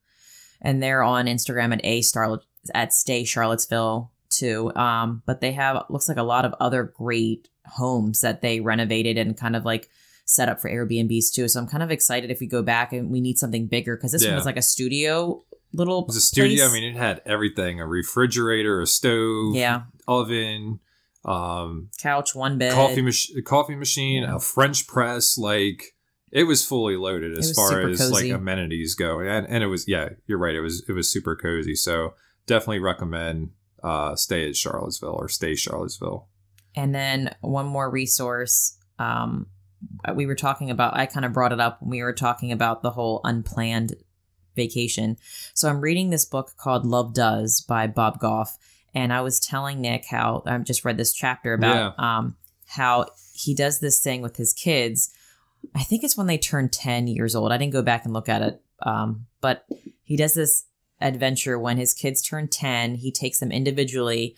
And 0.62 0.82
they're 0.82 1.04
on 1.04 1.26
instagram 1.26 1.74
at 1.74 1.82
a 1.84 2.00
starlet 2.00 2.42
at 2.74 2.94
stay 2.94 3.26
charlottesville 3.26 4.12
too. 4.30 4.74
Um 4.76 5.22
but 5.26 5.42
they 5.42 5.52
have 5.52 5.84
looks 5.90 6.08
like 6.08 6.18
a 6.18 6.24
lot 6.24 6.46
of 6.46 6.56
other 6.60 6.84
great 6.84 7.50
homes 7.66 8.22
that 8.22 8.42
they 8.42 8.62
renovated 8.62 9.18
and 9.18 9.38
kind 9.38 9.56
of 9.56 9.66
like 9.66 9.90
set 10.26 10.48
up 10.48 10.62
for 10.62 10.70
airbnbs 10.72 11.34
too. 11.34 11.50
So 11.50 11.60
i'm 11.60 11.68
kind 11.68 11.84
of 11.84 11.92
excited 11.92 12.32
if 12.32 12.40
we 12.40 12.48
go 12.48 12.64
back 12.64 12.94
and 12.94 13.10
we 13.12 13.20
need 13.20 13.38
something 13.38 13.68
bigger 13.68 13.98
because 13.98 14.14
this 14.14 14.26
one 14.26 14.36
was 14.36 14.46
like 14.46 14.58
a 14.58 14.62
studio 14.62 15.44
little 15.74 16.02
it 16.02 16.08
was 16.08 16.16
a 16.16 16.22
studio 16.22 16.66
place. 16.66 16.72
i 16.72 16.74
mean 16.74 16.84
it 16.84 16.98
had 16.98 17.22
everything 17.26 17.80
a 17.80 17.88
refrigerator 17.88 18.82
a 18.82 18.88
stove 18.88 19.56
yeah 19.56 19.84
oven 20.08 20.80
um 21.26 21.90
couch 22.02 22.36
one 22.36 22.58
bed 22.58 22.74
coffee 22.74 23.02
mach- 23.02 23.44
coffee 23.46 23.76
machine 23.76 24.24
Yeah. 24.24 24.36
a 24.36 24.40
french 24.40 24.88
press 24.88 25.38
like 25.38 25.96
it 26.32 26.44
was 26.44 26.66
fully 26.66 26.96
loaded 26.98 27.38
as 27.38 27.52
far 27.54 27.88
as 27.88 28.00
cozy. 28.00 28.32
like 28.32 28.40
amenities 28.40 28.96
go 28.96 29.20
and, 29.20 29.48
and 29.48 29.64
it 29.64 29.68
was 29.68 29.88
yeah 29.88 30.10
you're 30.28 30.38
right 30.38 30.56
it 30.56 30.62
was 30.62 30.84
it 30.90 30.92
was 30.94 31.10
super 31.12 31.36
cozy 31.36 31.76
so 31.76 32.14
definitely 32.46 32.80
recommend 32.80 33.52
uh 33.84 34.16
stay 34.16 34.48
at 34.50 34.56
charlottesville 34.56 35.16
or 35.18 35.30
stay 35.30 35.56
charlottesville 35.56 36.28
And 36.76 36.94
then 36.94 37.36
one 37.42 37.68
more 37.68 37.88
resource. 37.90 38.78
Um, 38.98 39.46
we 40.16 40.26
were 40.26 40.34
talking 40.36 40.72
about, 40.72 40.96
I 40.98 41.06
kind 41.06 41.24
of 41.26 41.34
brought 41.34 41.52
it 41.54 41.60
up 41.60 41.82
when 41.82 41.92
we 41.92 42.02
were 42.02 42.14
talking 42.14 42.52
about 42.52 42.82
the 42.82 42.90
whole 42.90 43.22
unplanned 43.24 43.94
vacation. 44.56 45.18
So 45.54 45.70
I'm 45.70 45.82
reading 45.82 46.10
this 46.10 46.26
book 46.26 46.54
called 46.58 46.86
Love 46.86 47.14
Does 47.14 47.62
by 47.62 47.88
Bob 47.88 48.20
Goff. 48.20 48.58
And 48.96 49.12
I 49.12 49.22
was 49.22 49.40
telling 49.40 49.82
Nick 49.82 50.06
how 50.06 50.44
I 50.46 50.58
just 50.60 50.86
read 50.86 50.98
this 50.98 51.14
chapter 51.14 51.54
about 51.54 51.98
um, 52.00 52.36
how 52.68 53.08
he 53.34 53.56
does 53.56 53.80
this 53.80 54.00
thing 54.00 54.22
with 54.22 54.38
his 54.38 54.54
kids. 54.54 55.14
I 55.74 55.84
think 55.84 56.04
it's 56.04 56.18
when 56.18 56.28
they 56.28 56.38
turn 56.38 56.70
10 56.70 57.08
years 57.08 57.36
old. 57.36 57.52
I 57.52 57.58
didn't 57.58 57.74
go 57.74 57.82
back 57.82 58.06
and 58.06 58.14
look 58.14 58.30
at 58.30 58.42
it 58.42 58.62
Um, 58.82 59.26
but 59.42 59.66
he 60.04 60.16
does 60.18 60.34
this 60.34 60.66
adventure 61.02 61.58
when 61.58 61.78
his 61.78 61.94
kids 61.94 62.22
turn 62.22 62.48
10. 62.48 62.96
He 62.96 63.12
takes 63.12 63.40
them 63.40 63.52
individually 63.52 64.36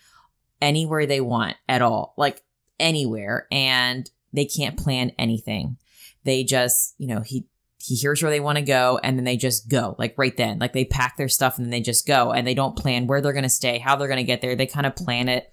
anywhere 0.61 1.05
they 1.05 1.21
want 1.21 1.57
at 1.67 1.81
all, 1.81 2.13
like 2.17 2.43
anywhere. 2.79 3.47
And 3.51 4.09
they 4.31 4.45
can't 4.45 4.77
plan 4.77 5.11
anything. 5.17 5.77
They 6.23 6.43
just, 6.43 6.95
you 6.97 7.07
know, 7.07 7.21
he, 7.21 7.47
he 7.85 7.95
hears 7.95 8.23
where 8.23 8.31
they 8.31 8.39
want 8.39 8.57
to 8.57 8.63
go 8.63 8.99
and 9.03 9.17
then 9.17 9.25
they 9.25 9.37
just 9.37 9.69
go 9.69 9.95
like 9.99 10.15
right 10.17 10.35
then. 10.35 10.57
Like 10.57 10.73
they 10.73 10.85
pack 10.85 11.17
their 11.17 11.29
stuff 11.29 11.57
and 11.57 11.65
then 11.65 11.71
they 11.71 11.81
just 11.81 12.07
go 12.07 12.31
and 12.31 12.45
they 12.45 12.55
don't 12.55 12.75
plan 12.75 13.05
where 13.05 13.21
they're 13.21 13.33
going 13.33 13.43
to 13.43 13.49
stay 13.49 13.77
how 13.77 13.95
they're 13.95 14.07
going 14.07 14.17
to 14.17 14.23
get 14.23 14.41
there. 14.41 14.55
They 14.55 14.65
kind 14.65 14.87
of 14.87 14.95
plan 14.95 15.29
it 15.29 15.51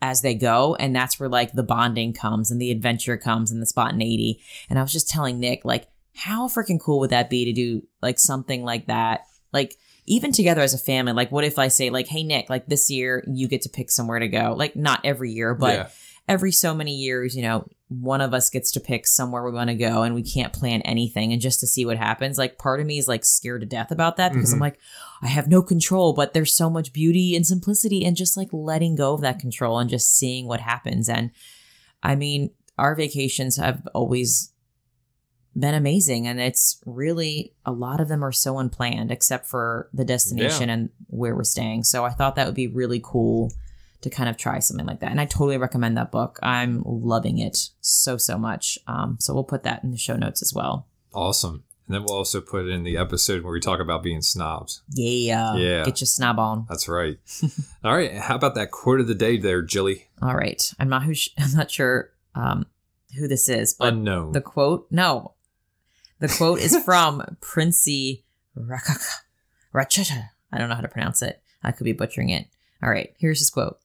as 0.00 0.22
they 0.22 0.34
go 0.34 0.76
and 0.76 0.94
that's 0.94 1.18
where 1.18 1.28
like 1.28 1.52
the 1.52 1.62
bonding 1.62 2.12
comes 2.12 2.50
and 2.50 2.60
the 2.60 2.70
adventure 2.70 3.16
comes 3.16 3.50
and 3.50 3.60
the 3.60 3.66
spontaneity. 3.66 4.40
And 4.68 4.78
i 4.78 4.82
was 4.82 4.92
just 4.92 5.08
telling 5.08 5.38
nick 5.38 5.64
like 5.64 5.88
how 6.14 6.48
freaking 6.48 6.80
cool 6.80 7.00
would 7.00 7.10
that 7.10 7.30
be 7.30 7.46
to 7.46 7.52
do 7.52 7.86
like 8.00 8.18
something 8.18 8.64
like 8.64 8.86
that? 8.86 9.22
Like 9.52 9.76
even 10.06 10.32
together 10.32 10.60
as 10.60 10.74
a 10.74 10.78
family 10.78 11.12
like 11.12 11.30
what 11.30 11.44
if 11.44 11.60
i 11.60 11.68
say 11.68 11.88
like 11.88 12.08
hey 12.08 12.24
nick 12.24 12.50
like 12.50 12.66
this 12.66 12.90
year 12.90 13.24
you 13.28 13.46
get 13.46 13.62
to 13.62 13.68
pick 13.68 13.90
somewhere 13.90 14.18
to 14.18 14.28
go. 14.28 14.54
Like 14.56 14.76
not 14.76 15.00
every 15.04 15.32
year 15.32 15.54
but 15.54 15.74
yeah. 15.74 15.88
Every 16.32 16.50
so 16.52 16.74
many 16.74 16.94
years 16.94 17.36
you 17.36 17.42
know 17.42 17.66
one 17.88 18.22
of 18.22 18.32
us 18.32 18.48
gets 18.48 18.70
to 18.72 18.80
pick 18.80 19.06
somewhere 19.06 19.44
we 19.44 19.52
want 19.52 19.68
to 19.68 19.74
go 19.74 20.02
and 20.02 20.14
we 20.14 20.22
can't 20.22 20.54
plan 20.54 20.80
anything 20.82 21.30
and 21.32 21.42
just 21.42 21.60
to 21.60 21.66
see 21.66 21.84
what 21.84 21.98
happens 21.98 22.38
like 22.38 22.56
part 22.56 22.80
of 22.80 22.86
me 22.86 22.96
is 22.96 23.06
like 23.06 23.22
scared 23.24 23.60
to 23.60 23.66
death 23.66 23.90
about 23.90 24.16
that 24.16 24.32
because 24.32 24.52
i'm 24.52 24.58
Mhm. 24.58 24.62
like 24.62 24.78
i 25.20 25.26
have 25.26 25.46
no 25.48 25.60
control 25.62 26.14
but 26.14 26.32
there's 26.32 26.54
so 26.54 26.70
much 26.70 26.92
beauty 26.94 27.36
and 27.36 27.46
simplicity 27.46 28.02
and 28.06 28.16
just 28.16 28.34
like 28.36 28.48
letting 28.50 28.96
go 28.96 29.12
of 29.12 29.20
that 29.20 29.38
control 29.38 29.78
and 29.78 29.90
just 29.90 30.16
seeing 30.16 30.46
what 30.46 30.60
happens. 30.60 31.08
And 31.08 31.30
i 32.02 32.14
mean 32.14 32.50
our 32.78 32.94
vacations 32.94 33.56
have 33.58 33.86
always 33.94 34.52
been 35.54 35.74
amazing 35.74 36.26
and 36.26 36.40
it's 36.40 36.80
really 36.86 37.52
a 37.66 37.72
lot 37.72 38.00
of 38.00 38.08
them 38.08 38.24
are 38.24 38.32
so 38.32 38.58
unplanned 38.58 39.10
except 39.12 39.46
for 39.46 39.90
the 39.92 40.04
destination 40.04 40.70
and 40.70 40.88
where 41.08 41.36
we're 41.36 41.44
staying. 41.44 41.84
So 41.84 42.06
i 42.06 42.10
thought 42.10 42.36
that 42.36 42.46
would 42.46 42.54
be 42.64 42.68
really 42.68 43.00
cool 43.04 43.52
to 44.02 44.10
kind 44.10 44.28
of 44.28 44.36
try 44.36 44.58
something 44.58 44.86
like 44.86 45.00
that 45.00 45.10
and 45.10 45.20
i 45.20 45.24
totally 45.24 45.56
recommend 45.56 45.96
that 45.96 46.10
book 46.12 46.38
i'm 46.42 46.82
loving 46.84 47.38
it 47.38 47.56
so 47.80 48.16
so 48.16 48.36
much 48.38 48.78
um, 48.86 49.16
so 49.20 49.32
we'll 49.32 49.44
put 49.44 49.62
that 49.62 49.82
in 49.82 49.90
the 49.90 49.96
show 49.98 50.16
notes 50.16 50.42
as 50.42 50.52
well 50.54 50.86
Awesome. 51.14 51.64
And 51.88 51.94
then 51.96 52.04
we'll 52.04 52.16
also 52.16 52.40
put 52.40 52.64
it 52.66 52.70
in 52.70 52.84
the 52.84 52.96
episode 52.96 53.42
where 53.42 53.52
we 53.52 53.60
talk 53.60 53.80
about 53.80 54.02
being 54.02 54.22
snobs. 54.22 54.82
yeah 54.88 55.56
Yeah. 55.56 55.84
get 55.84 56.00
your 56.00 56.06
snob 56.06 56.38
on 56.38 56.64
That's 56.68 56.88
right. 56.88 57.18
All 57.84 57.94
right. 57.94 58.14
How 58.14 58.36
about 58.36 58.54
that 58.54 58.70
quote 58.70 59.00
of 59.00 59.08
the 59.08 59.14
day 59.14 59.36
there, 59.36 59.60
Jilly? 59.62 60.06
all 60.22 60.34
right 60.34 60.72
i'm 60.78 60.88
not 60.88 61.02
who 61.02 61.12
sh- 61.14 61.28
i'm 61.38 61.52
not 61.54 61.70
sure 61.70 62.10
um, 62.34 62.64
who 63.18 63.28
this 63.28 63.48
is 63.48 63.74
but 63.74 63.92
Unknown. 63.92 64.32
the 64.32 64.40
quote 64.40 64.86
no 64.90 65.34
the 66.20 66.28
quote 66.28 66.60
is 66.60 66.76
from 66.84 67.22
princey 67.40 68.24
rakaka 69.74 70.28
i 70.52 70.58
don't 70.58 70.68
know 70.68 70.74
how 70.74 70.80
to 70.80 70.88
pronounce 70.88 71.20
it 71.22 71.42
i 71.62 71.72
could 71.72 71.84
be 71.84 71.92
butchering 71.92 72.30
it 72.30 72.46
all 72.82 72.90
right 72.90 73.14
here's 73.18 73.38
his 73.38 73.50
quote 73.50 73.78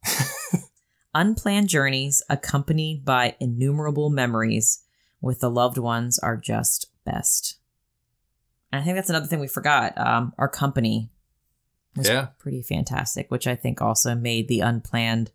unplanned 1.15 1.67
journeys 1.69 2.21
accompanied 2.29 3.03
by 3.05 3.35
innumerable 3.39 4.09
memories 4.09 4.83
with 5.21 5.39
the 5.39 5.49
loved 5.49 5.77
ones 5.77 6.19
are 6.19 6.37
just 6.37 6.87
best 7.05 7.57
and 8.71 8.81
i 8.81 8.83
think 8.83 8.95
that's 8.95 9.09
another 9.09 9.25
thing 9.27 9.39
we 9.39 9.47
forgot 9.47 9.97
um, 9.97 10.33
our 10.37 10.47
company 10.49 11.09
was 11.95 12.07
Yeah. 12.07 12.27
pretty 12.39 12.61
fantastic 12.61 13.31
which 13.31 13.47
i 13.47 13.55
think 13.55 13.81
also 13.81 14.13
made 14.15 14.47
the 14.47 14.59
unplanned 14.59 15.31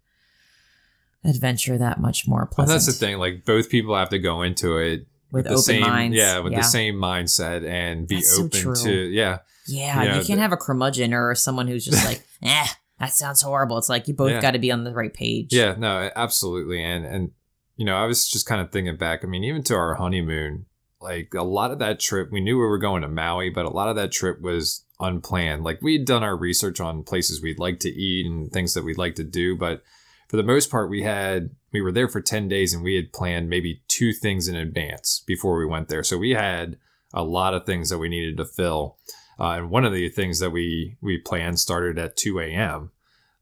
adventure 1.24 1.78
that 1.78 2.00
much 2.00 2.26
more 2.26 2.46
pleasant. 2.46 2.68
Well, 2.70 2.74
that's 2.78 2.86
the 2.86 2.92
thing. 3.06 3.16
Like 3.18 3.44
both 3.44 3.70
people 3.70 3.94
have 3.96 4.08
to 4.08 4.18
go 4.18 4.42
into 4.42 4.78
it 4.78 5.06
with, 5.30 5.44
the 5.44 5.50
open 5.50 5.62
same, 5.62 5.80
minds 5.82 6.16
yeah, 6.16 6.40
with 6.40 6.52
the 6.52 6.62
same 6.62 6.96
mindset 6.96 7.64
and 7.64 8.08
be 8.08 8.16
That's 8.16 8.38
open 8.40 8.50
true. 8.50 8.74
to, 8.74 8.90
yeah, 9.08 9.38
Yeah, 9.68 10.02
you 10.02 10.08
know, 10.08 10.14
you 10.18 10.24
can't 10.24 10.38
the- 10.38 10.42
have 10.42 10.50
a 10.52 10.56
curmudgeon 10.56 11.14
or 11.14 11.32
someone 11.36 11.68
who's 11.68 11.84
just 11.84 12.04
like, 12.04 12.22
eh, 12.42 12.66
that 13.02 13.12
sounds 13.12 13.42
horrible. 13.42 13.76
It's 13.78 13.88
like 13.88 14.08
you 14.08 14.14
both 14.14 14.30
Yeah. 14.30 14.40
got 14.40 14.52
to 14.52 14.58
be 14.58 14.70
on 14.72 14.84
the 14.84 14.92
right 14.94 15.12
page. 15.12 15.52
yeah, 15.52 15.74
no, 15.78 16.10
absolutely. 16.16 16.82
And 16.82 17.04
and 17.04 17.30
you 17.76 17.84
know, 17.84 17.96
I 17.96 18.06
was 18.06 18.28
just 18.28 18.46
kind 18.46 18.60
of 18.60 18.70
thinking 18.70 18.96
back. 18.96 19.24
I 19.24 19.26
mean, 19.26 19.44
even 19.44 19.62
to 19.64 19.74
our 19.74 19.94
honeymoon, 19.94 20.66
like 21.00 21.34
a 21.34 21.42
lot 21.42 21.70
of 21.72 21.78
that 21.80 21.98
trip, 22.00 22.30
we 22.30 22.40
knew 22.40 22.56
we 22.58 22.66
were 22.66 22.78
going 22.78 23.02
to 23.02 23.08
Maui, 23.08 23.50
but 23.50 23.64
a 23.66 23.70
lot 23.70 23.88
of 23.88 23.96
that 23.96 24.12
trip 24.12 24.40
was 24.40 24.84
unplanned. 25.00 25.64
Like 25.64 25.80
we 25.82 25.94
had 25.94 26.04
done 26.06 26.22
our 26.22 26.36
research 26.36 26.80
on 26.80 27.02
places 27.02 27.42
we'd 27.42 27.58
like 27.58 27.80
to 27.80 27.88
eat 27.90 28.24
and 28.26 28.52
things 28.52 28.74
that 28.74 28.84
we'd 28.84 28.98
like 28.98 29.16
to 29.16 29.24
do, 29.24 29.56
but 29.56 29.82
for 30.28 30.36
the 30.36 30.42
most 30.44 30.70
part, 30.70 30.88
we 30.88 31.02
had 31.02 31.50
we 31.72 31.80
were 31.80 31.92
there 31.92 32.08
for 32.08 32.20
ten 32.20 32.46
days 32.48 32.72
and 32.72 32.82
we 32.84 32.94
had 32.94 33.12
planned 33.12 33.48
maybe 33.50 33.82
two 33.88 34.12
things 34.12 34.48
in 34.48 34.54
advance 34.54 35.22
before 35.26 35.58
we 35.58 35.66
went 35.66 35.88
there. 35.88 36.04
So 36.04 36.16
we 36.18 36.30
had 36.30 36.76
a 37.12 37.22
lot 37.24 37.52
of 37.54 37.66
things 37.66 37.88
that 37.90 37.98
we 37.98 38.08
needed 38.08 38.36
to 38.38 38.44
fill. 38.44 38.96
Uh, 39.38 39.56
and 39.58 39.70
one 39.70 39.84
of 39.84 39.92
the 39.92 40.08
things 40.08 40.38
that 40.40 40.50
we 40.50 40.96
we 41.00 41.18
planned 41.18 41.58
started 41.58 41.98
at 41.98 42.16
two 42.16 42.38
a.m. 42.40 42.90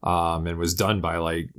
Um, 0.03 0.47
and 0.47 0.57
was 0.57 0.73
done 0.73 1.01
by 1.01 1.17
like 1.17 1.49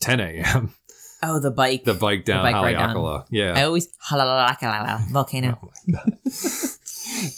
ten 0.00 0.20
a.m. 0.20 0.74
Oh, 1.22 1.40
the 1.40 1.50
bike. 1.50 1.82
the 1.84 1.94
bike 1.94 2.24
down 2.24 2.44
the 2.44 2.52
bike. 2.52 2.76
Haleakala. 2.76 3.22
I 3.22 3.26
Yeah. 3.30 3.64
always 3.64 3.88
halalalakalala, 4.10 5.10
volcano. 5.10 5.58
Oh 5.90 6.74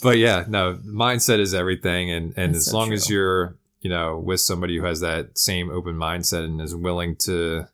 but 0.03 0.17
yeah, 0.17 0.45
no, 0.47 0.77
mindset 0.85 1.39
is 1.39 1.53
everything. 1.53 2.11
And, 2.11 2.33
and 2.37 2.53
That's 2.53 2.67
as 2.67 2.71
so 2.71 2.77
long 2.77 2.93
as 2.93 3.09
you're, 3.09 3.55
you 3.81 3.89
know, 3.89 4.19
with 4.19 4.39
somebody 4.39 4.77
who 4.77 4.83
has 4.85 4.99
that 4.99 5.37
same 5.37 5.71
open 5.71 5.95
mindset 5.95 6.45
and 6.45 6.61
is 6.61 6.75
willing 6.75 7.15
to, 7.21 7.65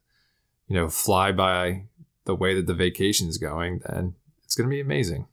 you 0.67 0.75
know, 0.75 0.87
fly 0.89 1.31
by 1.31 1.83
the 2.25 2.35
way 2.35 2.53
that 2.55 2.67
the 2.67 2.73
vacation 2.73 3.27
is 3.27 3.37
going, 3.37 3.81
then 3.87 4.15
it's 4.45 4.55
going 4.55 4.69
to 4.69 4.73
be 4.73 4.79
amazing. 4.79 5.27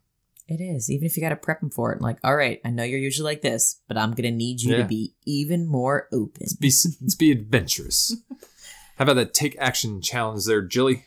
It 0.47 0.61
is. 0.63 0.91
Even 0.91 1.07
if 1.07 1.17
you 1.17 1.23
got 1.23 1.31
to 1.31 1.37
prep 1.37 1.61
them 1.61 1.71
for 1.71 1.93
it. 1.93 2.03
Like, 2.03 2.19
all 2.23 2.37
right, 2.37 2.61
I 2.65 2.71
know 2.71 2.83
you're 2.85 2.99
usually 2.99 3.25
like 3.31 3.41
this, 3.43 3.81
but 3.89 3.97
I'm 3.97 4.11
going 4.11 4.25
to 4.25 4.31
need 4.31 4.61
you 4.61 4.73
Yeah. 4.73 4.83
to 4.83 4.85
be 4.89 5.15
even 5.25 5.67
more 5.67 6.07
open. 6.13 6.43
Let's 6.43 6.55
be, 6.55 6.69
let's 7.03 7.15
be 7.19 7.33
adventurous. 7.33 8.15
How 8.97 9.05
about 9.05 9.15
that 9.17 9.33
take 9.35 9.57
action 9.59 10.01
challenge 10.03 10.45
there, 10.45 10.63
Jilly? 10.63 11.07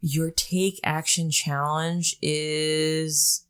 Your 0.00 0.30
take 0.30 0.78
action 0.84 1.30
challenge 1.30 2.16
is 2.22 3.44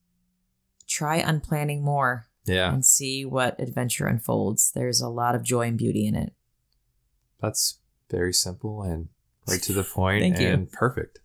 try 0.86 1.20
unplanning 1.20 1.82
more 1.82 2.26
Yeah, 2.46 2.72
and 2.72 2.86
see 2.86 3.24
what 3.26 3.60
adventure 3.60 4.06
unfolds. 4.06 4.70
There's 4.72 5.00
a 5.02 5.08
lot 5.10 5.34
of 5.34 5.42
joy 5.42 5.66
and 5.68 5.76
beauty 5.76 6.06
in 6.06 6.14
it. 6.14 6.32
that's 7.42 7.78
very 8.10 8.32
simple 8.32 8.82
and 8.82 9.08
right 9.46 9.60
to 9.62 9.72
the 9.74 9.84
point 9.94 10.22
Thank 10.22 10.40
you. 10.40 10.48
and 10.48 10.72
perfect. 10.72 11.18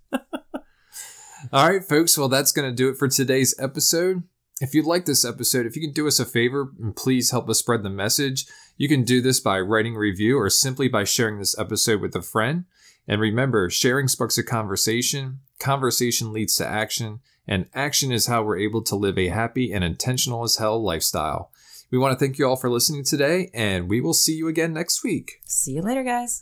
All 1.51 1.69
right, 1.69 1.83
folks. 1.83 2.17
Well, 2.17 2.29
that's 2.29 2.51
going 2.51 2.69
to 2.69 2.75
do 2.75 2.89
it 2.89 2.97
for 2.97 3.07
today's 3.07 3.53
episode. 3.59 4.23
If 4.61 4.73
you 4.73 4.81
like 4.83 5.05
this 5.05 5.25
episode, 5.25 5.65
if 5.65 5.75
you 5.75 5.81
can 5.81 5.91
do 5.91 6.07
us 6.07 6.19
a 6.19 6.25
favor 6.25 6.71
and 6.79 6.95
please 6.95 7.31
help 7.31 7.49
us 7.49 7.59
spread 7.59 7.83
the 7.83 7.89
message, 7.89 8.45
you 8.77 8.87
can 8.87 9.03
do 9.03 9.21
this 9.21 9.39
by 9.39 9.59
writing 9.59 9.95
review 9.95 10.39
or 10.39 10.49
simply 10.49 10.87
by 10.87 11.03
sharing 11.03 11.39
this 11.39 11.57
episode 11.59 12.01
with 12.01 12.15
a 12.15 12.21
friend. 12.21 12.65
And 13.07 13.19
remember, 13.19 13.69
sharing 13.69 14.07
sparks 14.07 14.37
a 14.37 14.43
conversation, 14.43 15.39
conversation 15.59 16.31
leads 16.31 16.55
to 16.57 16.67
action, 16.67 17.19
and 17.45 17.67
action 17.73 18.11
is 18.13 18.27
how 18.27 18.43
we're 18.43 18.57
able 18.57 18.81
to 18.83 18.95
live 18.95 19.17
a 19.17 19.27
happy 19.27 19.73
and 19.73 19.83
intentional 19.83 20.43
as 20.43 20.55
hell 20.55 20.81
lifestyle. 20.81 21.51
We 21.91 21.97
want 21.97 22.17
to 22.17 22.25
thank 22.25 22.39
you 22.39 22.47
all 22.47 22.55
for 22.55 22.71
listening 22.71 23.03
today, 23.03 23.51
and 23.53 23.89
we 23.89 23.99
will 23.99 24.13
see 24.15 24.33
you 24.33 24.47
again 24.47 24.73
next 24.73 25.03
week. 25.03 25.33
See 25.45 25.73
you 25.73 25.81
later, 25.81 26.03
guys. 26.03 26.41